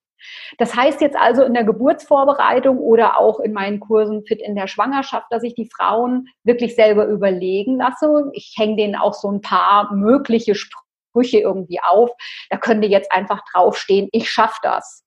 Das 0.58 0.74
heißt 0.74 1.00
jetzt 1.00 1.16
also 1.16 1.42
in 1.44 1.54
der 1.54 1.64
Geburtsvorbereitung 1.64 2.78
oder 2.78 3.18
auch 3.18 3.40
in 3.40 3.52
meinen 3.52 3.80
Kursen 3.80 4.24
Fit 4.26 4.40
in 4.40 4.56
der 4.56 4.66
Schwangerschaft, 4.66 5.26
dass 5.30 5.42
ich 5.42 5.54
die 5.54 5.70
Frauen 5.74 6.28
wirklich 6.44 6.74
selber 6.74 7.06
überlegen 7.06 7.76
lasse. 7.76 8.30
Ich 8.32 8.54
hänge 8.56 8.76
denen 8.76 8.96
auch 8.96 9.14
so 9.14 9.30
ein 9.30 9.40
paar 9.40 9.94
mögliche 9.94 10.54
Sprüche 10.54 11.38
irgendwie 11.38 11.80
auf. 11.80 12.10
Da 12.50 12.56
können 12.56 12.82
die 12.82 12.88
jetzt 12.88 13.12
einfach 13.12 13.42
draufstehen, 13.52 14.08
ich 14.12 14.30
schaffe 14.30 14.58
das. 14.62 15.04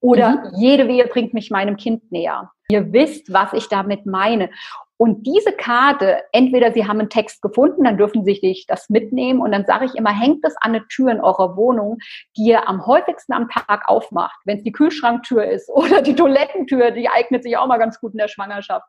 Oder 0.00 0.30
mhm. 0.30 0.60
jede 0.60 0.88
Wehe 0.88 1.06
bringt 1.06 1.34
mich 1.34 1.50
meinem 1.50 1.76
Kind 1.76 2.12
näher. 2.12 2.52
Ihr 2.68 2.92
wisst, 2.92 3.32
was 3.32 3.52
ich 3.52 3.68
damit 3.68 4.06
meine. 4.06 4.50
Und 4.98 5.26
diese 5.26 5.52
Karte, 5.52 6.22
entweder 6.32 6.72
Sie 6.72 6.86
haben 6.86 7.00
einen 7.00 7.10
Text 7.10 7.42
gefunden, 7.42 7.84
dann 7.84 7.98
dürfen 7.98 8.24
Sie 8.24 8.34
sich 8.34 8.66
das 8.66 8.88
mitnehmen 8.88 9.40
und 9.40 9.52
dann 9.52 9.66
sage 9.66 9.84
ich 9.84 9.94
immer, 9.94 10.10
hängt 10.10 10.44
es 10.44 10.54
an 10.60 10.74
eine 10.74 10.86
Tür 10.88 11.10
in 11.10 11.20
eurer 11.20 11.56
Wohnung, 11.56 11.98
die 12.36 12.46
ihr 12.46 12.68
am 12.68 12.86
häufigsten 12.86 13.34
am 13.34 13.48
Tag 13.48 13.88
aufmacht. 13.88 14.38
Wenn 14.44 14.58
es 14.58 14.62
die 14.62 14.72
Kühlschranktür 14.72 15.44
ist 15.44 15.68
oder 15.74 16.00
die 16.00 16.14
Toilettentür, 16.14 16.92
die 16.92 17.08
eignet 17.08 17.42
sich 17.42 17.56
auch 17.56 17.66
mal 17.66 17.78
ganz 17.78 18.00
gut 18.00 18.12
in 18.12 18.18
der 18.18 18.28
Schwangerschaft 18.28 18.86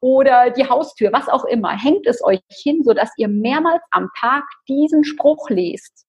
oder 0.00 0.50
die 0.50 0.68
Haustür, 0.68 1.12
was 1.12 1.28
auch 1.28 1.44
immer, 1.44 1.70
hängt 1.70 2.06
es 2.06 2.22
euch 2.22 2.40
hin, 2.48 2.82
sodass 2.84 3.10
ihr 3.16 3.28
mehrmals 3.28 3.82
am 3.90 4.08
Tag 4.18 4.44
diesen 4.68 5.04
Spruch 5.04 5.50
lest. 5.50 6.06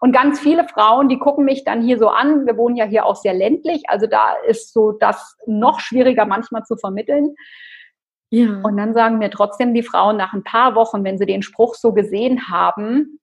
Und 0.00 0.12
ganz 0.12 0.40
viele 0.40 0.66
Frauen, 0.66 1.08
die 1.08 1.18
gucken 1.18 1.44
mich 1.44 1.64
dann 1.64 1.82
hier 1.82 1.98
so 1.98 2.08
an. 2.08 2.46
Wir 2.46 2.56
wohnen 2.56 2.76
ja 2.76 2.86
hier 2.86 3.06
auch 3.06 3.16
sehr 3.16 3.34
ländlich, 3.34 3.82
also 3.88 4.06
da 4.06 4.34
ist 4.46 4.72
so 4.72 4.92
das 4.92 5.36
noch 5.46 5.80
schwieriger 5.80 6.24
manchmal 6.24 6.64
zu 6.64 6.76
vermitteln. 6.76 7.36
Ja. 8.30 8.60
Und 8.62 8.76
dann 8.76 8.94
sagen 8.94 9.18
mir 9.18 9.30
trotzdem 9.30 9.74
die 9.74 9.82
Frauen 9.82 10.16
nach 10.16 10.32
ein 10.32 10.44
paar 10.44 10.74
Wochen, 10.74 11.04
wenn 11.04 11.18
sie 11.18 11.26
den 11.26 11.42
Spruch 11.42 11.74
so 11.74 11.92
gesehen 11.92 12.48
haben, 12.48 13.20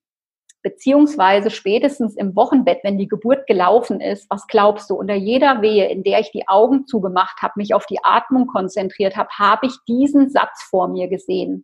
beziehungsweise 0.61 1.49
spätestens 1.49 2.15
im 2.15 2.35
Wochenbett, 2.35 2.79
wenn 2.83 2.97
die 2.97 3.07
Geburt 3.07 3.47
gelaufen 3.47 4.01
ist, 4.01 4.29
was 4.29 4.47
glaubst 4.47 4.89
du, 4.89 4.95
unter 4.95 5.15
jeder 5.15 5.61
Wehe, 5.61 5.87
in 5.87 6.03
der 6.03 6.19
ich 6.19 6.31
die 6.31 6.47
Augen 6.47 6.85
zugemacht 6.87 7.41
habe, 7.41 7.53
mich 7.55 7.73
auf 7.73 7.85
die 7.85 8.03
Atmung 8.03 8.47
konzentriert 8.47 9.15
habe, 9.15 9.29
habe 9.37 9.67
ich 9.67 9.73
diesen 9.87 10.29
Satz 10.29 10.63
vor 10.63 10.89
mir 10.89 11.07
gesehen. 11.07 11.63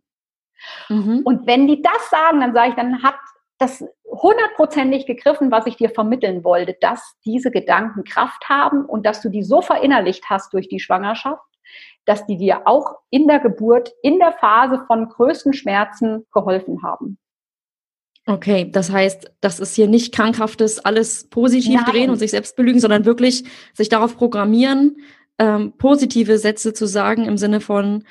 Mhm. 0.88 1.20
Und 1.24 1.46
wenn 1.46 1.66
die 1.66 1.82
das 1.82 2.10
sagen, 2.10 2.40
dann 2.40 2.54
sage 2.54 2.70
ich, 2.70 2.76
dann 2.76 3.02
hat 3.02 3.16
das 3.58 3.84
hundertprozentig 4.06 5.06
gegriffen, 5.06 5.50
was 5.50 5.66
ich 5.66 5.76
dir 5.76 5.90
vermitteln 5.90 6.44
wollte, 6.44 6.76
dass 6.80 7.14
diese 7.24 7.50
Gedanken 7.50 8.04
Kraft 8.04 8.48
haben 8.48 8.84
und 8.84 9.04
dass 9.04 9.20
du 9.20 9.28
die 9.28 9.42
so 9.42 9.60
verinnerlicht 9.60 10.24
hast 10.30 10.52
durch 10.54 10.68
die 10.68 10.80
Schwangerschaft, 10.80 11.42
dass 12.04 12.26
die 12.26 12.36
dir 12.36 12.66
auch 12.66 12.96
in 13.10 13.26
der 13.26 13.40
Geburt, 13.40 13.92
in 14.02 14.18
der 14.18 14.32
Phase 14.32 14.82
von 14.86 15.08
größten 15.08 15.52
Schmerzen 15.52 16.26
geholfen 16.32 16.82
haben. 16.82 17.18
Okay, 18.26 18.70
das 18.70 18.90
heißt, 18.90 19.32
das 19.40 19.60
ist 19.60 19.74
hier 19.74 19.86
nicht 19.86 20.14
krankhaftes 20.14 20.78
alles 20.78 21.28
positiv 21.28 21.82
Nein. 21.82 21.90
drehen 21.90 22.10
und 22.10 22.16
sich 22.16 22.30
selbst 22.30 22.56
belügen, 22.56 22.80
sondern 22.80 23.04
wirklich 23.04 23.44
sich 23.74 23.90
darauf 23.90 24.16
programmieren, 24.16 24.96
ähm, 25.38 25.74
positive 25.76 26.38
Sätze 26.38 26.72
zu 26.72 26.86
sagen 26.86 27.26
im 27.26 27.36
Sinne 27.36 27.60
von, 27.60 28.04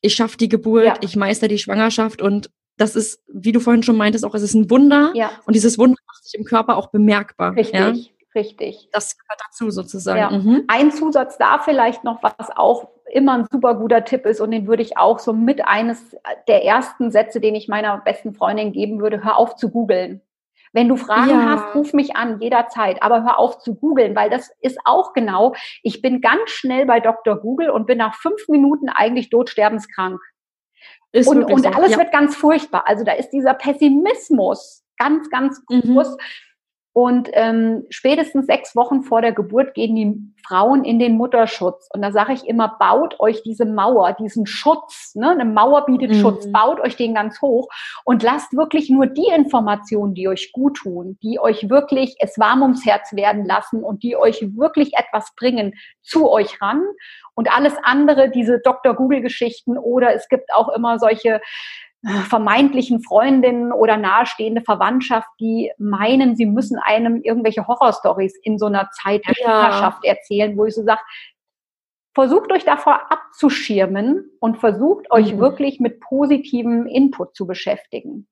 ich 0.00 0.14
schaffe 0.14 0.36
die 0.36 0.48
Geburt, 0.48 0.84
ja. 0.84 0.94
ich 1.00 1.14
meister 1.14 1.46
die 1.46 1.58
Schwangerschaft 1.58 2.22
und 2.22 2.50
das 2.76 2.96
ist, 2.96 3.22
wie 3.32 3.52
du 3.52 3.60
vorhin 3.60 3.84
schon 3.84 3.96
meintest, 3.96 4.24
auch 4.24 4.34
es 4.34 4.42
ist 4.42 4.54
ein 4.54 4.68
Wunder 4.68 5.12
ja. 5.14 5.30
und 5.46 5.54
dieses 5.54 5.78
Wunder 5.78 5.98
macht 6.08 6.24
sich 6.24 6.34
im 6.34 6.44
Körper 6.44 6.76
auch 6.76 6.90
bemerkbar. 6.90 7.54
Richtig. 7.54 7.78
Ja? 7.78 7.94
Richtig. 8.34 8.88
Das 8.92 9.18
gehört 9.18 9.40
dazu 9.46 9.70
sozusagen. 9.70 10.18
Ja. 10.18 10.30
Mhm. 10.30 10.64
Ein 10.68 10.90
Zusatz 10.90 11.36
da 11.38 11.58
vielleicht 11.58 12.04
noch, 12.04 12.22
was 12.22 12.50
auch 12.56 12.88
immer 13.10 13.34
ein 13.34 13.46
super 13.50 13.74
guter 13.74 14.04
Tipp 14.04 14.24
ist 14.24 14.40
und 14.40 14.50
den 14.50 14.66
würde 14.66 14.82
ich 14.82 14.96
auch 14.96 15.18
so 15.18 15.32
mit 15.32 15.66
eines 15.66 16.16
der 16.48 16.64
ersten 16.64 17.10
Sätze, 17.10 17.40
den 17.40 17.54
ich 17.54 17.68
meiner 17.68 17.98
besten 17.98 18.34
Freundin 18.34 18.72
geben 18.72 19.00
würde, 19.00 19.22
hör 19.22 19.36
auf 19.36 19.56
zu 19.56 19.70
googeln. 19.70 20.22
Wenn 20.72 20.88
du 20.88 20.96
Fragen 20.96 21.30
ja. 21.30 21.50
hast, 21.50 21.74
ruf 21.74 21.92
mich 21.92 22.16
an, 22.16 22.40
jederzeit. 22.40 23.02
Aber 23.02 23.22
hör 23.22 23.38
auf 23.38 23.58
zu 23.58 23.74
googeln, 23.74 24.16
weil 24.16 24.30
das 24.30 24.50
ist 24.60 24.78
auch 24.84 25.12
genau, 25.12 25.54
ich 25.82 26.00
bin 26.00 26.22
ganz 26.22 26.50
schnell 26.50 26.86
bei 26.86 27.00
Dr. 27.00 27.36
Google 27.36 27.68
und 27.68 27.86
bin 27.86 27.98
nach 27.98 28.14
fünf 28.14 28.48
Minuten 28.48 28.88
eigentlich 28.88 29.28
todsterbenskrank. 29.28 30.18
Ist 31.12 31.28
und, 31.28 31.44
und 31.44 31.66
alles 31.76 31.92
ja. 31.92 31.98
wird 31.98 32.10
ganz 32.10 32.34
furchtbar. 32.34 32.84
Also 32.86 33.04
da 33.04 33.12
ist 33.12 33.30
dieser 33.30 33.52
Pessimismus 33.52 34.82
ganz, 34.96 35.28
ganz 35.28 35.60
mhm. 35.68 35.82
groß. 35.82 36.12
Mhm. 36.12 36.16
Und 36.94 37.30
ähm, 37.32 37.86
spätestens 37.88 38.46
sechs 38.46 38.76
Wochen 38.76 39.02
vor 39.02 39.22
der 39.22 39.32
Geburt 39.32 39.72
gehen 39.72 39.96
die 39.96 40.32
Frauen 40.46 40.84
in 40.84 40.98
den 40.98 41.16
Mutterschutz. 41.16 41.88
Und 41.94 42.02
da 42.02 42.12
sage 42.12 42.34
ich 42.34 42.46
immer, 42.46 42.76
baut 42.78 43.18
euch 43.18 43.42
diese 43.42 43.64
Mauer, 43.64 44.12
diesen 44.12 44.44
Schutz. 44.46 45.14
Ne? 45.14 45.30
Eine 45.30 45.46
Mauer 45.46 45.86
bietet 45.86 46.10
mhm. 46.10 46.20
Schutz, 46.20 46.52
baut 46.52 46.80
euch 46.80 46.96
den 46.96 47.14
ganz 47.14 47.40
hoch 47.40 47.68
und 48.04 48.22
lasst 48.22 48.54
wirklich 48.54 48.90
nur 48.90 49.06
die 49.06 49.28
Informationen, 49.34 50.12
die 50.12 50.28
euch 50.28 50.52
gut 50.52 50.76
tun, 50.76 51.18
die 51.22 51.40
euch 51.40 51.70
wirklich 51.70 52.16
es 52.18 52.38
warm 52.38 52.60
ums 52.60 52.84
Herz 52.84 53.14
werden 53.14 53.46
lassen 53.46 53.82
und 53.82 54.02
die 54.02 54.16
euch 54.16 54.42
wirklich 54.54 54.92
etwas 54.94 55.34
bringen, 55.34 55.72
zu 56.02 56.30
euch 56.30 56.60
ran. 56.60 56.82
Und 57.34 57.50
alles 57.50 57.74
andere, 57.82 58.30
diese 58.30 58.60
Dr. 58.62 58.94
Google-Geschichten 58.94 59.78
oder 59.78 60.14
es 60.14 60.28
gibt 60.28 60.52
auch 60.52 60.68
immer 60.68 60.98
solche 60.98 61.40
vermeintlichen 62.28 63.00
Freundinnen 63.02 63.72
oder 63.72 63.96
nahestehende 63.96 64.60
Verwandtschaft, 64.62 65.28
die 65.38 65.70
meinen, 65.78 66.34
sie 66.34 66.46
müssen 66.46 66.78
einem 66.78 67.22
irgendwelche 67.22 67.66
Horrorstories 67.66 68.36
in 68.42 68.58
so 68.58 68.66
einer 68.66 68.90
Zeit 68.90 69.24
der 69.26 69.34
ja. 69.40 70.00
erzählen, 70.02 70.56
wo 70.56 70.64
ich 70.64 70.74
so 70.74 70.82
sage, 70.82 71.00
versucht 72.14 72.52
euch 72.52 72.64
davor 72.64 73.10
abzuschirmen 73.10 74.30
und 74.40 74.58
versucht 74.58 75.10
euch 75.10 75.34
mhm. 75.34 75.38
wirklich 75.38 75.80
mit 75.80 76.00
positivem 76.00 76.86
Input 76.86 77.36
zu 77.36 77.46
beschäftigen. 77.46 78.26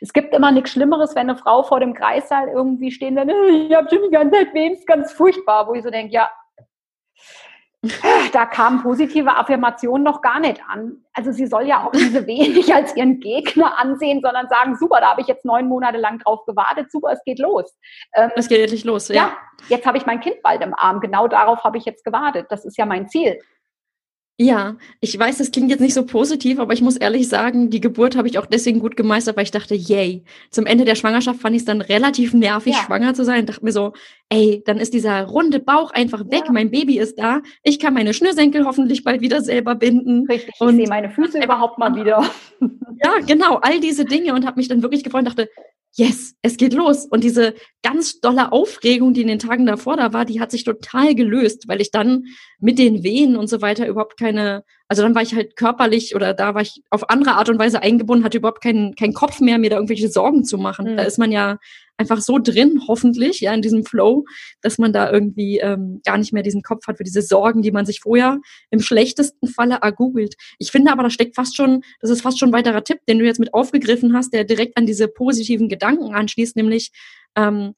Es 0.00 0.12
gibt 0.12 0.34
immer 0.34 0.52
nichts 0.52 0.72
Schlimmeres, 0.72 1.14
wenn 1.14 1.30
eine 1.30 1.38
Frau 1.38 1.62
vor 1.62 1.80
dem 1.80 1.94
Kreissaal 1.94 2.48
irgendwie 2.48 2.90
stehen 2.90 3.16
will, 3.16 3.66
ich 3.68 3.74
habe 3.74 3.88
schon 3.88 4.02
die 4.04 4.10
ganze 4.10 4.36
Zeit 4.36 4.54
weh, 4.54 4.68
ist 4.68 4.86
ganz 4.86 5.12
furchtbar, 5.12 5.66
wo 5.66 5.74
ich 5.74 5.82
so 5.82 5.90
denke, 5.90 6.12
ja, 6.12 6.30
da 8.32 8.46
kamen 8.46 8.82
positive 8.82 9.36
Affirmationen 9.36 10.02
noch 10.02 10.20
gar 10.20 10.40
nicht 10.40 10.60
an. 10.68 11.04
Also 11.12 11.32
sie 11.32 11.46
soll 11.46 11.66
ja 11.66 11.86
auch 11.86 11.92
diese 11.92 12.26
wenig 12.26 12.74
als 12.74 12.96
ihren 12.96 13.20
Gegner 13.20 13.78
ansehen, 13.78 14.20
sondern 14.22 14.48
sagen, 14.48 14.76
super, 14.76 15.00
da 15.00 15.10
habe 15.10 15.20
ich 15.20 15.26
jetzt 15.26 15.44
neun 15.44 15.68
Monate 15.68 15.98
lang 15.98 16.18
drauf 16.18 16.44
gewartet, 16.46 16.90
super, 16.90 17.12
es 17.12 17.22
geht 17.24 17.38
los. 17.38 17.74
Ähm, 18.14 18.30
es 18.36 18.48
geht 18.48 18.60
endlich 18.60 18.84
los, 18.84 19.08
ja. 19.08 19.14
ja 19.14 19.32
jetzt 19.68 19.86
habe 19.86 19.98
ich 19.98 20.06
mein 20.06 20.20
Kind 20.20 20.42
bald 20.42 20.62
im 20.62 20.74
Arm, 20.74 21.00
genau 21.00 21.28
darauf 21.28 21.64
habe 21.64 21.78
ich 21.78 21.84
jetzt 21.84 22.04
gewartet. 22.04 22.46
Das 22.50 22.64
ist 22.64 22.76
ja 22.76 22.86
mein 22.86 23.08
Ziel. 23.08 23.38
Ja, 24.36 24.76
ich 25.00 25.16
weiß, 25.16 25.38
das 25.38 25.52
klingt 25.52 25.70
jetzt 25.70 25.80
nicht 25.80 25.94
so 25.94 26.04
positiv, 26.04 26.58
aber 26.58 26.72
ich 26.72 26.82
muss 26.82 26.96
ehrlich 26.96 27.28
sagen, 27.28 27.70
die 27.70 27.80
Geburt 27.80 28.16
habe 28.16 28.26
ich 28.26 28.36
auch 28.36 28.46
deswegen 28.46 28.80
gut 28.80 28.96
gemeistert, 28.96 29.36
weil 29.36 29.44
ich 29.44 29.52
dachte, 29.52 29.76
yay. 29.76 30.24
Zum 30.50 30.66
Ende 30.66 30.84
der 30.84 30.96
Schwangerschaft 30.96 31.40
fand 31.40 31.54
ich 31.54 31.62
es 31.62 31.66
dann 31.66 31.80
relativ 31.80 32.34
nervig, 32.34 32.72
ja. 32.72 32.80
schwanger 32.80 33.14
zu 33.14 33.24
sein. 33.24 33.40
Ich 33.40 33.46
dachte 33.46 33.64
mir 33.64 33.70
so, 33.70 33.92
ey, 34.30 34.60
dann 34.66 34.78
ist 34.78 34.92
dieser 34.92 35.22
runde 35.22 35.60
Bauch 35.60 35.92
einfach 35.92 36.24
weg, 36.30 36.42
ja. 36.46 36.52
mein 36.52 36.72
Baby 36.72 36.98
ist 36.98 37.16
da, 37.16 37.42
ich 37.62 37.78
kann 37.78 37.94
meine 37.94 38.12
Schnürsenkel 38.12 38.64
hoffentlich 38.64 39.04
bald 39.04 39.20
wieder 39.20 39.40
selber 39.40 39.76
binden. 39.76 40.26
Richtig, 40.28 40.52
und 40.58 40.70
ich 40.70 40.76
sehe 40.76 40.88
meine 40.88 41.10
Füße 41.10 41.40
überhaupt 41.40 41.78
mal 41.78 41.94
wieder. 41.94 42.28
Ja, 43.04 43.18
genau, 43.26 43.56
all 43.56 43.80
diese 43.80 44.04
Dinge 44.04 44.34
und 44.34 44.46
habe 44.46 44.56
mich 44.56 44.68
dann 44.68 44.82
wirklich 44.82 45.04
gefreut 45.04 45.20
und 45.20 45.28
dachte, 45.28 45.48
yes, 45.96 46.34
es 46.42 46.56
geht 46.56 46.74
los. 46.74 47.06
Und 47.06 47.24
diese 47.24 47.54
ganz 47.82 48.20
dolle 48.20 48.52
Aufregung, 48.52 49.14
die 49.14 49.22
in 49.22 49.28
den 49.28 49.38
Tagen 49.38 49.66
davor 49.66 49.96
da 49.96 50.12
war, 50.12 50.24
die 50.24 50.40
hat 50.40 50.50
sich 50.50 50.64
total 50.64 51.14
gelöst, 51.14 51.68
weil 51.68 51.80
ich 51.80 51.90
dann 51.90 52.24
mit 52.58 52.78
den 52.78 53.02
Wehen 53.02 53.36
und 53.36 53.48
so 53.48 53.60
weiter 53.60 53.86
überhaupt 53.86 54.18
keine, 54.18 54.64
also 54.88 55.02
dann 55.02 55.14
war 55.14 55.22
ich 55.22 55.34
halt 55.34 55.56
körperlich 55.56 56.14
oder 56.14 56.34
da 56.34 56.54
war 56.54 56.62
ich 56.62 56.82
auf 56.90 57.08
andere 57.08 57.34
Art 57.34 57.48
und 57.48 57.58
Weise 57.58 57.82
eingebunden, 57.82 58.24
hatte 58.24 58.38
überhaupt 58.38 58.62
keinen, 58.62 58.94
keinen 58.94 59.14
Kopf 59.14 59.40
mehr, 59.40 59.58
mir 59.58 59.70
da 59.70 59.76
irgendwelche 59.76 60.08
Sorgen 60.08 60.44
zu 60.44 60.58
machen. 60.58 60.92
Mhm. 60.92 60.96
Da 60.96 61.04
ist 61.04 61.18
man 61.18 61.32
ja 61.32 61.58
einfach 61.96 62.20
so 62.20 62.38
drin, 62.38 62.82
hoffentlich, 62.86 63.40
ja, 63.40 63.54
in 63.54 63.62
diesem 63.62 63.84
Flow, 63.84 64.24
dass 64.60 64.78
man 64.78 64.92
da 64.92 65.10
irgendwie 65.10 65.58
ähm, 65.58 66.00
gar 66.04 66.18
nicht 66.18 66.32
mehr 66.32 66.42
diesen 66.42 66.62
Kopf 66.62 66.86
hat 66.86 66.98
für 66.98 67.04
diese 67.04 67.22
Sorgen, 67.22 67.62
die 67.62 67.72
man 67.72 67.86
sich 67.86 68.00
vorher 68.00 68.40
im 68.70 68.80
schlechtesten 68.80 69.46
Falle 69.46 69.78
ergoogelt. 69.80 70.34
Ich 70.58 70.70
finde 70.70 70.92
aber, 70.92 71.02
da 71.02 71.10
steckt 71.10 71.36
fast 71.36 71.56
schon, 71.56 71.82
das 72.00 72.10
ist 72.10 72.22
fast 72.22 72.38
schon 72.38 72.50
ein 72.50 72.54
weiterer 72.54 72.84
Tipp, 72.84 72.98
den 73.08 73.18
du 73.18 73.24
jetzt 73.24 73.40
mit 73.40 73.54
aufgegriffen 73.54 74.14
hast, 74.14 74.32
der 74.32 74.44
direkt 74.44 74.76
an 74.76 74.86
diese 74.86 75.08
positiven 75.08 75.68
Gedanken 75.68 76.14
anschließt, 76.14 76.56
nämlich 76.56 76.90
ähm, 77.36 77.74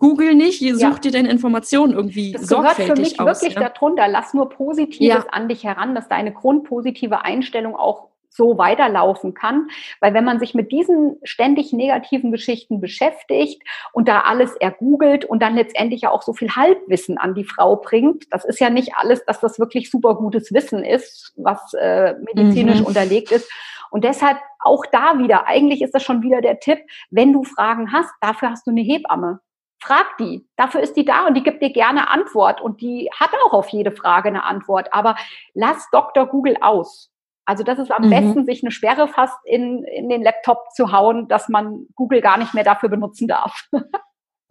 Google 0.00 0.34
nicht, 0.34 0.60
such 0.60 0.80
ja. 0.80 0.98
dir 0.98 1.12
deine 1.12 1.30
Informationen 1.30 1.92
irgendwie 1.92 2.32
das 2.32 2.46
sorgfältig 2.46 2.86
gehört 2.86 2.98
für 2.98 3.02
mich 3.02 3.20
aus, 3.20 3.42
wirklich 3.42 3.54
ja? 3.54 3.68
darunter. 3.68 4.08
Lass 4.08 4.34
nur 4.34 4.48
Positives 4.48 5.24
ja. 5.24 5.24
an 5.30 5.48
dich 5.48 5.62
heran, 5.62 5.94
dass 5.94 6.08
deine 6.08 6.32
grundpositive 6.32 7.22
Einstellung 7.24 7.76
auch 7.76 8.08
so 8.30 8.56
weiterlaufen 8.58 9.34
kann. 9.34 9.68
Weil 10.00 10.14
wenn 10.14 10.24
man 10.24 10.38
sich 10.38 10.54
mit 10.54 10.72
diesen 10.72 11.18
ständig 11.22 11.72
negativen 11.72 12.32
Geschichten 12.32 12.80
beschäftigt 12.80 13.62
und 13.92 14.08
da 14.08 14.20
alles 14.20 14.56
ergoogelt 14.56 15.24
und 15.24 15.42
dann 15.42 15.54
letztendlich 15.54 16.02
ja 16.02 16.10
auch 16.10 16.22
so 16.22 16.32
viel 16.32 16.50
Halbwissen 16.50 17.18
an 17.18 17.34
die 17.34 17.44
Frau 17.44 17.76
bringt, 17.76 18.24
das 18.30 18.44
ist 18.44 18.60
ja 18.60 18.70
nicht 18.70 18.94
alles, 18.96 19.24
dass 19.26 19.40
das 19.40 19.58
wirklich 19.58 19.90
super 19.90 20.14
gutes 20.14 20.52
Wissen 20.52 20.84
ist, 20.84 21.34
was 21.36 21.74
äh, 21.74 22.14
medizinisch 22.34 22.80
mhm. 22.80 22.86
unterlegt 22.86 23.32
ist. 23.32 23.50
Und 23.90 24.04
deshalb 24.04 24.38
auch 24.60 24.86
da 24.86 25.18
wieder, 25.18 25.46
eigentlich 25.46 25.82
ist 25.82 25.94
das 25.94 26.02
schon 26.02 26.22
wieder 26.22 26.40
der 26.40 26.60
Tipp, 26.60 26.78
wenn 27.10 27.32
du 27.32 27.42
Fragen 27.42 27.92
hast, 27.92 28.10
dafür 28.20 28.50
hast 28.50 28.66
du 28.66 28.70
eine 28.70 28.82
Hebamme. 28.82 29.40
Frag 29.80 30.18
die. 30.18 30.46
Dafür 30.56 30.80
ist 30.80 30.94
die 30.94 31.04
da 31.04 31.26
und 31.26 31.34
die 31.34 31.42
gibt 31.42 31.62
dir 31.62 31.72
gerne 31.72 32.10
Antwort 32.10 32.60
und 32.60 32.80
die 32.80 33.08
hat 33.18 33.30
auch 33.46 33.52
auf 33.52 33.68
jede 33.70 33.92
Frage 33.92 34.28
eine 34.28 34.44
Antwort. 34.44 34.92
Aber 34.92 35.16
lass 35.54 35.88
Dr. 35.90 36.26
Google 36.26 36.56
aus. 36.60 37.10
Also 37.46 37.64
das 37.64 37.78
ist 37.78 37.90
am 37.90 38.04
mhm. 38.04 38.10
besten, 38.10 38.44
sich 38.44 38.62
eine 38.62 38.70
Sperre 38.70 39.08
fast 39.08 39.36
in, 39.44 39.82
in 39.84 40.08
den 40.08 40.22
Laptop 40.22 40.70
zu 40.74 40.92
hauen, 40.92 41.28
dass 41.28 41.48
man 41.48 41.86
Google 41.96 42.20
gar 42.20 42.38
nicht 42.38 42.54
mehr 42.54 42.64
dafür 42.64 42.88
benutzen 42.88 43.28
darf. 43.28 43.68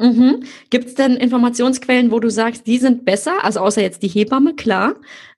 Mhm. 0.02 0.46
Gibt 0.70 0.86
es 0.86 0.96
denn 0.96 1.18
Informationsquellen, 1.18 2.10
wo 2.10 2.22
du 2.22 2.30
sagst, 2.30 2.66
die 2.68 2.78
sind 2.78 3.04
besser, 3.04 3.44
also 3.44 3.60
außer 3.60 3.82
jetzt 3.82 4.02
die 4.02 4.08
Hebamme, 4.08 4.56
klar, 4.56 4.94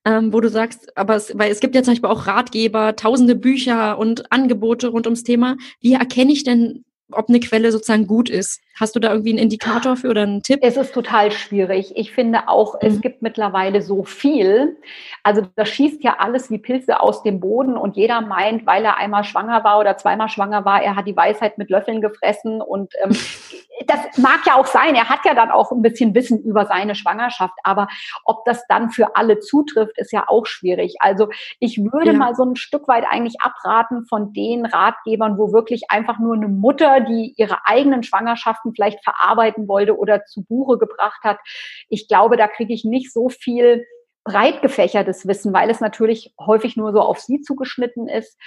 ähm, 0.05 0.31
wo 0.31 0.39
du 0.39 0.49
sagst, 0.49 0.95
aber 0.95 1.15
es, 1.15 1.35
weil 1.35 1.51
es 1.51 1.61
gibt 1.61 1.73
ja 1.73 1.81
zum 1.81 1.93
Beispiel 1.93 2.11
auch 2.11 2.27
Ratgeber, 2.27 2.95
tausende 2.95 3.33
Bücher 3.33 3.97
und 3.97 4.31
Angebote 4.31 4.89
rund 4.89 5.07
ums 5.07 5.23
Thema. 5.23 5.57
Wie 5.79 5.93
erkenne 5.93 6.31
ich 6.31 6.43
denn 6.43 6.85
ob 7.13 7.29
eine 7.29 7.39
Quelle 7.39 7.71
sozusagen 7.71 8.07
gut 8.07 8.29
ist. 8.29 8.61
Hast 8.81 8.95
du 8.95 8.99
da 8.99 9.11
irgendwie 9.11 9.29
einen 9.29 9.37
Indikator 9.37 9.95
für 9.95 10.09
oder 10.09 10.23
einen 10.23 10.41
Tipp? 10.41 10.59
Es 10.63 10.75
ist 10.75 10.91
total 10.91 11.29
schwierig. 11.29 11.93
Ich 11.95 12.11
finde 12.11 12.47
auch, 12.47 12.73
mhm. 12.73 12.87
es 12.87 12.99
gibt 12.99 13.21
mittlerweile 13.21 13.83
so 13.83 14.03
viel. 14.03 14.75
Also 15.21 15.43
das 15.55 15.69
schießt 15.69 16.03
ja 16.03 16.15
alles 16.17 16.49
wie 16.49 16.57
Pilze 16.57 16.99
aus 16.99 17.21
dem 17.21 17.39
Boden 17.39 17.77
und 17.77 17.95
jeder 17.95 18.21
meint, 18.21 18.65
weil 18.65 18.83
er 18.83 18.97
einmal 18.97 19.23
schwanger 19.23 19.63
war 19.63 19.77
oder 19.79 19.97
zweimal 19.97 20.29
schwanger 20.29 20.65
war, 20.65 20.81
er 20.81 20.95
hat 20.95 21.05
die 21.05 21.15
Weisheit 21.15 21.59
mit 21.59 21.69
Löffeln 21.69 22.01
gefressen 22.01 22.59
und 22.59 22.91
ähm, 23.03 23.15
das 23.87 24.17
mag 24.17 24.39
ja 24.47 24.55
auch 24.55 24.65
sein. 24.65 24.95
Er 24.95 25.09
hat 25.09 25.25
ja 25.25 25.35
dann 25.35 25.51
auch 25.51 25.71
ein 25.71 25.83
bisschen 25.83 26.15
Wissen 26.15 26.41
über 26.41 26.65
seine 26.65 26.95
Schwangerschaft, 26.95 27.53
aber 27.63 27.87
ob 28.25 28.45
das 28.45 28.65
dann 28.67 28.89
für 28.89 29.15
alle 29.15 29.39
zutrifft, 29.39 29.97
ist 29.97 30.11
ja 30.11 30.23
auch 30.27 30.47
schwierig. 30.47 30.95
Also 30.99 31.29
ich 31.59 31.77
würde 31.77 32.13
ja. 32.13 32.17
mal 32.17 32.33
so 32.35 32.43
ein 32.43 32.55
Stück 32.55 32.87
weit 32.87 33.05
eigentlich 33.07 33.41
abraten 33.41 34.05
von 34.07 34.33
den 34.33 34.65
Ratgebern, 34.65 35.37
wo 35.37 35.53
wirklich 35.53 35.83
einfach 35.89 36.17
nur 36.17 36.33
eine 36.33 36.47
Mutter, 36.47 37.01
die 37.01 37.35
ihre 37.37 37.65
eigenen 37.65 38.01
Schwangerschaften 38.01 38.70
vielleicht 38.73 39.03
verarbeiten 39.03 39.67
wollte 39.67 39.97
oder 39.97 40.25
zu 40.25 40.43
Buche 40.43 40.77
gebracht 40.77 41.23
hat. 41.23 41.39
Ich 41.89 42.07
glaube, 42.07 42.37
da 42.37 42.47
kriege 42.47 42.73
ich 42.73 42.83
nicht 42.85 43.11
so 43.11 43.29
viel 43.29 43.85
breit 44.23 44.61
gefächertes 44.61 45.27
Wissen, 45.27 45.53
weil 45.53 45.69
es 45.69 45.79
natürlich 45.79 46.33
häufig 46.39 46.77
nur 46.77 46.91
so 46.91 47.01
auf 47.01 47.19
sie 47.19 47.41
zugeschnitten 47.41 48.07
ist. 48.07 48.37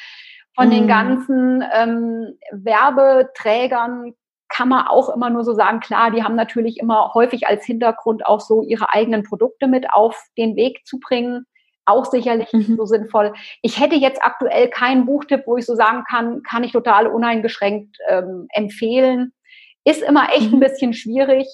Von 0.55 0.71
den 0.71 0.85
mhm. 0.85 0.89
ganzen 0.89 1.65
ähm, 1.73 2.39
Werbeträgern 2.53 4.15
kann 4.49 4.69
man 4.69 4.87
auch 4.87 5.09
immer 5.09 5.31
nur 5.31 5.43
so 5.43 5.53
sagen, 5.53 5.81
klar, 5.81 6.13
die 6.13 6.23
haben 6.23 6.37
natürlich 6.37 6.79
immer 6.79 7.13
häufig 7.15 7.49
als 7.49 7.65
Hintergrund 7.65 8.25
auch 8.25 8.41
so 8.41 8.63
ihre 8.63 8.93
eigenen 8.93 9.25
Produkte 9.25 9.67
mit 9.67 9.91
auf 9.93 10.17
den 10.39 10.55
Weg 10.55 10.87
zu 10.87 11.01
bringen. 11.01 11.45
Auch 11.87 12.05
sicherlich 12.05 12.53
mhm. 12.53 12.77
so 12.77 12.87
sinnvoll. 12.87 13.33
Ich 13.63 13.81
hätte 13.81 13.97
jetzt 13.97 14.23
aktuell 14.23 14.69
keinen 14.69 15.07
Buchtipp, 15.07 15.43
wo 15.47 15.57
ich 15.57 15.67
so 15.67 15.75
sagen 15.75 16.05
kann, 16.09 16.43
kann 16.45 16.63
ich 16.63 16.73
total 16.73 17.09
uneingeschränkt 17.09 17.97
ähm, 18.09 18.47
empfehlen. 18.51 19.33
Ist 19.85 20.03
immer 20.03 20.29
echt 20.35 20.51
mhm. 20.51 20.57
ein 20.57 20.61
bisschen 20.61 20.93
schwierig. 20.93 21.47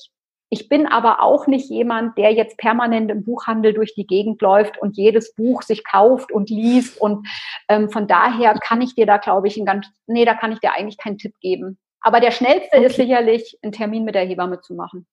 Ich 0.52 0.68
bin 0.68 0.86
aber 0.86 1.22
auch 1.22 1.46
nicht 1.46 1.70
jemand, 1.70 2.18
der 2.18 2.32
jetzt 2.32 2.56
permanent 2.58 3.10
im 3.10 3.24
Buchhandel 3.24 3.72
durch 3.72 3.94
die 3.94 4.06
Gegend 4.06 4.42
läuft 4.42 4.78
und 4.78 4.96
jedes 4.96 5.34
Buch 5.34 5.62
sich 5.62 5.84
kauft 5.84 6.32
und 6.32 6.50
liest. 6.50 7.00
Und 7.00 7.26
ähm, 7.68 7.88
von 7.88 8.08
daher 8.08 8.54
kann 8.54 8.82
ich 8.82 8.96
dir 8.96 9.06
da, 9.06 9.18
glaube 9.18 9.46
ich, 9.46 9.56
ein 9.56 9.64
ganz, 9.64 9.86
nee, 10.08 10.24
da 10.24 10.34
kann 10.34 10.50
ich 10.50 10.58
dir 10.58 10.72
eigentlich 10.72 10.98
keinen 10.98 11.18
Tipp 11.18 11.34
geben. 11.40 11.78
Aber 12.00 12.18
der 12.18 12.32
schnellste 12.32 12.78
okay. 12.78 12.86
ist 12.86 12.96
sicherlich, 12.96 13.58
einen 13.62 13.72
Termin 13.72 14.04
mit 14.04 14.16
der 14.16 14.24
Hebamme 14.24 14.60
zu 14.60 14.74
machen. 14.74 15.06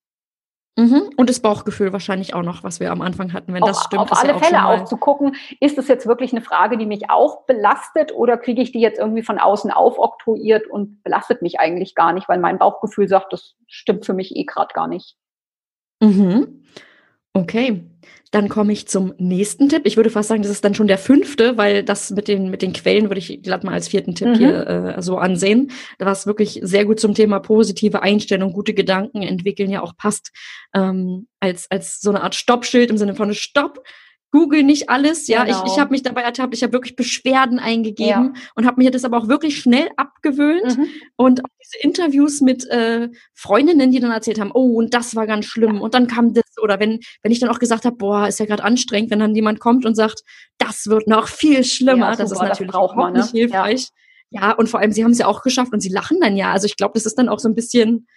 Mhm. 0.77 1.09
Und 1.17 1.27
das 1.27 1.39
Bauchgefühl 1.39 1.91
wahrscheinlich 1.91 2.35
auch 2.35 2.43
noch, 2.43 2.63
was 2.63 2.79
wir 2.79 2.91
am 2.91 3.01
Anfang 3.01 3.33
hatten, 3.33 3.51
wenn 3.51 3.63
auf, 3.63 3.69
das 3.69 3.83
stimmt. 3.83 4.03
Auf 4.03 4.19
alle 4.19 4.33
ja 4.33 4.37
Fälle 4.37 4.65
auch 4.65 4.85
zu 4.85 4.97
gucken, 4.97 5.35
ist 5.59 5.79
es 5.79 5.87
jetzt 5.87 6.05
wirklich 6.05 6.31
eine 6.31 6.41
Frage, 6.41 6.77
die 6.77 6.85
mich 6.85 7.09
auch 7.09 7.45
belastet 7.47 8.13
oder 8.13 8.37
kriege 8.37 8.61
ich 8.61 8.71
die 8.71 8.79
jetzt 8.79 8.99
irgendwie 8.99 9.23
von 9.23 9.39
außen 9.39 9.71
aufoktroyiert 9.71 10.67
und 10.67 11.03
belastet 11.03 11.41
mich 11.41 11.59
eigentlich 11.59 11.95
gar 11.95 12.13
nicht, 12.13 12.29
weil 12.29 12.39
mein 12.39 12.59
Bauchgefühl 12.59 13.07
sagt, 13.07 13.33
das 13.33 13.55
stimmt 13.65 14.05
für 14.05 14.13
mich 14.13 14.35
eh 14.35 14.43
gerade 14.43 14.71
gar 14.75 14.87
nicht. 14.87 15.17
Mhm. 15.99 16.63
Okay. 17.37 17.83
Dann 18.31 18.49
komme 18.49 18.73
ich 18.73 18.87
zum 18.87 19.13
nächsten 19.17 19.69
Tipp. 19.69 19.83
Ich 19.85 19.95
würde 19.95 20.09
fast 20.09 20.27
sagen, 20.27 20.41
das 20.41 20.51
ist 20.51 20.65
dann 20.65 20.75
schon 20.75 20.87
der 20.87 20.97
fünfte, 20.97 21.57
weil 21.57 21.83
das 21.83 22.11
mit 22.11 22.27
den, 22.27 22.49
mit 22.49 22.61
den 22.61 22.73
Quellen 22.73 23.09
würde 23.09 23.19
ich 23.19 23.41
glatt 23.41 23.63
mal 23.63 23.73
als 23.73 23.87
vierten 23.87 24.15
Tipp 24.15 24.27
mhm. 24.27 24.35
hier 24.35 24.67
äh, 24.67 25.01
so 25.01 25.17
ansehen. 25.17 25.71
Was 25.97 26.27
wirklich 26.27 26.59
sehr 26.61 26.83
gut 26.83 26.99
zum 26.99 27.13
Thema 27.13 27.39
positive 27.39 28.01
Einstellung, 28.01 28.51
gute 28.51 28.73
Gedanken 28.73 29.21
entwickeln 29.21 29.71
ja 29.71 29.81
auch 29.81 29.95
passt, 29.95 30.31
ähm, 30.73 31.27
als, 31.39 31.71
als 31.71 32.01
so 32.01 32.09
eine 32.09 32.21
Art 32.21 32.35
Stoppschild 32.35 32.89
im 32.89 32.97
Sinne 32.97 33.15
von 33.15 33.33
Stopp 33.33 33.81
Google 34.31 34.63
nicht 34.63 34.89
alles. 34.89 35.27
Ja, 35.27 35.45
genau. 35.45 35.65
ich, 35.65 35.71
ich 35.71 35.79
habe 35.79 35.91
mich 35.91 36.03
dabei 36.03 36.21
ertappt, 36.21 36.53
ich 36.53 36.63
habe 36.63 36.73
wirklich 36.73 36.95
Beschwerden 36.95 37.59
eingegeben 37.59 38.33
ja. 38.35 38.41
und 38.55 38.65
habe 38.65 38.81
mir 38.81 38.91
das 38.91 39.05
aber 39.05 39.17
auch 39.17 39.27
wirklich 39.27 39.57
schnell 39.57 39.89
abgewöhnt. 39.95 40.77
Mhm. 40.77 40.87
Und 41.15 41.45
auch 41.45 41.49
diese 41.63 41.77
Interviews 41.81 42.41
mit 42.41 42.67
äh, 42.69 43.09
Freundinnen, 43.33 43.91
die 43.91 43.99
dann 43.99 44.11
erzählt 44.11 44.39
haben, 44.39 44.51
oh, 44.53 44.77
und 44.77 44.93
das 44.93 45.15
war 45.15 45.27
ganz 45.27 45.45
schlimm. 45.45 45.75
Ja. 45.75 45.81
Und 45.81 45.93
dann 45.93 46.07
kam 46.07 46.33
das, 46.33 46.43
oder 46.61 46.79
wenn, 46.79 46.99
wenn 47.23 47.31
ich 47.31 47.39
dann 47.39 47.49
auch 47.49 47.59
gesagt 47.59 47.85
habe, 47.85 47.95
boah, 47.95 48.27
ist 48.27 48.39
ja 48.39 48.45
gerade 48.45 48.63
anstrengend, 48.63 49.11
wenn 49.11 49.19
dann 49.19 49.35
jemand 49.35 49.59
kommt 49.59 49.85
und 49.85 49.95
sagt, 49.95 50.23
das 50.57 50.87
wird 50.87 51.07
noch 51.07 51.27
viel 51.27 51.63
schlimmer. 51.63 52.11
Ja, 52.11 52.15
das 52.15 52.31
ist 52.31 52.41
natürlich 52.41 52.71
das 52.71 52.81
auch 52.81 52.95
man, 52.95 53.13
ne? 53.13 53.19
nicht 53.19 53.31
hilfreich. 53.31 53.89
Ja. 54.29 54.51
und 54.51 54.67
vor 54.67 54.81
allem, 54.81 54.91
sie 54.91 55.05
haben 55.05 55.11
es 55.11 55.19
ja 55.19 55.27
auch 55.27 55.41
geschafft 55.41 55.71
und 55.71 55.79
sie 55.79 55.89
lachen 55.89 56.19
dann 56.19 56.35
ja. 56.35 56.51
Also 56.51 56.65
ich 56.65 56.75
glaube, 56.75 56.93
das 56.95 57.05
ist 57.05 57.17
dann 57.17 57.29
auch 57.29 57.39
so 57.39 57.47
ein 57.47 57.55
bisschen 57.55 58.07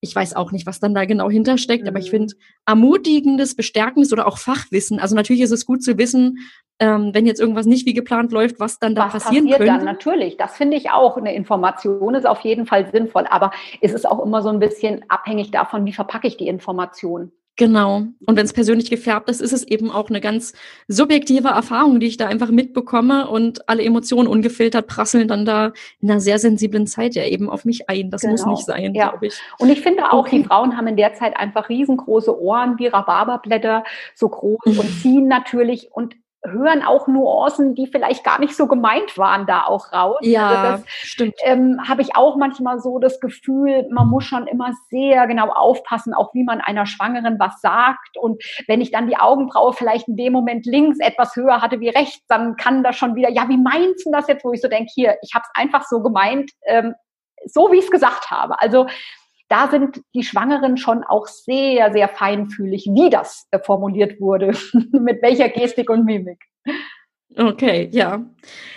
ich 0.00 0.14
weiß 0.14 0.34
auch 0.34 0.50
nicht, 0.50 0.66
was 0.66 0.80
dann 0.80 0.94
da 0.94 1.04
genau 1.04 1.28
hintersteckt, 1.28 1.84
mhm. 1.84 1.88
aber 1.88 1.98
ich 1.98 2.06
mhm. 2.06 2.16
finde 2.16 2.34
ermutigendes, 2.66 3.54
bestärkendes 3.54 4.12
oder 4.12 4.26
auch 4.26 4.38
Fachwissen. 4.38 4.98
Also 4.98 5.14
natürlich 5.14 5.42
ist 5.42 5.50
es 5.50 5.66
gut 5.66 5.82
zu 5.82 5.98
wissen, 5.98 6.38
ähm, 6.78 7.10
wenn 7.12 7.26
jetzt 7.26 7.40
irgendwas 7.40 7.66
nicht 7.66 7.86
wie 7.86 7.92
geplant 7.92 8.32
läuft, 8.32 8.58
was 8.58 8.78
dann 8.78 8.94
da 8.94 9.04
was 9.04 9.12
passieren 9.12 9.44
passiert 9.44 9.58
könnte. 9.58 9.72
Dann 9.74 9.84
natürlich, 9.84 10.36
das 10.38 10.56
finde 10.56 10.78
ich 10.78 10.90
auch. 10.90 11.18
Eine 11.18 11.34
Information 11.34 12.14
ist 12.14 12.26
auf 12.26 12.40
jeden 12.40 12.64
Fall 12.64 12.90
sinnvoll, 12.90 13.26
aber 13.28 13.50
es 13.82 13.92
ist 13.92 14.08
auch 14.08 14.24
immer 14.24 14.42
so 14.42 14.48
ein 14.48 14.58
bisschen 14.58 15.04
abhängig 15.08 15.50
davon, 15.50 15.84
wie 15.84 15.92
verpacke 15.92 16.26
ich 16.26 16.38
die 16.38 16.48
Information. 16.48 17.32
Genau. 17.56 18.04
Und 18.24 18.36
wenn 18.36 18.46
es 18.46 18.52
persönlich 18.52 18.88
gefärbt 18.88 19.28
ist, 19.28 19.42
ist 19.42 19.52
es 19.52 19.64
eben 19.66 19.90
auch 19.90 20.08
eine 20.08 20.20
ganz 20.20 20.54
subjektive 20.88 21.48
Erfahrung, 21.48 22.00
die 22.00 22.06
ich 22.06 22.16
da 22.16 22.26
einfach 22.26 22.50
mitbekomme 22.50 23.28
und 23.28 23.68
alle 23.68 23.82
Emotionen 23.82 24.28
ungefiltert 24.28 24.86
prasseln 24.86 25.28
dann 25.28 25.44
da 25.44 25.72
in 26.00 26.10
einer 26.10 26.20
sehr 26.20 26.38
sensiblen 26.38 26.86
Zeit 26.86 27.14
ja 27.14 27.24
eben 27.24 27.50
auf 27.50 27.66
mich 27.66 27.90
ein. 27.90 28.10
Das 28.10 28.22
genau. 28.22 28.32
muss 28.32 28.46
nicht 28.46 28.64
sein, 28.64 28.94
ja. 28.94 29.10
glaube 29.10 29.26
ich. 29.26 29.34
Und 29.58 29.68
ich 29.68 29.82
finde 29.82 30.10
auch, 30.10 30.26
okay. 30.26 30.38
die 30.38 30.44
Frauen 30.44 30.76
haben 30.76 30.86
in 30.86 30.96
der 30.96 31.12
Zeit 31.14 31.36
einfach 31.36 31.68
riesengroße 31.68 32.40
Ohren 32.40 32.78
wie 32.78 32.86
Rhabarberblätter, 32.86 33.84
so 34.14 34.28
groß 34.28 34.58
und 34.64 34.76
mhm. 34.76 35.00
ziehen 35.02 35.28
natürlich 35.28 35.90
und 35.92 36.16
hören 36.42 36.82
auch 36.82 37.06
Nuancen, 37.06 37.74
die 37.74 37.86
vielleicht 37.86 38.24
gar 38.24 38.40
nicht 38.40 38.56
so 38.56 38.66
gemeint 38.66 39.18
waren, 39.18 39.46
da 39.46 39.64
auch 39.64 39.92
raus. 39.92 40.18
Ja, 40.22 40.48
also 40.48 40.82
das, 40.82 40.84
stimmt. 40.88 41.34
Ähm, 41.42 41.80
Habe 41.86 42.02
ich 42.02 42.16
auch 42.16 42.36
manchmal 42.36 42.80
so 42.80 42.98
das 42.98 43.20
Gefühl, 43.20 43.86
man 43.90 44.08
muss 44.08 44.24
schon 44.24 44.46
immer 44.46 44.72
sehr 44.88 45.26
genau 45.26 45.50
aufpassen, 45.50 46.14
auch 46.14 46.32
wie 46.34 46.44
man 46.44 46.60
einer 46.60 46.86
Schwangeren 46.86 47.38
was 47.38 47.60
sagt. 47.60 48.16
Und 48.18 48.42
wenn 48.66 48.80
ich 48.80 48.90
dann 48.90 49.06
die 49.06 49.18
Augenbraue 49.18 49.72
vielleicht 49.74 50.08
in 50.08 50.16
dem 50.16 50.32
Moment 50.32 50.64
links 50.66 50.98
etwas 50.98 51.36
höher 51.36 51.60
hatte 51.60 51.80
wie 51.80 51.90
rechts, 51.90 52.24
dann 52.28 52.56
kann 52.56 52.82
das 52.82 52.96
schon 52.96 53.14
wieder, 53.14 53.30
ja, 53.30 53.48
wie 53.48 53.58
meinst 53.58 54.06
du 54.06 54.10
das 54.10 54.26
jetzt, 54.28 54.44
wo 54.44 54.52
ich 54.52 54.62
so 54.62 54.68
denke, 54.68 54.90
hier, 54.94 55.16
ich 55.22 55.34
habe 55.34 55.44
es 55.44 55.60
einfach 55.60 55.84
so 55.84 56.02
gemeint, 56.02 56.50
ähm, 56.66 56.94
so 57.44 57.70
wie 57.70 57.78
ich 57.78 57.84
es 57.84 57.90
gesagt 57.90 58.30
habe. 58.30 58.60
Also 58.60 58.86
da 59.50 59.68
sind 59.68 60.00
die 60.14 60.22
Schwangeren 60.22 60.76
schon 60.76 61.02
auch 61.04 61.26
sehr, 61.26 61.92
sehr 61.92 62.08
feinfühlig, 62.08 62.86
wie 62.92 63.10
das 63.10 63.46
äh, 63.50 63.58
formuliert 63.58 64.20
wurde, 64.20 64.52
mit 64.92 65.20
welcher 65.22 65.48
Gestik 65.48 65.90
und 65.90 66.04
Mimik. 66.04 66.42
Okay, 67.36 67.88
ja. 67.92 68.22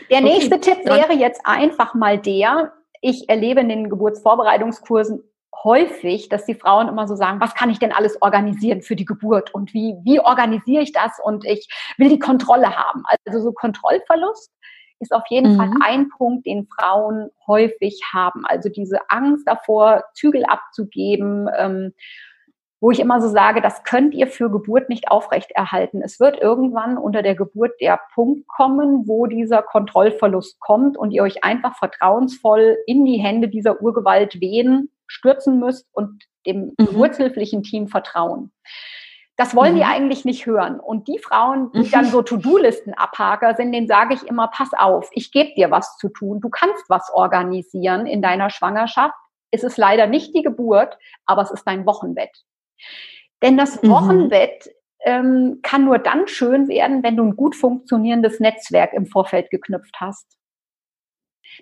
Der 0.09 0.21
nächste 0.21 0.55
okay, 0.55 0.75
Tipp 0.75 0.85
wäre 0.85 1.13
jetzt 1.13 1.41
einfach 1.45 1.93
mal 1.93 2.17
der, 2.17 2.73
ich 3.01 3.29
erlebe 3.29 3.61
in 3.61 3.69
den 3.69 3.89
Geburtsvorbereitungskursen 3.89 5.23
häufig, 5.63 6.29
dass 6.29 6.45
die 6.45 6.55
Frauen 6.55 6.87
immer 6.87 7.07
so 7.07 7.15
sagen, 7.15 7.39
was 7.39 7.53
kann 7.53 7.69
ich 7.69 7.79
denn 7.79 7.91
alles 7.91 8.21
organisieren 8.21 8.81
für 8.81 8.95
die 8.95 9.05
Geburt 9.05 9.53
und 9.53 9.73
wie, 9.73 9.95
wie 10.03 10.19
organisiere 10.19 10.81
ich 10.81 10.91
das 10.91 11.19
und 11.23 11.45
ich 11.45 11.67
will 11.97 12.09
die 12.09 12.19
Kontrolle 12.19 12.75
haben. 12.75 13.03
Also 13.25 13.39
so 13.41 13.51
Kontrollverlust 13.53 14.51
ist 14.99 15.13
auf 15.13 15.23
jeden 15.29 15.53
mhm. 15.53 15.57
Fall 15.57 15.71
ein 15.83 16.09
Punkt, 16.09 16.45
den 16.45 16.67
Frauen 16.67 17.29
häufig 17.47 18.01
haben. 18.13 18.45
Also 18.45 18.69
diese 18.69 18.99
Angst 19.09 19.47
davor, 19.47 20.03
Zügel 20.13 20.45
abzugeben, 20.45 21.49
ähm, 21.57 21.93
wo 22.83 22.91
ich 22.91 22.99
immer 22.99 23.21
so 23.21 23.29
sage, 23.29 23.61
das 23.61 23.85
könnt 23.85 24.13
ihr 24.13 24.27
für 24.27 24.51
Geburt 24.51 24.89
nicht 24.89 25.09
aufrechterhalten. 25.09 26.01
Es 26.01 26.19
wird 26.19 26.41
irgendwann 26.41 26.97
unter 26.97 27.21
der 27.21 27.33
Geburt 27.33 27.79
der 27.79 27.97
Punkt 28.13 28.45
kommen, 28.49 29.07
wo 29.07 29.25
dieser 29.25 29.61
Kontrollverlust 29.63 30.59
kommt 30.59 30.97
und 30.97 31.11
ihr 31.11 31.23
euch 31.23 31.45
einfach 31.45 31.77
vertrauensvoll 31.77 32.77
in 32.85 33.05
die 33.05 33.19
Hände 33.19 33.47
dieser 33.47 33.81
Urgewalt 33.81 34.41
wehen, 34.41 34.89
stürzen 35.07 35.59
müsst 35.59 35.87
und 35.93 36.25
dem 36.45 36.73
mhm. 36.77 36.85
geburtshilflichen 36.85 37.63
Team 37.63 37.87
vertrauen. 37.87 38.51
Das 39.35 39.55
wollen 39.55 39.73
mhm. 39.73 39.77
die 39.77 39.83
eigentlich 39.83 40.25
nicht 40.25 40.45
hören. 40.45 40.79
Und 40.79 41.07
die 41.07 41.17
Frauen, 41.17 41.71
die 41.71 41.79
mhm. 41.79 41.91
dann 41.91 42.05
so 42.05 42.21
To-Do-Listen-Abhaker 42.21 43.55
sind, 43.55 43.71
denen 43.71 43.87
sage 43.87 44.13
ich 44.13 44.23
immer, 44.23 44.47
pass 44.47 44.69
auf, 44.77 45.09
ich 45.13 45.31
gebe 45.31 45.53
dir 45.55 45.71
was 45.71 45.97
zu 45.97 46.09
tun. 46.09 46.39
Du 46.39 46.49
kannst 46.49 46.89
was 46.89 47.11
organisieren 47.13 48.05
in 48.05 48.21
deiner 48.21 48.49
Schwangerschaft. 48.49 49.15
Es 49.51 49.63
ist 49.63 49.77
leider 49.77 50.07
nicht 50.07 50.35
die 50.35 50.43
Geburt, 50.43 50.97
aber 51.25 51.41
es 51.41 51.51
ist 51.51 51.63
dein 51.65 51.85
Wochenbett. 51.85 52.31
Denn 53.41 53.57
das 53.57 53.81
mhm. 53.81 53.89
Wochenbett 53.89 54.69
ähm, 55.03 55.59
kann 55.63 55.85
nur 55.85 55.99
dann 55.99 56.27
schön 56.27 56.67
werden, 56.67 57.03
wenn 57.03 57.17
du 57.17 57.23
ein 57.23 57.35
gut 57.35 57.55
funktionierendes 57.55 58.39
Netzwerk 58.39 58.93
im 58.93 59.05
Vorfeld 59.05 59.49
geknüpft 59.49 59.95
hast. 59.99 60.37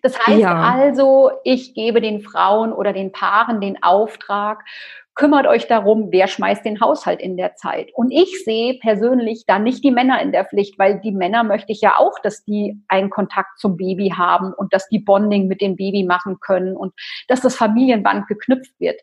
Das 0.03 0.17
heißt 0.25 0.39
ja. 0.39 0.61
also, 0.61 1.31
ich 1.43 1.73
gebe 1.73 2.01
den 2.01 2.21
Frauen 2.21 2.71
oder 2.71 2.93
den 2.93 3.11
Paaren 3.11 3.59
den 3.59 3.81
Auftrag, 3.81 4.63
kümmert 5.21 5.45
euch 5.45 5.67
darum, 5.67 6.07
wer 6.09 6.27
schmeißt 6.27 6.65
den 6.65 6.81
Haushalt 6.81 7.21
in 7.21 7.37
der 7.37 7.53
Zeit. 7.53 7.91
Und 7.93 8.09
ich 8.09 8.43
sehe 8.43 8.79
persönlich 8.79 9.43
da 9.45 9.59
nicht 9.59 9.83
die 9.83 9.91
Männer 9.91 10.19
in 10.19 10.31
der 10.31 10.45
Pflicht, 10.45 10.79
weil 10.79 10.99
die 10.99 11.11
Männer 11.11 11.43
möchte 11.43 11.71
ich 11.71 11.79
ja 11.79 11.99
auch, 11.99 12.17
dass 12.23 12.43
die 12.43 12.81
einen 12.87 13.11
Kontakt 13.11 13.59
zum 13.59 13.77
Baby 13.77 14.15
haben 14.17 14.51
und 14.51 14.73
dass 14.73 14.89
die 14.89 14.97
Bonding 14.97 15.45
mit 15.47 15.61
dem 15.61 15.75
Baby 15.75 16.05
machen 16.05 16.39
können 16.39 16.75
und 16.75 16.91
dass 17.27 17.39
das 17.39 17.55
Familienband 17.55 18.29
geknüpft 18.29 18.73
wird. 18.79 18.99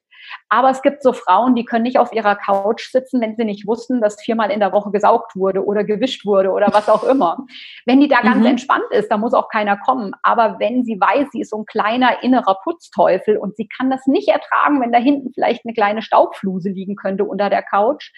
Aber 0.49 0.71
es 0.71 0.83
gibt 0.83 1.03
so 1.03 1.13
Frauen, 1.13 1.55
die 1.55 1.65
können 1.65 1.83
nicht 1.83 1.99
auf 1.99 2.13
ihrer 2.13 2.37
Couch 2.37 2.91
sitzen, 2.91 3.21
wenn 3.21 3.37
sie 3.37 3.45
nicht 3.45 3.67
wussten, 3.67 4.01
dass 4.01 4.21
viermal 4.21 4.51
in 4.51 4.61
der 4.61 4.73
Woche 4.73 4.91
gesaugt 4.91 5.37
wurde 5.37 5.65
oder 5.65 5.85
gewischt 5.85 6.25
wurde 6.25 6.51
oder 6.51 6.69
was 6.73 6.89
auch 6.89 7.05
immer. 7.05 7.47
Wenn 7.87 8.01
die 8.01 8.09
da 8.09 8.21
ganz 8.21 8.39
mhm. 8.39 8.47
entspannt 8.47 8.91
ist, 8.91 9.11
da 9.11 9.17
muss 9.17 9.35
auch 9.35 9.49
keiner 9.49 9.77
kommen. 9.77 10.13
Aber 10.23 10.59
wenn 10.59 10.85
sie 10.85 11.01
weiß, 11.01 11.29
sie 11.33 11.41
ist 11.41 11.51
so 11.51 11.59
ein 11.59 11.67
kleiner 11.67 12.23
innerer 12.23 12.59
Putzteufel 12.63 13.37
und 13.37 13.57
sie 13.57 13.69
kann 13.69 13.91
das 13.91 14.07
nicht 14.07 14.29
ertragen, 14.29 14.81
wenn 14.81 14.93
da 14.93 14.99
hinten 14.99 15.33
vielleicht 15.33 15.65
eine 15.65 15.75
kleine 15.75 16.03
Staubfluse 16.03 16.71
liegen 16.71 16.97
könnte 16.97 17.25
unter 17.25 17.51
der 17.51 17.63
Couch, 17.63 18.13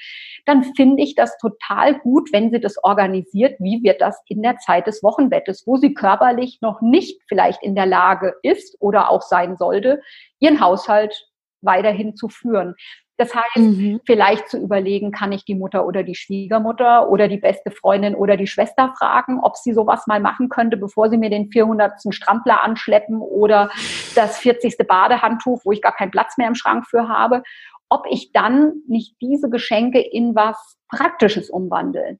dann 0.46 0.64
finde 0.76 1.02
ich 1.02 1.14
das 1.14 1.36
total 1.38 1.98
gut, 1.98 2.32
wenn 2.32 2.50
sie 2.50 2.60
das 2.60 2.82
organisiert. 2.82 3.56
Wie 3.58 3.82
wird 3.82 4.00
das 4.00 4.20
in 4.26 4.42
der 4.42 4.58
Zeit 4.58 4.86
des 4.86 5.02
Wochenbettes, 5.02 5.66
wo 5.66 5.76
sie 5.76 5.94
körperlich 5.94 6.58
noch 6.60 6.80
nicht 6.80 7.20
vielleicht 7.28 7.62
in 7.62 7.74
der 7.74 7.86
Lage 7.86 8.34
ist 8.42 8.76
oder 8.80 9.10
auch 9.10 9.22
sein 9.22 9.56
sollte, 9.56 10.00
ihren 10.38 10.60
Haushalt 10.60 11.29
weiterhin 11.62 12.16
zu 12.16 12.28
führen. 12.28 12.74
Das 13.20 13.34
heißt, 13.34 13.58
mhm. 13.58 14.00
vielleicht 14.06 14.48
zu 14.48 14.56
überlegen, 14.56 15.10
kann 15.10 15.30
ich 15.30 15.44
die 15.44 15.54
Mutter 15.54 15.84
oder 15.84 16.02
die 16.02 16.14
Schwiegermutter 16.14 17.10
oder 17.10 17.28
die 17.28 17.36
beste 17.36 17.70
Freundin 17.70 18.14
oder 18.14 18.38
die 18.38 18.46
Schwester 18.46 18.94
fragen, 18.96 19.40
ob 19.42 19.58
sie 19.58 19.74
sowas 19.74 20.06
mal 20.06 20.20
machen 20.20 20.48
könnte, 20.48 20.78
bevor 20.78 21.10
sie 21.10 21.18
mir 21.18 21.28
den 21.28 21.50
400. 21.50 22.00
Strampler 22.14 22.62
anschleppen 22.62 23.20
oder 23.20 23.70
das 24.14 24.38
40. 24.38 24.78
Badehandtuch, 24.88 25.60
wo 25.64 25.72
ich 25.72 25.82
gar 25.82 25.94
keinen 25.94 26.10
Platz 26.10 26.38
mehr 26.38 26.48
im 26.48 26.54
Schrank 26.54 26.86
für 26.86 27.08
habe, 27.08 27.42
ob 27.90 28.06
ich 28.08 28.32
dann 28.32 28.82
nicht 28.88 29.16
diese 29.20 29.50
Geschenke 29.50 30.00
in 30.00 30.34
was 30.34 30.78
Praktisches 30.88 31.50
umwandle. 31.50 32.18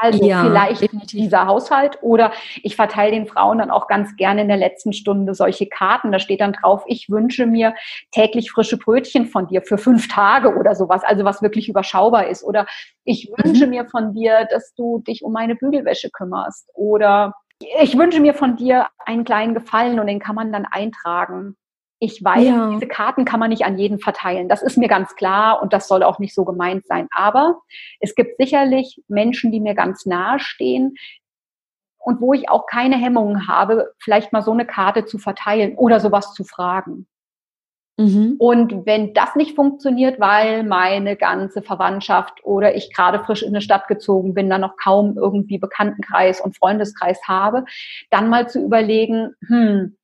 Also 0.00 0.26
ja, 0.26 0.42
vielleicht 0.42 0.80
definitiv. 0.80 1.20
dieser 1.20 1.46
Haushalt 1.46 1.98
oder 2.00 2.32
ich 2.62 2.74
verteile 2.74 3.12
den 3.12 3.26
Frauen 3.26 3.58
dann 3.58 3.70
auch 3.70 3.86
ganz 3.86 4.16
gerne 4.16 4.40
in 4.40 4.48
der 4.48 4.56
letzten 4.56 4.94
Stunde 4.94 5.34
solche 5.34 5.66
Karten. 5.66 6.10
Da 6.10 6.18
steht 6.18 6.40
dann 6.40 6.54
drauf, 6.54 6.82
ich 6.86 7.10
wünsche 7.10 7.44
mir 7.44 7.74
täglich 8.10 8.50
frische 8.50 8.78
Brötchen 8.78 9.26
von 9.26 9.46
dir 9.46 9.60
für 9.60 9.76
fünf 9.76 10.08
Tage 10.08 10.56
oder 10.56 10.74
sowas, 10.74 11.02
also 11.04 11.24
was 11.24 11.42
wirklich 11.42 11.68
überschaubar 11.68 12.28
ist. 12.28 12.42
Oder 12.42 12.66
ich 13.04 13.30
wünsche 13.36 13.66
mhm. 13.66 13.70
mir 13.70 13.86
von 13.86 14.14
dir, 14.14 14.48
dass 14.50 14.74
du 14.74 15.00
dich 15.00 15.22
um 15.22 15.32
meine 15.32 15.54
Bügelwäsche 15.54 16.08
kümmerst. 16.10 16.70
Oder 16.74 17.34
ich 17.82 17.96
wünsche 17.98 18.20
mir 18.20 18.32
von 18.32 18.56
dir 18.56 18.86
einen 19.04 19.24
kleinen 19.24 19.52
Gefallen 19.52 20.00
und 20.00 20.06
den 20.06 20.18
kann 20.18 20.34
man 20.34 20.50
dann 20.50 20.64
eintragen. 20.64 21.56
Ich 22.02 22.24
weiß, 22.24 22.44
ja. 22.44 22.70
diese 22.70 22.88
Karten 22.88 23.26
kann 23.26 23.40
man 23.40 23.50
nicht 23.50 23.66
an 23.66 23.76
jeden 23.76 23.98
verteilen. 23.98 24.48
Das 24.48 24.62
ist 24.62 24.78
mir 24.78 24.88
ganz 24.88 25.14
klar 25.16 25.62
und 25.62 25.74
das 25.74 25.86
soll 25.86 26.02
auch 26.02 26.18
nicht 26.18 26.34
so 26.34 26.46
gemeint 26.46 26.86
sein. 26.86 27.08
Aber 27.10 27.60
es 28.00 28.14
gibt 28.14 28.38
sicherlich 28.38 29.02
Menschen, 29.06 29.52
die 29.52 29.60
mir 29.60 29.74
ganz 29.74 30.06
nahe 30.06 30.40
stehen 30.40 30.94
und 31.98 32.22
wo 32.22 32.32
ich 32.32 32.48
auch 32.48 32.66
keine 32.66 32.96
Hemmungen 32.96 33.46
habe, 33.46 33.92
vielleicht 33.98 34.32
mal 34.32 34.40
so 34.40 34.52
eine 34.52 34.64
Karte 34.64 35.04
zu 35.04 35.18
verteilen 35.18 35.76
oder 35.76 36.00
sowas 36.00 36.32
zu 36.32 36.42
fragen. 36.42 37.06
Mhm. 37.98 38.36
Und 38.38 38.86
wenn 38.86 39.12
das 39.12 39.36
nicht 39.36 39.54
funktioniert, 39.54 40.18
weil 40.18 40.64
meine 40.64 41.16
ganze 41.16 41.60
Verwandtschaft 41.60 42.42
oder 42.44 42.74
ich 42.74 42.94
gerade 42.94 43.22
frisch 43.22 43.42
in 43.42 43.50
eine 43.50 43.60
Stadt 43.60 43.88
gezogen 43.88 44.32
bin, 44.32 44.48
dann 44.48 44.62
noch 44.62 44.76
kaum 44.82 45.18
irgendwie 45.18 45.58
Bekanntenkreis 45.58 46.40
und 46.40 46.56
Freundeskreis 46.56 47.20
habe, 47.28 47.66
dann 48.08 48.30
mal 48.30 48.48
zu 48.48 48.64
überlegen, 48.64 49.34
hm, 49.46 49.98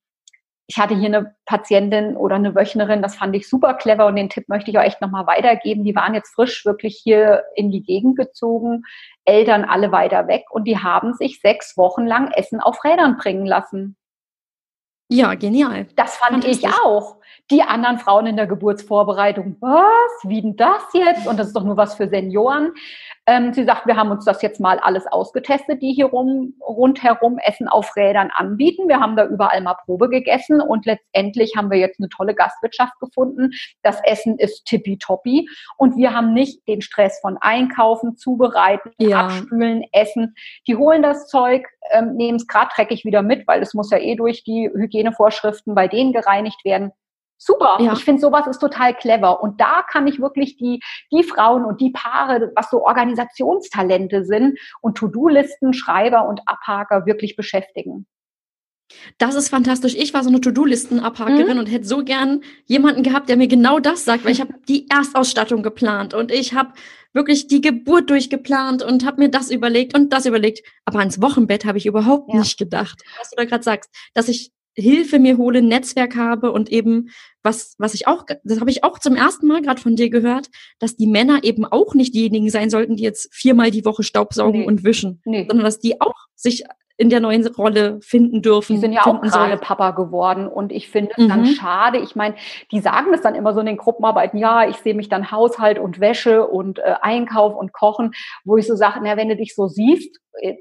ich 0.69 0.79
hatte 0.79 0.97
hier 0.97 1.07
eine 1.07 1.35
Patientin 1.45 2.17
oder 2.17 2.37
eine 2.37 2.55
Wöchnerin, 2.55 3.03
das 3.03 3.17
fand 3.17 3.37
ich 3.37 3.49
super 3.49 3.75
clever 3.75 4.07
und 4.07 4.17
den 4.17 4.29
Tipp 4.29 4.49
möchte 4.49 4.71
ich 4.71 4.79
auch 4.79 4.83
echt 4.83 5.01
nochmal 5.01 5.27
weitergeben. 5.27 5.85
Die 5.85 5.95
waren 5.95 6.15
jetzt 6.15 6.35
frisch 6.35 6.65
wirklich 6.65 7.01
hier 7.03 7.45
in 7.55 7.71
die 7.71 7.83
Gegend 7.83 8.17
gezogen, 8.17 8.83
Eltern 9.25 9.65
alle 9.65 9.93
weiter 9.93 10.27
weg 10.27 10.45
und 10.51 10.65
die 10.65 10.79
haben 10.79 11.15
sich 11.15 11.41
sechs 11.41 11.77
Wochen 11.77 12.05
lang 12.05 12.33
Essen 12.33 12.61
auf 12.61 12.83
Rädern 12.85 13.17
bringen 13.17 13.47
lassen. 13.47 13.97
Ja, 15.09 15.35
genial. 15.35 15.87
Das 15.95 16.17
fand 16.17 16.45
ich 16.45 16.67
auch. 16.67 17.19
Die 17.53 17.63
anderen 17.63 17.99
Frauen 17.99 18.27
in 18.27 18.37
der 18.37 18.49
Geburtsvorbereitung, 18.49 19.57
was? 19.61 20.29
Wie 20.29 20.43
denn 20.43 20.57
das 20.57 20.83
jetzt? 20.95 21.29
Und 21.29 21.39
das 21.39 21.49
ist 21.49 21.57
doch 21.57 21.63
nur 21.63 21.77
was 21.77 21.95
für 21.95 22.09
Senioren. 22.09 22.73
Ähm, 23.29 23.53
sie 23.53 23.65
sagt, 23.65 23.87
wir 23.87 23.97
haben 23.97 24.11
uns 24.11 24.25
das 24.25 24.41
jetzt 24.41 24.61
mal 24.61 24.79
alles 24.79 25.07
ausgetestet, 25.09 25.83
die 25.83 25.93
hier 25.93 26.07
rum, 26.07 26.55
rundherum 26.61 27.39
Essen 27.39 27.67
auf 27.67 27.97
Rädern 27.97 28.31
anbieten. 28.33 28.87
Wir 28.87 29.01
haben 29.01 29.17
da 29.17 29.27
überall 29.27 29.61
mal 29.63 29.75
Probe 29.85 30.09
gegessen 30.09 30.61
und 30.61 30.87
letztendlich 30.87 31.55
haben 31.57 31.71
wir 31.71 31.79
jetzt 31.79 31.99
eine 31.99 32.09
tolle 32.09 32.35
Gastwirtschaft 32.35 32.99
gefunden. 33.01 33.51
Das 33.83 34.01
Essen 34.05 34.39
ist 34.39 34.65
tippitoppi 34.67 35.49
und 35.77 35.97
wir 35.97 36.15
haben 36.15 36.35
nicht 36.35 36.67
den 36.69 36.83
Stress 36.83 37.19
von 37.21 37.37
Einkaufen, 37.41 38.17
Zubereiten, 38.17 38.93
ja. 38.99 39.27
Abspülen, 39.27 39.83
Essen. 39.91 40.37
Die 40.69 40.77
holen 40.77 41.03
das 41.03 41.27
Zeug, 41.27 41.67
ähm, 41.91 42.15
nehmen 42.15 42.37
es 42.37 42.47
gerade 42.47 42.71
dreckig 42.77 43.05
wieder 43.05 43.23
mit, 43.23 43.49
weil 43.49 43.61
es 43.61 43.75
muss 43.75 43.91
ja 43.91 43.99
eh 43.99 44.15
durch 44.15 44.45
die 44.45 44.71
Hygienevorschriften 44.73 45.75
bei 45.75 45.89
denen 45.89 46.13
gereinigt 46.13 46.65
werden. 46.65 46.93
Super. 47.39 47.79
Ja. 47.81 47.93
Ich 47.93 48.05
finde, 48.05 48.21
sowas 48.21 48.47
ist 48.47 48.59
total 48.59 48.95
clever. 48.95 49.43
Und 49.43 49.61
da 49.61 49.83
kann 49.83 50.07
ich 50.07 50.21
wirklich 50.21 50.57
die, 50.57 50.81
die 51.13 51.23
Frauen 51.23 51.65
und 51.65 51.81
die 51.81 51.91
Paare, 51.91 52.53
was 52.57 52.71
so 52.71 52.85
Organisationstalente 52.85 54.25
sind 54.25 54.59
und 54.81 54.97
To-Do-Listen, 54.97 55.73
Schreiber 55.73 56.27
und 56.29 56.41
Abhaker 56.47 57.07
wirklich 57.07 57.37
beschäftigen. 57.37 58.07
Das 59.19 59.35
ist 59.35 59.49
fantastisch. 59.49 59.95
Ich 59.97 60.15
war 60.15 60.23
so 60.23 60.29
eine 60.29 60.41
To-Do-Listen-Abhakerin 60.41 61.55
mhm. 61.55 61.59
und 61.59 61.67
hätte 61.67 61.87
so 61.87 62.05
gern 62.05 62.43
jemanden 62.67 63.03
gehabt, 63.03 63.29
der 63.29 63.37
mir 63.37 63.49
genau 63.49 63.81
das 63.81 64.05
sagt, 64.05 64.25
weil 64.25 64.33
ich 64.33 64.41
habe 64.41 64.55
die 64.69 64.89
Erstausstattung 64.89 65.63
geplant 65.63 66.15
und 66.15 66.31
ich 66.31 66.55
habe 66.55 66.73
wirklich 67.13 67.47
die 67.49 67.61
Geburt 67.61 68.11
durchgeplant 68.11 68.83
und 68.83 69.05
habe 69.05 69.23
mir 69.23 69.31
das 69.31 69.51
überlegt 69.51 69.97
und 69.97 70.13
das 70.13 70.27
überlegt. 70.27 70.61
Aber 70.85 71.01
ans 71.01 71.21
Wochenbett 71.21 71.65
habe 71.65 71.79
ich 71.79 71.87
überhaupt 71.87 72.33
ja. 72.33 72.39
nicht 72.39 72.59
gedacht. 72.59 73.03
Was 73.19 73.31
du 73.31 73.37
da 73.37 73.45
gerade 73.45 73.65
sagst, 73.65 73.91
dass 74.15 74.29
ich 74.29 74.53
Hilfe 74.77 75.19
mir 75.19 75.39
hole, 75.39 75.63
Netzwerk 75.63 76.17
habe 76.17 76.53
und 76.53 76.71
eben 76.71 77.09
was, 77.43 77.75
was 77.79 77.95
ich 77.95 78.07
auch, 78.07 78.25
das 78.45 78.61
habe 78.61 78.71
ich 78.71 78.85
auch 78.85 78.99
zum 78.99 79.17
ersten 79.17 79.47
Mal 79.47 79.63
gerade 79.63 79.81
von 79.81 79.97
dir 79.97 80.11
gehört, 80.11 80.49
dass 80.79 80.97
die 80.97 81.07
Männer 81.07 81.45
eben 81.45 81.65
auch 81.65 81.95
nicht 81.95 82.15
diejenigen 82.15 82.51
sein 82.51 82.71
sollten, 82.71 82.97
die 82.97 83.05
jetzt 83.05 83.33
viermal 83.33 83.71
die 83.71 83.85
Woche 83.85 84.03
Staubsaugen 84.03 84.61
nee. 84.61 84.67
und 84.67 84.85
wischen, 84.85 85.23
nee. 85.25 85.47
sondern 85.49 85.65
dass 85.65 85.79
die 85.79 86.01
auch 86.01 86.15
sich 86.35 86.65
in 86.99 87.11
der 87.11 87.21
neuen 87.21 87.47
Rolle 87.47 88.01
finden 88.01 88.41
dürfen. 88.41 88.75
Die 88.75 88.81
sind 88.81 88.93
ja 88.93 89.05
auch 89.05 89.21
gerade 89.21 89.59
Papa 89.59 89.91
geworden 89.91 90.49
und 90.49 90.73
ich 90.73 90.89
finde 90.89 91.13
es 91.17 91.25
mhm. 91.25 91.29
dann 91.29 91.47
schade. 91.47 91.99
Ich 91.99 92.17
meine, 92.17 92.37
die 92.73 92.81
sagen 92.81 93.13
es 93.13 93.21
dann 93.21 93.35
immer 93.35 93.53
so 93.53 93.61
in 93.61 93.67
den 93.67 93.77
Gruppenarbeiten, 93.77 94.39
ja, 94.39 94.69
ich 94.69 94.77
sehe 94.77 94.95
mich 94.95 95.09
dann 95.09 95.31
Haushalt 95.31 95.79
und 95.79 96.01
Wäsche 96.01 96.47
und 96.47 96.79
äh, 96.79 96.95
Einkauf 97.03 97.55
und 97.55 97.73
Kochen, 97.73 98.13
wo 98.45 98.57
ich 98.57 98.67
so 98.67 98.77
sage, 98.77 99.01
na, 99.03 99.17
wenn 99.17 99.29
du 99.29 99.37
dich 99.37 99.55
so 99.55 99.67
siehst, 99.69 100.21
äh, 100.41 100.55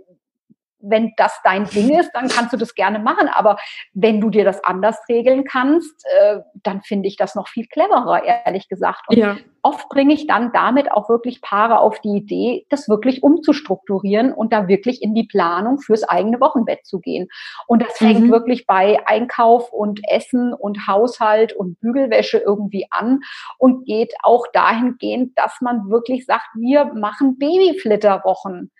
wenn 0.88 1.14
das 1.18 1.40
dein 1.44 1.66
Ding 1.66 1.98
ist, 2.00 2.12
dann 2.14 2.28
kannst 2.28 2.54
du 2.54 2.58
das 2.58 2.76
gerne 2.76 3.00
machen. 3.00 3.28
Aber 3.28 3.58
wenn 3.94 4.22
du 4.22 4.30
dir 4.30 4.46
das 4.46 4.64
anders 4.64 4.98
regeln 5.10 5.44
kannst, 5.44 6.06
äh, 6.06 6.40
dann 6.64 6.82
finde 6.82 7.08
ich 7.08 7.18
das 7.18 7.36
noch 7.36 7.48
viel 7.48 7.68
cleverer, 7.68 8.24
ehrlich 8.24 8.68
gesagt. 8.70 9.02
Und 9.10 9.18
ja. 9.18 9.38
oft 9.62 9.90
bringe 9.90 10.14
ich 10.14 10.28
dann 10.28 10.52
damit 10.54 10.92
auch 10.92 11.10
wirklich 11.10 11.42
Paare 11.42 11.80
auf 11.80 12.00
die 12.00 12.18
Idee, 12.18 12.66
das 12.70 12.88
wirklich 12.88 13.24
umzustrukturieren 13.24 14.34
und 14.34 14.54
da 14.54 14.68
wirklich 14.68 15.02
in 15.02 15.16
die 15.16 15.26
Planung 15.26 15.80
fürs 15.80 16.04
eigene 16.04 16.40
Wochenbett 16.40 16.86
zu 16.86 17.00
gehen. 17.00 17.28
Und 17.68 17.82
das 17.82 17.98
fängt 17.98 18.22
mhm. 18.22 18.32
wirklich 18.32 18.66
bei 18.66 19.00
Einkauf 19.06 19.72
und 19.72 20.02
Essen 20.08 20.54
und 20.54 20.88
Haushalt 20.88 21.54
und 21.54 21.80
Bügelwäsche 21.80 22.38
irgendwie 22.38 22.88
an 22.92 23.22
und 23.58 23.86
geht 23.86 24.14
auch 24.24 24.46
dahingehend, 24.54 25.38
dass 25.38 25.62
man 25.62 25.90
wirklich 25.90 26.26
sagt, 26.26 26.48
wir 26.56 26.94
machen 26.94 27.38
Babyflitterwochen. 27.38 28.72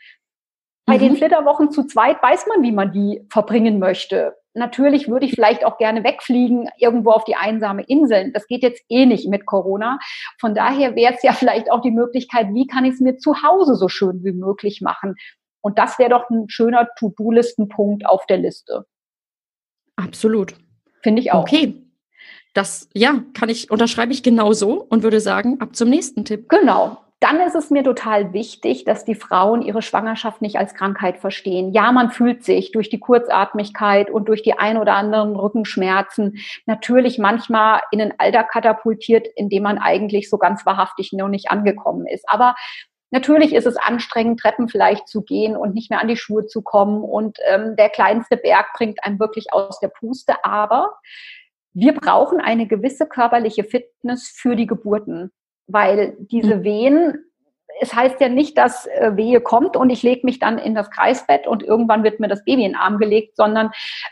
Bei 0.86 0.96
mhm. 0.96 1.00
den 1.00 1.16
Flitterwochen 1.18 1.72
zu 1.72 1.86
zweit 1.86 2.22
weiß 2.22 2.46
man, 2.48 2.62
wie 2.62 2.72
man 2.72 2.92
die 2.92 3.26
verbringen 3.30 3.80
möchte. 3.80 4.36
Natürlich 4.54 5.10
würde 5.10 5.26
ich 5.26 5.34
vielleicht 5.34 5.66
auch 5.66 5.78
gerne 5.78 6.04
wegfliegen, 6.04 6.70
irgendwo 6.78 7.12
auf 7.12 7.26
die 7.26 7.36
einsame 7.36 7.84
Inseln. 7.84 8.32
Das 8.32 8.48
geht 8.48 8.64
jetzt 8.64 8.82
eh 8.88 9.06
nicht 9.06 9.28
mit 9.28 9.46
Corona. 9.46 10.00
Von 10.40 10.56
daher 10.56 10.96
wäre 10.96 11.14
es 11.14 11.24
ja 11.24 11.34
vielleicht 11.34 11.72
auch 11.72 11.82
die 11.82 11.92
Möglichkeit, 11.92 12.48
wie 12.54 12.68
kann 12.68 12.86
ich 12.86 12.94
es 12.94 13.00
mir 13.02 13.18
zu 13.18 13.44
Hause 13.44 13.76
so 13.76 13.90
schön 13.90 14.24
wie 14.24 14.32
möglich 14.32 14.82
machen? 14.82 15.16
Und 15.60 15.78
das 15.78 16.00
wäre 16.00 16.12
doch 16.12 16.30
ein 16.30 16.48
schöner 16.48 16.88
To-Do-Listenpunkt 16.98 18.06
auf 18.06 18.26
der 18.28 18.38
Liste. 18.38 18.86
Absolut. 19.98 20.54
Finde 21.02 21.22
ich 21.22 21.34
auch. 21.34 21.42
Okay. 21.42 21.82
Das, 22.54 22.88
ja, 22.94 23.24
kann 23.34 23.50
ich, 23.50 23.72
unterschreibe 23.72 24.14
ich 24.14 24.24
genauso 24.24 24.82
und 24.82 25.04
würde 25.04 25.20
sagen, 25.20 25.60
ab 25.60 25.76
zum 25.76 25.90
nächsten 25.90 26.24
Tipp. 26.24 26.48
Genau 26.48 27.05
dann 27.22 27.40
ist 27.40 27.56
es 27.56 27.70
mir 27.70 27.84
total 27.84 28.34
wichtig, 28.34 28.84
dass 28.84 29.06
die 29.06 29.16
Frauen 29.16 29.62
ihre 29.62 29.82
Schwangerschaft 29.82 30.42
nicht 30.42 30.58
als 30.58 30.74
Krankheit 30.74 31.18
verstehen. 31.18 31.72
Ja, 31.72 31.92
man 31.92 32.12
fühlt 32.12 32.44
sich 32.44 32.72
durch 32.72 32.90
die 32.90 33.00
Kurzatmigkeit 33.00 34.12
und 34.12 34.28
durch 34.28 34.44
die 34.44 34.58
ein 34.58 34.78
oder 34.78 34.96
anderen 34.96 35.36
Rückenschmerzen 35.36 36.38
natürlich 36.66 37.18
manchmal 37.18 37.82
in 37.92 38.02
ein 38.02 38.14
Alter 38.18 38.44
katapultiert, 38.44 39.28
in 39.36 39.50
dem 39.50 39.64
man 39.64 39.78
eigentlich 39.78 40.30
so 40.30 40.38
ganz 40.38 40.66
wahrhaftig 40.66 41.14
noch 41.14 41.30
nicht 41.30 41.50
angekommen 41.50 42.06
ist. 42.06 42.28
Aber 42.28 42.56
Natürlich 43.12 43.54
ist 43.54 43.68
es 43.68 43.78
anstrengend, 43.78 44.42
Treppen 44.42 44.68
vielleicht 44.68 45.08
zu 45.08 45.22
gehen 45.22 45.56
und 45.56 45.74
nicht 45.74 45.90
mehr 45.90 46.02
an 46.02 46.10
die 46.10 46.18
Schuhe 46.18 46.48
zu 46.48 46.62
kommen. 46.62 47.02
Und 47.02 47.38
ähm, 47.48 47.78
der 47.78 47.88
kleinste 47.90 48.36
Berg 48.36 48.74
bringt 48.74 49.06
einem 49.06 49.20
wirklich 49.20 49.54
aus 49.54 49.80
der 49.80 49.88
Puste. 49.88 50.44
Aber 50.44 50.98
wir 51.72 51.94
brauchen 51.94 52.42
eine 52.42 52.68
gewisse 52.68 53.06
körperliche 53.06 53.64
Fitness 53.64 54.28
für 54.28 54.58
die 54.58 54.68
Geburten 54.68 55.32
weil 55.68 56.16
diese 56.20 56.58
mhm. 56.58 56.64
Wehen, 56.64 57.26
es 57.82 57.94
heißt 57.94 58.22
ja 58.22 58.30
nicht, 58.30 58.58
dass 58.58 58.86
äh, 58.86 59.16
Wehe 59.16 59.42
kommt 59.42 59.76
und 59.76 59.90
ich 59.90 60.02
lege 60.04 60.26
mich 60.26 60.40
dann 60.40 60.58
in 60.58 60.76
das 60.76 60.90
Kreisbett 60.92 61.46
und 61.48 61.64
irgendwann 61.64 62.04
wird 62.04 62.20
mir 62.20 62.28
das 62.28 62.44
Baby 62.46 62.64
in 62.64 62.72
den 62.72 62.80
Arm 62.80 63.00
gelegt, 63.00 63.36
sondern 63.36 63.72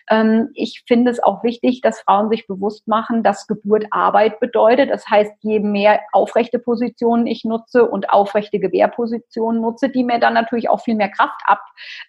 ähm, 0.10 0.50
ich 0.54 0.84
finde 0.88 1.12
es 1.12 1.22
auch 1.22 1.44
wichtig, 1.44 1.82
dass 1.82 2.02
Frauen 2.02 2.30
sich 2.30 2.46
bewusst 2.48 2.88
machen, 2.88 3.24
dass 3.24 3.48
Geburt 3.48 3.86
Arbeit 3.92 4.40
bedeutet. 4.40 4.90
Das 4.90 5.08
heißt, 5.08 5.32
je 5.42 5.60
mehr 5.60 6.02
aufrechte 6.12 6.60
Positionen 6.60 7.28
ich 7.28 7.46
nutze 7.46 7.86
und 7.90 8.10
aufrechte 8.10 8.60
Gewehrpositionen 8.60 9.62
nutze, 9.62 9.90
die 9.90 10.04
mir 10.04 10.20
dann 10.20 10.34
natürlich 10.34 10.70
auch 10.70 10.82
viel 10.82 10.96
mehr 10.96 11.10
Kraft 11.10 11.42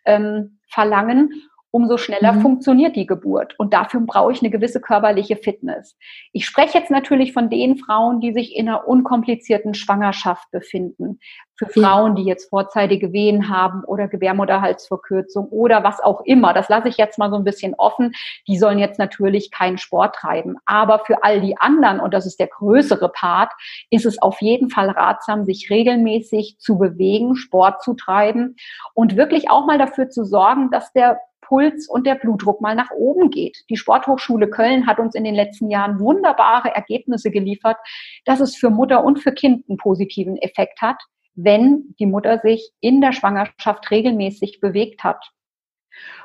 abverlangen. 0.04 1.30
Ähm, 1.32 1.40
umso 1.74 1.96
schneller 1.96 2.34
mhm. 2.34 2.40
funktioniert 2.40 2.94
die 2.94 3.04
Geburt. 3.04 3.58
Und 3.58 3.74
dafür 3.74 4.00
brauche 4.00 4.30
ich 4.30 4.40
eine 4.40 4.50
gewisse 4.50 4.80
körperliche 4.80 5.34
Fitness. 5.34 5.98
Ich 6.32 6.46
spreche 6.46 6.78
jetzt 6.78 6.90
natürlich 6.92 7.32
von 7.32 7.50
den 7.50 7.78
Frauen, 7.78 8.20
die 8.20 8.32
sich 8.32 8.54
in 8.54 8.68
einer 8.68 8.86
unkomplizierten 8.86 9.74
Schwangerschaft 9.74 10.48
befinden. 10.52 11.18
Für 11.56 11.66
Frauen, 11.66 12.16
die 12.16 12.24
jetzt 12.24 12.50
vorzeitige 12.50 13.12
Wehen 13.12 13.48
haben 13.48 13.84
oder 13.84 14.08
Gebärmutterhalsverkürzung 14.08 15.46
oder 15.48 15.84
was 15.84 16.00
auch 16.00 16.22
immer. 16.22 16.52
Das 16.52 16.68
lasse 16.68 16.88
ich 16.88 16.96
jetzt 16.96 17.18
mal 17.18 17.30
so 17.30 17.36
ein 17.36 17.44
bisschen 17.44 17.74
offen. 17.74 18.12
Die 18.48 18.58
sollen 18.58 18.78
jetzt 18.78 18.98
natürlich 18.98 19.50
keinen 19.50 19.78
Sport 19.78 20.16
treiben. 20.16 20.56
Aber 20.66 21.00
für 21.00 21.22
all 21.22 21.40
die 21.40 21.56
anderen, 21.56 22.00
und 22.00 22.12
das 22.12 22.26
ist 22.26 22.40
der 22.40 22.48
größere 22.48 23.08
Part, 23.08 23.52
ist 23.90 24.04
es 24.04 24.20
auf 24.20 24.40
jeden 24.40 24.70
Fall 24.70 24.90
ratsam, 24.90 25.44
sich 25.44 25.70
regelmäßig 25.70 26.56
zu 26.58 26.78
bewegen, 26.78 27.36
Sport 27.36 27.82
zu 27.82 27.94
treiben 27.94 28.56
und 28.94 29.16
wirklich 29.16 29.50
auch 29.50 29.66
mal 29.66 29.78
dafür 29.78 30.08
zu 30.08 30.24
sorgen, 30.24 30.70
dass 30.70 30.92
der 30.92 31.20
Puls 31.44 31.88
und 31.88 32.06
der 32.06 32.14
Blutdruck 32.14 32.60
mal 32.60 32.74
nach 32.74 32.90
oben 32.90 33.30
geht. 33.30 33.64
Die 33.70 33.76
Sporthochschule 33.76 34.48
Köln 34.48 34.86
hat 34.86 34.98
uns 34.98 35.14
in 35.14 35.24
den 35.24 35.34
letzten 35.34 35.70
Jahren 35.70 36.00
wunderbare 36.00 36.74
Ergebnisse 36.74 37.30
geliefert, 37.30 37.76
dass 38.24 38.40
es 38.40 38.56
für 38.56 38.70
Mutter 38.70 39.04
und 39.04 39.20
für 39.20 39.32
Kind 39.32 39.68
einen 39.68 39.78
positiven 39.78 40.36
Effekt 40.38 40.80
hat, 40.82 40.96
wenn 41.34 41.94
die 41.98 42.06
Mutter 42.06 42.38
sich 42.40 42.70
in 42.80 43.00
der 43.00 43.12
Schwangerschaft 43.12 43.90
regelmäßig 43.90 44.60
bewegt 44.60 45.04
hat. 45.04 45.30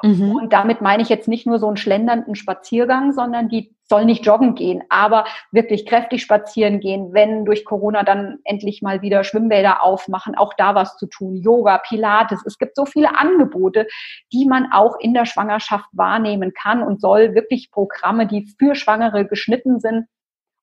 Mhm. 0.01 0.35
Und 0.35 0.53
damit 0.53 0.81
meine 0.81 1.03
ich 1.03 1.09
jetzt 1.09 1.27
nicht 1.27 1.45
nur 1.45 1.59
so 1.59 1.67
einen 1.67 1.77
schlendernden 1.77 2.35
Spaziergang, 2.35 3.11
sondern 3.13 3.49
die 3.49 3.75
soll 3.89 4.05
nicht 4.05 4.25
joggen 4.25 4.53
gehen, 4.53 4.83
aber 4.89 5.25
wirklich 5.51 5.85
kräftig 5.85 6.21
spazieren 6.21 6.79
gehen, 6.79 7.13
wenn 7.13 7.43
durch 7.43 7.65
Corona 7.65 8.03
dann 8.03 8.37
endlich 8.43 8.81
mal 8.81 9.01
wieder 9.01 9.23
Schwimmbäder 9.23 9.81
aufmachen, 9.81 10.35
auch 10.35 10.53
da 10.55 10.75
was 10.75 10.97
zu 10.97 11.07
tun, 11.07 11.35
Yoga, 11.35 11.79
Pilates. 11.79 12.43
Es 12.45 12.59
gibt 12.59 12.75
so 12.75 12.85
viele 12.85 13.17
Angebote, 13.17 13.87
die 14.31 14.45
man 14.45 14.71
auch 14.71 14.97
in 14.99 15.13
der 15.13 15.25
Schwangerschaft 15.25 15.89
wahrnehmen 15.91 16.53
kann 16.53 16.83
und 16.83 17.01
soll 17.01 17.33
wirklich 17.33 17.71
Programme, 17.71 18.27
die 18.27 18.47
für 18.59 18.75
Schwangere 18.75 19.25
geschnitten 19.25 19.79
sind. 19.79 20.05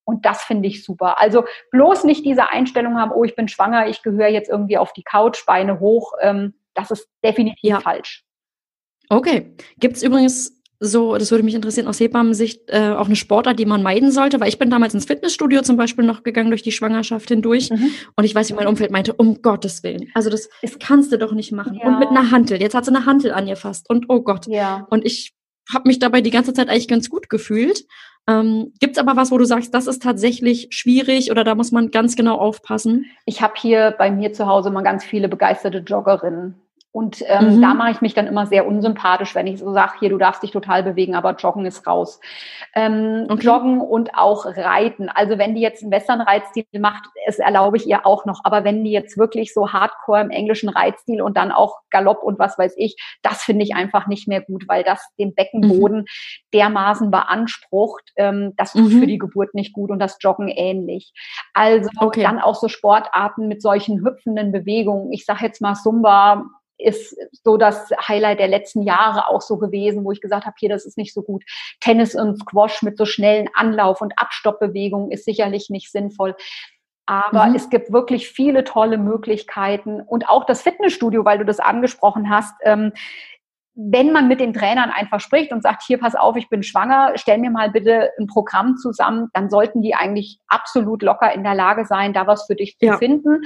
Und 0.07 0.25
das 0.25 0.43
finde 0.45 0.69
ich 0.69 0.85
super. 0.85 1.21
Also 1.21 1.45
bloß 1.73 2.05
nicht 2.05 2.25
diese 2.25 2.51
Einstellung 2.51 2.97
haben, 2.97 3.11
oh, 3.13 3.25
ich 3.25 3.35
bin 3.35 3.49
schwanger, 3.49 3.89
ich 3.89 4.03
gehöre 4.03 4.29
jetzt 4.29 4.49
irgendwie 4.49 4.79
auf 4.79 4.93
die 4.93 5.03
Couch, 5.03 5.45
Beine 5.47 5.81
hoch. 5.81 6.13
Ähm, 6.23 6.55
das 6.75 6.91
ist 6.91 7.09
definitiv 7.25 7.59
ja. 7.63 7.81
falsch. 7.81 8.25
Okay. 9.09 9.55
Gibt 9.79 9.97
es 9.97 10.03
übrigens 10.03 10.53
so, 10.79 11.17
das 11.17 11.31
würde 11.31 11.43
mich 11.43 11.55
interessieren, 11.55 11.87
aus 11.87 12.01
Hebammensicht 12.01 12.69
äh, 12.69 12.91
auch 12.91 13.07
eine 13.07 13.17
Sportart, 13.17 13.59
die 13.59 13.65
man 13.65 13.83
meiden 13.83 14.11
sollte, 14.11 14.39
weil 14.41 14.49
ich 14.49 14.59
bin 14.59 14.69
damals 14.69 14.95
ins 14.95 15.07
Fitnessstudio 15.07 15.63
zum 15.63 15.77
Beispiel 15.77 16.05
noch 16.05 16.23
gegangen 16.23 16.51
durch 16.51 16.63
die 16.63 16.73
Schwangerschaft 16.73 17.29
hindurch 17.29 17.71
mhm. 17.71 17.91
und 18.15 18.25
ich 18.25 18.35
weiß, 18.35 18.51
wie 18.51 18.55
mein 18.55 18.67
Umfeld 18.67 18.91
meinte, 18.91 19.15
um 19.15 19.41
Gottes 19.41 19.83
Willen, 19.83 20.11
also 20.13 20.29
das, 20.29 20.51
das 20.61 20.79
kannst 20.79 21.13
du 21.13 21.19
doch 21.19 21.33
nicht 21.33 21.51
machen. 21.51 21.79
Ja. 21.81 21.87
Und 21.87 21.99
mit 21.99 22.09
einer 22.09 22.31
Hantel, 22.31 22.61
jetzt 22.61 22.75
hat 22.75 22.85
sie 22.85 22.95
eine 22.95 23.07
Hantel 23.07 23.33
angefasst 23.33 23.89
und 23.89 24.07
oh 24.09 24.21
Gott. 24.21 24.47
Ja. 24.49 24.87
Und 24.91 25.05
ich 25.07 25.35
habe 25.73 25.89
mich 25.89 25.99
dabei 25.99 26.21
die 26.21 26.31
ganze 26.31 26.53
Zeit 26.53 26.69
eigentlich 26.69 26.89
ganz 26.89 27.09
gut 27.11 27.29
gefühlt. 27.31 27.87
Ähm, 28.29 28.73
Gibt 28.81 28.97
es 28.97 29.03
aber 29.03 29.17
was, 29.17 29.31
wo 29.31 29.39
du 29.39 29.45
sagst, 29.45 29.73
das 29.73 29.87
ist 29.87 30.03
tatsächlich 30.03 30.69
schwierig 30.71 31.31
oder 31.31 31.45
da 31.45 31.55
muss 31.55 31.71
man 31.71 31.91
ganz 31.91 32.17
genau 32.17 32.37
aufpassen? 32.39 33.07
Ich 33.25 33.41
habe 33.41 33.55
hier 33.57 33.95
bei 33.97 34.11
mir 34.11 34.33
zu 34.33 34.47
Hause 34.47 34.71
mal 34.71 34.83
ganz 34.83 35.05
viele 35.05 35.29
begeisterte 35.29 35.79
Joggerinnen. 35.79 36.55
Und 36.97 37.23
ähm, 37.27 37.57
mhm. 37.57 37.61
da 37.61 37.75
mache 37.75 37.91
ich 37.91 38.01
mich 38.01 38.15
dann 38.15 38.27
immer 38.27 38.47
sehr 38.47 38.67
unsympathisch, 38.67 39.35
wenn 39.35 39.47
ich 39.47 39.59
so 39.59 39.71
sage, 39.71 39.93
hier, 40.01 40.09
du 40.09 40.17
darfst 40.17 40.43
dich 40.43 40.51
total 40.51 40.83
bewegen, 40.83 41.15
aber 41.15 41.33
Joggen 41.33 41.67
ist 41.67 41.87
raus. 41.87 42.21
Ähm, 42.75 43.27
okay. 43.29 43.45
Joggen 43.45 43.83
und 43.83 44.15
auch 44.15 44.47
Reiten. 44.47 45.11
Also 45.11 45.37
wenn 45.37 45.55
die 45.55 45.61
jetzt 45.61 45.83
einen 45.83 45.93
Western-Reitstil 45.93 46.65
macht, 46.79 47.05
es 47.27 47.39
erlaube 47.39 47.77
ich 47.77 47.87
ihr 47.87 48.07
auch 48.07 48.25
noch. 48.25 48.41
Aber 48.45 48.65
wenn 48.65 48.83
die 48.83 48.93
jetzt 48.93 49.19
wirklich 49.19 49.53
so 49.53 49.75
hardcore 49.75 50.23
im 50.23 50.31
englischen 50.31 50.71
Reitstil 50.71 51.21
und 51.21 51.37
dann 51.37 51.53
auch 51.53 51.81
Galopp 51.91 52.23
und 52.23 52.39
was 52.39 52.57
weiß 52.57 52.73
ich, 52.79 52.97
das 53.21 53.43
finde 53.43 53.67
ich 53.67 53.75
einfach 53.75 54.07
nicht 54.07 54.27
mehr 54.27 54.41
gut, 54.41 54.65
weil 54.67 54.83
das 54.83 55.07
den 55.19 55.35
Beckenboden 55.35 55.99
mhm. 55.99 56.05
dermaßen 56.55 57.11
beansprucht. 57.11 58.11
Ähm, 58.17 58.55
das 58.57 58.73
tut 58.73 58.91
mhm. 58.91 59.01
für 59.01 59.07
die 59.07 59.19
Geburt 59.19 59.53
nicht 59.53 59.75
gut 59.75 59.91
und 59.91 59.99
das 59.99 60.17
Joggen 60.21 60.49
ähnlich. 60.49 61.13
Also 61.53 61.91
okay. 61.99 62.23
dann 62.23 62.39
auch 62.39 62.55
so 62.55 62.69
Sportarten 62.69 63.49
mit 63.49 63.61
solchen 63.61 64.03
hüpfenden 64.03 64.51
Bewegungen. 64.51 65.13
Ich 65.13 65.27
sage 65.27 65.45
jetzt 65.45 65.61
mal 65.61 65.75
Zumba, 65.75 66.47
ist 66.79 67.17
so 67.45 67.57
das 67.57 67.91
Highlight 68.09 68.39
der 68.39 68.49
letzten 68.49 68.83
Jahre 68.83 69.29
auch 69.29 69.41
so 69.41 69.57
gewesen, 69.57 70.05
wo 70.05 70.13
ich 70.13 70.21
gesagt 70.21 70.47
habe, 70.47 70.57
hier, 70.59 70.69
das 70.69 70.85
ist 70.85 70.99
nicht 70.99 71.15
so 71.15 71.23
gut. 71.23 71.45
Tennis 71.81 72.15
und 72.15 72.39
Squash 72.39 72.83
mit 72.83 72.99
so 72.99 73.05
schnellen 73.05 73.49
Anlauf- 73.55 74.01
und 74.01 74.19
Abstoppbewegungen 74.19 75.11
ist 75.11 75.25
sicherlich 75.25 75.71
nicht 75.71 75.91
sinnvoll. 75.91 76.35
Aber 77.07 77.47
mhm. 77.47 77.55
es 77.55 77.71
gibt 77.71 77.93
wirklich 77.93 78.29
viele 78.29 78.65
tolle 78.65 78.99
Möglichkeiten 78.99 80.01
und 80.01 80.29
auch 80.29 80.45
das 80.45 80.63
Fitnessstudio, 80.63 81.25
weil 81.25 81.39
du 81.39 81.45
das 81.45 81.61
angesprochen 81.61 82.29
hast. 82.31 82.55
Ähm, 82.63 82.93
wenn 83.79 84.11
man 84.11 84.27
mit 84.27 84.41
den 84.41 84.55
Trainern 84.55 84.91
einfach 84.91 85.21
spricht 85.21 85.53
und 85.53 85.63
sagt, 85.63 85.83
hier, 85.87 85.99
pass 85.99 86.15
auf, 86.15 86.37
ich 86.37 86.49
bin 86.49 86.63
schwanger, 86.63 87.13
stell 87.17 87.37
mir 87.37 87.51
mal 87.51 87.71
bitte 87.71 88.11
ein 88.19 88.27
Programm 88.27 88.77
zusammen, 88.79 89.29
dann 89.35 89.51
sollten 89.51 89.83
die 89.83 89.95
eigentlich 89.95 90.39
absolut 90.49 91.03
locker 91.03 91.33
in 91.33 91.45
der 91.45 91.55
Lage 91.55 91.85
sein, 91.85 92.15
da 92.15 92.27
was 92.27 92.47
für 92.47 92.55
dich 92.55 92.79
zu 92.79 92.87
ja. 92.87 92.97
finden. 92.97 93.43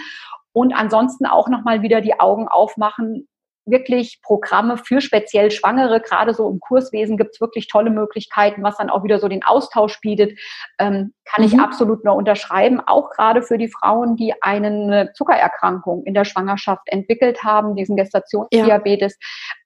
Und 0.53 0.73
ansonsten 0.73 1.27
auch 1.27 1.49
nochmal 1.49 1.83
wieder 1.83 2.01
die 2.01 2.19
Augen 2.19 2.49
aufmachen, 2.49 3.29
wirklich 3.67 4.21
Programme 4.23 4.77
für 4.77 5.01
speziell 5.01 5.51
Schwangere, 5.51 6.01
gerade 6.01 6.35
so 6.35 6.49
im 6.49 6.61
Kurswesen 6.61 7.17
gibt 7.17 7.35
es 7.35 7.41
wirklich 7.41 7.69
tolle 7.69 7.91
Möglichkeiten, 7.91 8.63
was 8.63 8.77
dann 8.77 8.91
auch 8.91 9.05
wieder 9.05 9.19
so 9.19 9.29
den 9.29 9.45
Austausch 9.45 10.01
bietet, 10.01 10.39
ähm, 10.79 11.13
kann 11.25 11.45
mhm. 11.45 11.53
ich 11.53 11.61
absolut 11.61 12.05
nur 12.05 12.15
unterschreiben, 12.17 12.81
auch 12.81 13.11
gerade 13.11 13.43
für 13.43 13.59
die 13.59 13.69
Frauen, 13.71 14.17
die 14.17 14.35
eine 14.43 15.13
Zuckererkrankung 15.15 16.05
in 16.05 16.15
der 16.15 16.25
Schwangerschaft 16.25 16.83
entwickelt 16.87 17.43
haben, 17.45 17.77
diesen 17.77 17.97
Gestationsdiabetes, 17.97 19.17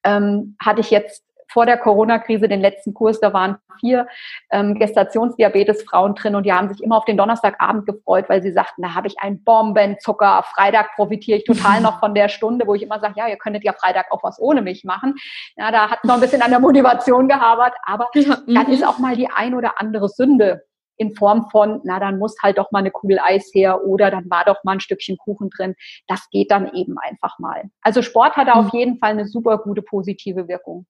ja. 0.05 0.17
ähm, 0.17 0.57
hatte 0.63 0.81
ich 0.81 0.91
jetzt 0.91 1.24
vor 1.55 1.65
der 1.65 1.79
Corona-Krise 1.79 2.49
den 2.49 2.61
letzten 2.61 2.93
Kurs, 2.93 3.21
da 3.21 3.33
waren 3.33 3.57
vier 3.81 4.07
ähm, 4.51 4.75
Gestationsdiabetes-Frauen 4.75 6.17
drin 6.17 6.35
und 6.35 6.45
die 6.45 6.53
haben 6.53 6.69
sich 6.69 6.83
immer 6.83 6.97
auf 6.99 7.05
den 7.05 7.17
Donnerstagabend 7.17 7.87
gefreut, 7.87 8.29
weil 8.29 8.43
sie 8.43 8.53
sagten, 8.53 8.83
da 8.83 8.95
habe 8.95 9.07
ich 9.07 9.19
einen 9.21 9.43
Bombenzucker, 9.45 10.45
Freitag 10.55 10.95
profitiere 10.97 11.39
ich 11.39 11.45
total 11.45 11.81
noch 11.81 12.01
von 12.01 12.15
der 12.15 12.29
Stunde, 12.29 12.67
wo 12.67 12.75
ich 12.75 12.83
immer 12.83 12.99
sage, 13.01 13.15
ja, 13.17 13.29
ihr 13.29 13.37
könntet 13.37 13.65
ja 13.65 13.73
Freitag 13.73 14.07
auch 14.11 14.23
was 14.23 14.39
ohne 14.41 14.63
mich 14.63 14.85
machen. 14.85 15.15
Ja, 15.57 15.71
da 15.71 15.89
hat 15.91 16.05
noch 16.05 16.15
ein 16.15 16.21
bisschen 16.21 16.43
an 16.43 16.51
der 16.51 16.61
Motivation 16.61 17.29
gehabert, 17.29 17.75
aber 17.85 18.11
ja, 18.15 18.37
dann 18.47 18.69
ist 18.69 18.81
mhm. 18.81 18.89
auch 18.89 18.99
mal 18.99 19.17
die 19.17 19.29
ein 19.31 19.55
oder 19.55 19.81
andere 19.81 20.09
Sünde 20.09 20.65
in 20.97 21.15
Form 21.15 21.49
von, 21.51 21.81
na, 21.85 21.99
dann 22.01 22.19
muss 22.19 22.37
halt 22.43 22.59
doch 22.59 22.71
mal 22.71 22.81
eine 22.81 22.91
Kugel 22.91 23.19
Eis 23.21 23.51
her 23.55 23.85
oder 23.85 24.11
dann 24.11 24.29
war 24.31 24.45
doch 24.45 24.63
mal 24.65 24.73
ein 24.73 24.81
Stückchen 24.81 25.17
Kuchen 25.17 25.51
drin. 25.51 25.75
Das 26.09 26.29
geht 26.31 26.51
dann 26.51 26.73
eben 26.75 26.97
einfach 26.99 27.39
mal. 27.39 27.65
Also 27.83 28.03
Sport 28.03 28.37
hat 28.37 28.49
da 28.49 28.53
auf 28.55 28.73
mhm. 28.73 28.79
jeden 28.79 28.99
Fall 28.99 29.11
eine 29.11 29.27
super 29.27 29.59
gute 29.59 29.83
positive 29.83 30.49
Wirkung. 30.49 30.87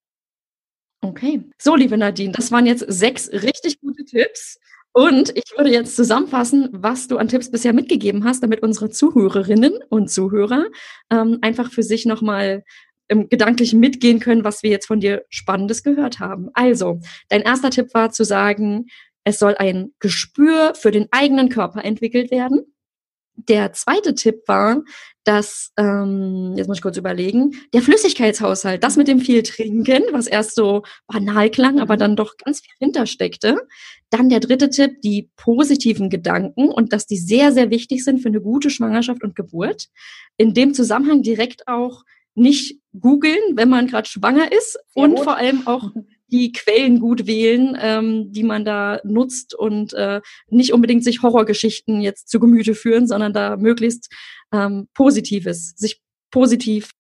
Okay. 1.05 1.43
So, 1.61 1.77
liebe 1.77 1.99
Nadine, 1.99 2.33
das 2.33 2.51
waren 2.51 2.65
jetzt 2.65 2.85
sechs 2.89 3.31
richtig 3.31 3.81
gute 3.81 4.05
Tipps. 4.05 4.59
Und 4.93 5.37
ich 5.37 5.53
würde 5.57 5.71
jetzt 5.71 5.97
zusammenfassen, 5.97 6.69
was 6.73 7.09
du 7.09 7.19
an 7.19 7.29
Tipps 7.29 7.51
bisher 7.51 7.73
mitgegeben 7.73 8.25
hast, 8.25 8.43
damit 8.43 8.63
unsere 8.63 8.91
Zuhörerinnen 8.91 9.75
und 9.89 10.09
Zuhörer 10.09 10.67
ähm, 11.11 11.39
einfach 11.43 11.71
für 11.71 11.83
sich 11.83 12.07
nochmal 12.07 12.65
im 13.09 13.29
Gedanklichen 13.29 13.81
mitgehen 13.81 14.19
können, 14.19 14.45
was 14.45 14.63
wir 14.63 14.71
jetzt 14.71 14.87
von 14.87 15.01
dir 15.01 15.25
Spannendes 15.29 15.83
gehört 15.83 16.21
haben. 16.21 16.49
Also, 16.55 17.01
dein 17.29 17.43
erster 17.43 17.71
Tipp 17.71 17.93
war 17.93 18.13
zu 18.13 18.25
sagen, 18.25 18.87
es 19.25 19.39
soll 19.39 19.57
ein 19.57 19.93
Gespür 19.99 20.75
für 20.75 20.91
den 20.91 21.09
eigenen 21.11 21.49
Körper 21.49 21.85
entwickelt 21.85 22.31
werden. 22.31 22.74
Der 23.37 23.73
zweite 23.73 24.15
Tipp 24.15 24.43
war, 24.47 24.83
dass, 25.25 25.73
ähm, 25.79 26.55
jetzt 26.57 26.69
muss 26.69 26.79
ich 26.79 26.83
kurz 26.83 26.97
überlegen, 26.97 27.53
der 27.73 27.83
Flüssigkeitshaushalt, 27.83 28.85
das 28.85 28.97
mit 28.97 29.09
dem 29.09 29.21
viel 29.21 29.43
Trinken, 29.43 30.03
was 30.13 30.27
erst 30.27 30.55
so 30.55 30.83
banal 31.07 31.51
klang, 31.51 31.81
aber 31.81 31.97
dann 31.97 32.15
doch 32.15 32.37
ganz 32.37 32.61
viel 32.61 32.75
hintersteckte. 32.79 33.67
Dann 34.11 34.29
der 34.29 34.41
dritte 34.41 34.71
Tipp, 34.71 35.01
die 35.03 35.31
positiven 35.37 36.11
Gedanken 36.11 36.69
und 36.69 36.93
dass 36.93 37.07
die 37.07 37.17
sehr, 37.17 37.53
sehr 37.53 37.71
wichtig 37.71 38.05
sind 38.05 38.21
für 38.21 38.29
eine 38.29 38.41
gute 38.41 38.71
Schwangerschaft 38.71 39.25
und 39.25 39.35
Geburt. 39.35 39.89
In 40.37 40.55
dem 40.55 40.75
Zusammenhang 40.75 41.23
direkt 41.23 41.67
auch 41.67 42.05
nicht 42.35 42.81
googeln, 42.99 43.41
wenn 43.55 43.69
man 43.69 43.87
gerade 43.87 44.09
schwanger 44.09 44.53
ist 44.53 44.73
sehr 44.73 45.05
und 45.05 45.15
gut. 45.17 45.25
vor 45.25 45.37
allem 45.37 45.67
auch 45.67 45.91
die 46.29 46.53
Quellen 46.53 47.01
gut 47.01 47.27
wählen, 47.27 47.77
ähm, 47.81 48.33
die 48.33 48.43
man 48.43 48.65
da 48.65 49.01
nutzt 49.05 49.55
und 49.55 49.93
äh, 49.95 50.21
nicht 50.49 50.73
unbedingt 50.73 51.05
sich 51.05 51.23
Horrorgeschichten 51.23 52.01
jetzt 52.01 52.29
zu 52.29 52.41
Gemüte 52.41 52.75
führen, 52.75 53.07
sondern 53.07 53.33
da 53.33 53.57
möglichst 53.57 54.13
ähm, 54.53 54.89
Positives, 54.95 55.75
sich 55.77 56.01
positiv 56.31 56.91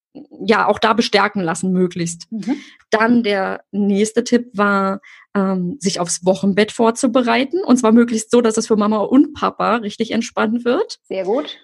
ja 0.46 0.66
auch 0.66 0.78
da 0.78 0.92
bestärken 0.92 1.42
lassen, 1.42 1.72
möglichst. 1.72 2.30
Mhm. 2.30 2.56
Dann 2.90 3.22
der 3.22 3.64
nächste 3.72 4.22
Tipp 4.24 4.50
war, 4.52 5.00
ähm, 5.34 5.76
sich 5.80 5.98
aufs 5.98 6.24
Wochenbett 6.24 6.72
vorzubereiten. 6.72 7.64
Und 7.64 7.76
zwar 7.78 7.92
möglichst 7.92 8.30
so, 8.30 8.40
dass 8.40 8.56
es 8.56 8.68
für 8.68 8.76
Mama 8.76 8.98
und 8.98 9.34
Papa 9.34 9.76
richtig 9.76 10.12
entspannt 10.12 10.64
wird. 10.64 10.98
Sehr 11.02 11.24
gut. 11.24 11.58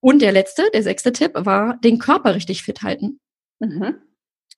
Und 0.00 0.22
der 0.22 0.32
letzte, 0.32 0.64
der 0.74 0.82
sechste 0.82 1.12
Tipp 1.12 1.32
war, 1.34 1.78
den 1.78 1.98
Körper 1.98 2.34
richtig 2.34 2.62
fit 2.62 2.82
halten. 2.82 3.20
Mhm. 3.60 3.96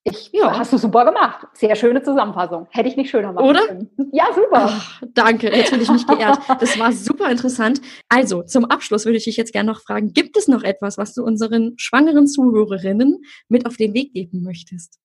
Ich, 0.08 0.30
ja. 0.32 0.56
Hast 0.56 0.72
du 0.72 0.78
super 0.78 1.04
gemacht. 1.04 1.48
Sehr 1.54 1.74
schöne 1.74 2.00
Zusammenfassung. 2.00 2.68
Hätte 2.70 2.88
ich 2.88 2.96
nicht 2.96 3.10
schöner 3.10 3.32
machen 3.32 3.48
Oder? 3.48 3.66
können. 3.66 3.90
Ja, 4.12 4.26
super. 4.32 4.68
Ach, 4.70 5.02
danke, 5.14 5.50
jetzt 5.50 5.70
fühle 5.70 5.82
ich 5.82 5.90
mich 5.90 6.06
geehrt. 6.06 6.38
Das 6.60 6.78
war 6.78 6.92
super 6.92 7.28
interessant. 7.28 7.80
Also, 8.08 8.42
zum 8.44 8.66
Abschluss 8.66 9.04
würde 9.04 9.18
ich 9.18 9.24
dich 9.24 9.36
jetzt 9.36 9.52
gerne 9.52 9.72
noch 9.72 9.80
fragen, 9.80 10.12
gibt 10.12 10.36
es 10.36 10.46
noch 10.46 10.62
etwas, 10.62 10.96
was 10.96 11.12
du 11.12 11.24
unseren 11.24 11.74
schwangeren 11.76 12.28
Zuhörerinnen 12.28 13.24
mit 13.48 13.66
auf 13.66 13.76
den 13.76 13.94
Weg 13.94 14.12
geben 14.12 14.42
möchtest? 14.44 15.00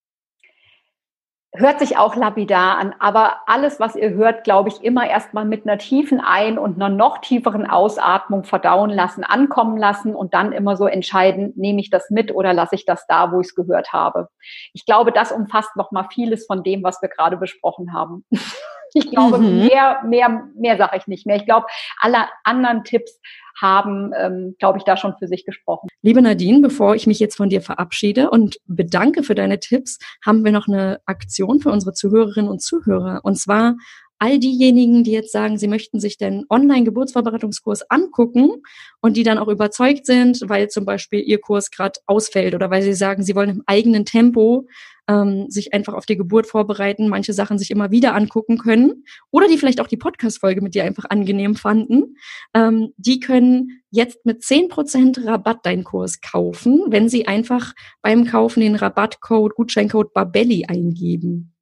Hört 1.54 1.80
sich 1.80 1.98
auch 1.98 2.16
lapidar 2.16 2.78
an, 2.78 2.96
aber 3.00 3.42
alles, 3.46 3.80
was 3.80 3.96
ihr 3.96 4.12
hört, 4.12 4.46
glaube 4.46 4.70
ich, 4.70 4.84
immer 4.84 5.10
erstmal 5.10 5.44
mit 5.44 5.68
einer 5.68 5.78
tiefen 5.78 6.22
Ein- 6.22 6.58
und 6.58 6.76
einer 6.76 6.90
noch 6.90 7.18
tieferen 7.18 7.70
Ausatmung 7.70 8.46
verdauen 8.46 8.90
lassen, 8.90 9.24
ankommen 9.26 9.78
lassen 9.78 10.16
und 10.16 10.34
dann 10.34 10.54
immer 10.54 10.78
so 10.78 10.88
entscheiden, 10.88 11.52
nehme 11.58 11.82
ich 11.82 11.90
das 11.90 12.10
mit 12.10 12.34
oder 12.34 12.54
lasse 12.54 12.76
ich 12.76 12.86
das 12.86 13.06
da, 13.08 13.32
wo 13.34 13.42
ich 13.42 13.48
es 13.48 13.56
gehört 13.56 13.92
habe. 13.92 14.30
Ich 14.74 14.86
glaube, 14.86 15.12
das 15.12 15.32
umfasst 15.32 15.76
noch 15.76 15.92
mal 15.92 16.08
vieles 16.12 16.46
von 16.46 16.64
dem, 16.64 16.84
was 16.84 17.02
wir 17.02 17.10
gerade 17.10 17.36
besprochen 17.38 17.94
haben. 17.94 18.26
Ich 18.94 19.10
glaube, 19.10 19.38
mhm. 19.38 19.68
mehr, 19.68 20.02
mehr, 20.06 20.44
mehr 20.56 20.78
sage 20.78 20.98
ich 20.98 21.08
nicht 21.08 21.26
mehr. 21.26 21.38
Ich 21.38 21.46
glaube, 21.46 21.68
alle 22.00 22.26
anderen 22.44 22.84
Tipps 22.84 23.20
haben, 23.60 24.12
ähm, 24.18 24.56
glaube 24.60 24.80
ich, 24.80 24.84
da 24.84 24.98
schon 24.98 25.16
für 25.18 25.28
sich 25.28 25.46
gesprochen. 25.46 25.88
Liebe 26.02 26.22
Nadine, 26.22 26.62
bevor 26.62 26.96
ich 26.96 27.06
mich 27.08 27.20
jetzt 27.20 27.36
von 27.36 27.50
dir 27.50 27.62
verabschiede 27.62 28.30
und 28.30 28.58
bedanke 28.66 29.24
für 29.24 29.36
deine 29.36 29.60
Tipps, 29.60 30.00
haben 30.26 30.44
wir 30.44 30.52
noch 30.52 30.68
eine 30.68 31.00
Aktion 31.06 31.60
für 31.60 31.72
unsere 31.72 31.94
Zuhörerinnen 31.94 32.50
und 32.50 32.62
Zuhörer. 32.62 33.22
Und 33.24 33.38
zwar 33.38 33.76
all 34.22 34.38
diejenigen, 34.38 35.04
die 35.04 35.12
jetzt 35.12 35.32
sagen, 35.32 35.58
sie 35.58 35.68
möchten 35.68 36.00
sich 36.00 36.16
den 36.16 36.46
Online-Geburtsvorbereitungskurs 36.48 37.90
angucken 37.90 38.62
und 39.02 39.18
die 39.18 39.24
dann 39.24 39.40
auch 39.40 39.48
überzeugt 39.48 40.06
sind, 40.06 40.44
weil 40.48 40.70
zum 40.70 40.86
Beispiel 40.86 41.22
ihr 41.22 41.42
Kurs 41.42 41.72
gerade 41.72 42.00
ausfällt 42.06 42.54
oder 42.54 42.70
weil 42.70 42.84
sie 42.84 42.94
sagen, 42.94 43.24
sie 43.24 43.36
wollen 43.36 43.50
im 43.50 43.64
eigenen 43.66 44.06
Tempo 44.06 44.68
ähm, 45.08 45.50
sich 45.50 45.74
einfach 45.74 45.96
auf 45.96 46.06
die 46.06 46.18
Geburt 46.18 46.46
vorbereiten, 46.46 47.10
manche 47.10 47.34
Sachen 47.34 47.58
sich 47.58 47.72
immer 47.72 47.90
wieder 47.90 48.14
angucken 48.14 48.60
können 48.60 49.06
oder 49.32 49.48
die 49.48 49.58
vielleicht 49.58 49.82
auch 49.82 49.88
die 49.88 49.98
Podcast-Folge 49.98 50.62
mit 50.62 50.76
dir 50.76 50.84
einfach 50.84 51.06
angenehm 51.10 51.56
fanden, 51.56 52.16
ähm, 52.54 52.94
die 52.98 53.20
können 53.20 53.82
jetzt 53.90 54.24
mit 54.28 54.44
zehn 54.44 54.68
Prozent 54.70 55.26
Rabatt 55.26 55.66
deinen 55.66 55.84
Kurs 55.84 56.22
kaufen, 56.22 56.84
wenn 56.90 57.10
sie 57.10 57.28
einfach 57.28 57.74
beim 58.04 58.26
Kaufen 58.26 58.60
den 58.60 58.76
Rabattcode, 58.76 59.56
Gutscheincode 59.56 60.14
Babelli 60.14 60.66
eingeben. 60.66 61.56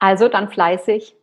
Also 0.00 0.28
dann 0.28 0.50
fleißig 0.50 1.15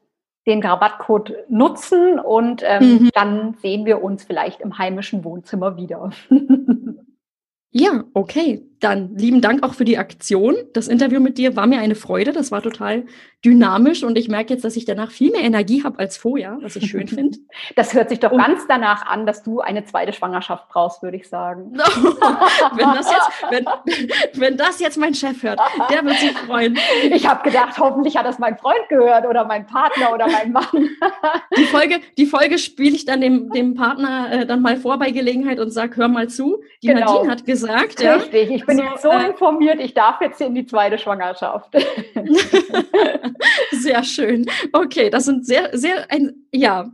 den 0.45 0.61
Rabattcode 0.63 1.33
nutzen 1.49 2.19
und 2.19 2.63
ähm, 2.65 3.03
mhm. 3.03 3.09
dann 3.13 3.53
sehen 3.61 3.85
wir 3.85 4.03
uns 4.03 4.23
vielleicht 4.23 4.61
im 4.61 4.77
heimischen 4.77 5.23
Wohnzimmer 5.23 5.77
wieder. 5.77 6.11
ja, 7.71 8.03
okay. 8.13 8.65
Dann 8.83 9.15
lieben 9.15 9.39
Dank 9.39 9.63
auch 9.63 9.75
für 9.75 9.85
die 9.85 9.97
Aktion. 9.97 10.55
Das 10.73 10.89
Interview 10.89 11.21
mit 11.21 11.37
dir 11.37 11.55
war 11.55 11.67
mir 11.67 11.79
eine 11.79 11.95
Freude. 11.95 12.33
Das 12.33 12.51
war 12.51 12.61
total 12.61 13.05
dynamisch 13.45 14.03
und 14.03 14.17
ich 14.17 14.29
merke 14.29 14.53
jetzt, 14.53 14.63
dass 14.63 14.75
ich 14.75 14.85
danach 14.85 15.11
viel 15.11 15.31
mehr 15.31 15.41
Energie 15.41 15.83
habe 15.83 15.99
als 15.99 16.15
vorher, 16.15 16.57
was 16.61 16.75
ich 16.75 16.89
schön 16.89 17.07
finde. 17.09 17.39
Das 17.75 17.93
hört 17.93 18.09
sich 18.09 18.19
doch 18.19 18.31
und 18.31 18.39
ganz 18.39 18.67
danach 18.67 19.05
an, 19.05 19.25
dass 19.25 19.43
du 19.43 19.59
eine 19.59 19.83
zweite 19.85 20.13
Schwangerschaft 20.13 20.69
brauchst, 20.69 21.03
würde 21.03 21.17
ich 21.17 21.27
sagen. 21.27 21.73
wenn, 22.75 22.93
das 22.93 23.11
jetzt, 23.11 23.29
wenn, 23.49 23.65
wenn 24.35 24.57
das 24.57 24.79
jetzt 24.79 24.97
mein 24.97 25.13
Chef 25.13 25.43
hört, 25.43 25.59
der 25.89 26.05
wird 26.05 26.17
sich 26.17 26.31
freuen. 26.31 26.77
Ich 27.11 27.27
habe 27.27 27.43
gedacht, 27.43 27.77
hoffentlich 27.77 28.15
hat 28.17 28.25
das 28.25 28.39
mein 28.39 28.57
Freund 28.57 28.87
gehört 28.89 29.25
oder 29.25 29.45
mein 29.45 29.65
Partner 29.65 30.13
oder 30.13 30.27
mein 30.27 30.51
Mann. 30.51 30.63
Die 31.57 31.65
Folge, 31.65 31.99
die 32.17 32.25
Folge 32.25 32.57
spiele 32.57 32.95
ich 32.95 33.05
dann 33.05 33.21
dem, 33.21 33.49
dem 33.49 33.75
Partner 33.75 34.31
äh, 34.31 34.45
dann 34.45 34.61
mal 34.61 34.77
vor 34.77 34.97
bei 34.97 35.11
Gelegenheit 35.11 35.59
und 35.59 35.71
sage, 35.71 35.97
hör 35.97 36.07
mal 36.07 36.29
zu. 36.29 36.61
Die 36.81 36.87
genau. 36.87 37.13
Nadine 37.13 37.31
hat 37.31 37.45
gesagt. 37.45 38.01
Richtig, 38.01 38.49
ja, 38.49 38.55
ich 38.55 38.65
bin 38.65 38.72
bin 38.77 38.87
also, 38.87 38.93
jetzt 38.93 39.01
so 39.03 39.09
äh, 39.09 39.29
informiert, 39.29 39.79
ich 39.79 39.93
darf 39.93 40.21
jetzt 40.21 40.41
in 40.41 40.55
die 40.55 40.65
zweite 40.65 40.97
Schwangerschaft. 40.97 41.69
sehr 43.71 44.03
schön. 44.03 44.45
Okay, 44.71 45.09
das 45.09 45.25
sind 45.25 45.45
sehr, 45.45 45.69
sehr, 45.77 46.05
ein, 46.09 46.33
ja, 46.51 46.91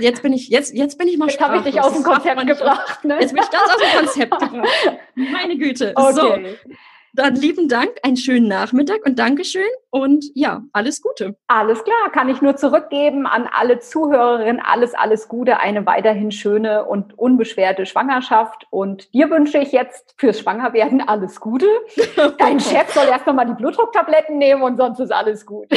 jetzt 0.00 0.22
bin 0.22 0.32
ich, 0.32 0.48
jetzt, 0.48 0.74
jetzt 0.74 0.98
bin 0.98 1.08
ich 1.08 1.18
mal 1.18 1.28
Jetzt 1.28 1.40
habe 1.40 1.58
ich 1.58 1.62
dich 1.62 1.80
aus 1.80 1.92
dem 1.92 2.02
Konzept 2.02 2.46
gebracht. 2.46 3.04
Ne? 3.04 3.18
Jetzt 3.20 3.34
bin 3.34 3.42
ich 3.42 3.50
ganz 3.50 3.70
aus 3.70 3.80
dem 3.80 4.06
Konzept 4.06 4.38
gebracht. 4.38 4.98
Meine 5.14 5.56
Güte. 5.56 5.92
Okay. 5.94 6.12
So. 6.12 6.74
Dann 7.12 7.34
lieben 7.34 7.68
Dank, 7.68 7.90
einen 8.02 8.16
schönen 8.16 8.48
Nachmittag 8.48 9.04
und 9.04 9.18
Dankeschön 9.18 9.62
und 9.90 10.24
ja, 10.34 10.62
alles 10.72 11.02
Gute. 11.02 11.36
Alles 11.48 11.82
klar, 11.82 12.10
kann 12.12 12.28
ich 12.28 12.40
nur 12.40 12.56
zurückgeben 12.56 13.26
an 13.26 13.48
alle 13.52 13.80
Zuhörerinnen. 13.80 14.62
Alles, 14.64 14.94
alles 14.94 15.28
Gute, 15.28 15.58
eine 15.58 15.84
weiterhin 15.86 16.30
schöne 16.30 16.84
und 16.84 17.18
unbeschwerte 17.18 17.86
Schwangerschaft. 17.86 18.66
Und 18.70 19.12
dir 19.12 19.30
wünsche 19.30 19.58
ich 19.58 19.72
jetzt 19.72 20.14
fürs 20.18 20.38
Schwangerwerden 20.40 21.00
alles 21.00 21.40
Gute. 21.40 21.66
Dein 22.38 22.60
Chef 22.60 22.88
soll 22.90 23.08
erst 23.08 23.26
nochmal 23.26 23.46
die 23.46 23.54
Blutdrucktabletten 23.54 24.38
nehmen 24.38 24.62
und 24.62 24.76
sonst 24.76 25.00
ist 25.00 25.12
alles 25.12 25.44
gut. 25.44 25.68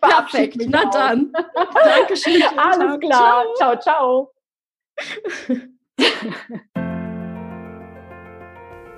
Perfekt, 0.00 0.56
na 0.68 0.84
dann. 0.90 1.32
Dankeschön. 1.84 2.42
Alles 2.56 3.00
klar. 3.00 3.44
Ciao, 3.56 3.78
ciao. 3.78 4.32
ciao. 4.98 5.58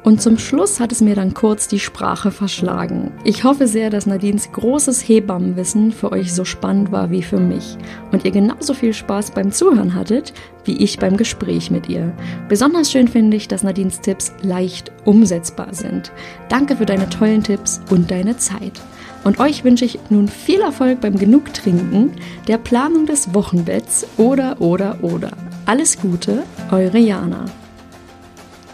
Und 0.03 0.23
zum 0.23 0.39
Schluss 0.39 0.81
hat 0.81 0.93
es 0.93 1.03
mir 1.03 1.15
dann 1.15 1.35
kurz 1.35 1.69
die 1.69 1.79
Sprache 1.79 2.31
verschlagen. 2.31 3.13
Ich 3.23 3.45
hoffe 3.45 3.67
sehr, 3.67 3.91
dass 3.91 4.07
Nadines 4.07 4.51
großes 4.51 5.07
Hebammenwissen 5.07 5.93
für 5.93 6.11
euch 6.11 6.33
so 6.33 6.47
spannend 6.47 6.91
war 6.91 7.11
wie 7.11 7.23
für 7.23 7.39
mich 7.39 7.77
und 8.11 8.25
ihr 8.25 8.31
genauso 8.31 8.73
viel 8.73 8.95
Spaß 8.95 9.33
beim 9.33 9.53
Zuhören 9.53 9.95
hattet, 9.95 10.33
wie 10.65 10.79
ich 10.79 10.99
beim 10.99 11.19
Gespräch 11.19 11.71
mit 11.71 11.89
ihr. 11.89 12.15
Besonders 12.49 12.91
schön 12.91 13.09
finde 13.09 13.37
ich, 13.37 13.47
dass 13.47 13.63
Nadines 13.63 14.01
Tipps 14.01 14.33
leicht 14.41 14.91
umsetzbar 15.05 15.75
sind. 15.75 16.13
Danke 16.49 16.77
für 16.77 16.87
deine 16.87 17.09
tollen 17.11 17.43
Tipps 17.43 17.83
und 17.91 18.11
deine 18.11 18.39
Zeit. 18.39 18.81
Und 19.23 19.39
euch 19.39 19.65
wünsche 19.65 19.85
ich 19.85 19.99
nun 20.09 20.29
viel 20.29 20.61
Erfolg 20.61 21.03
beim 21.03 21.17
Genugtrinken, 21.17 22.13
der 22.49 22.57
Planung 22.57 23.05
des 23.05 23.35
Wochenbetts 23.35 24.07
oder 24.17 24.63
oder 24.63 24.97
oder. 25.03 25.33
Alles 25.67 26.01
Gute, 26.01 26.43
eure 26.71 26.99
Jana. 26.99 27.45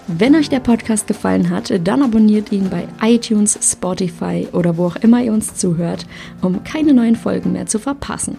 Wenn 0.09 0.37
euch 0.37 0.49
der 0.49 0.61
Podcast 0.61 1.09
gefallen 1.09 1.51
hat, 1.51 1.73
dann 1.83 2.01
abonniert 2.01 2.53
ihn 2.53 2.71
bei 2.71 2.87
iTunes, 3.03 3.59
Spotify 3.61 4.47
oder 4.53 4.77
wo 4.77 4.87
auch 4.87 4.97
immer 4.97 5.21
ihr 5.21 5.33
uns 5.33 5.57
zuhört, 5.57 6.07
um 6.43 6.63
keine 6.63 6.95
neuen 6.95 7.17
Folgen 7.17 7.51
mehr 7.53 7.67
zu 7.67 7.81
verpassen. 7.81 8.39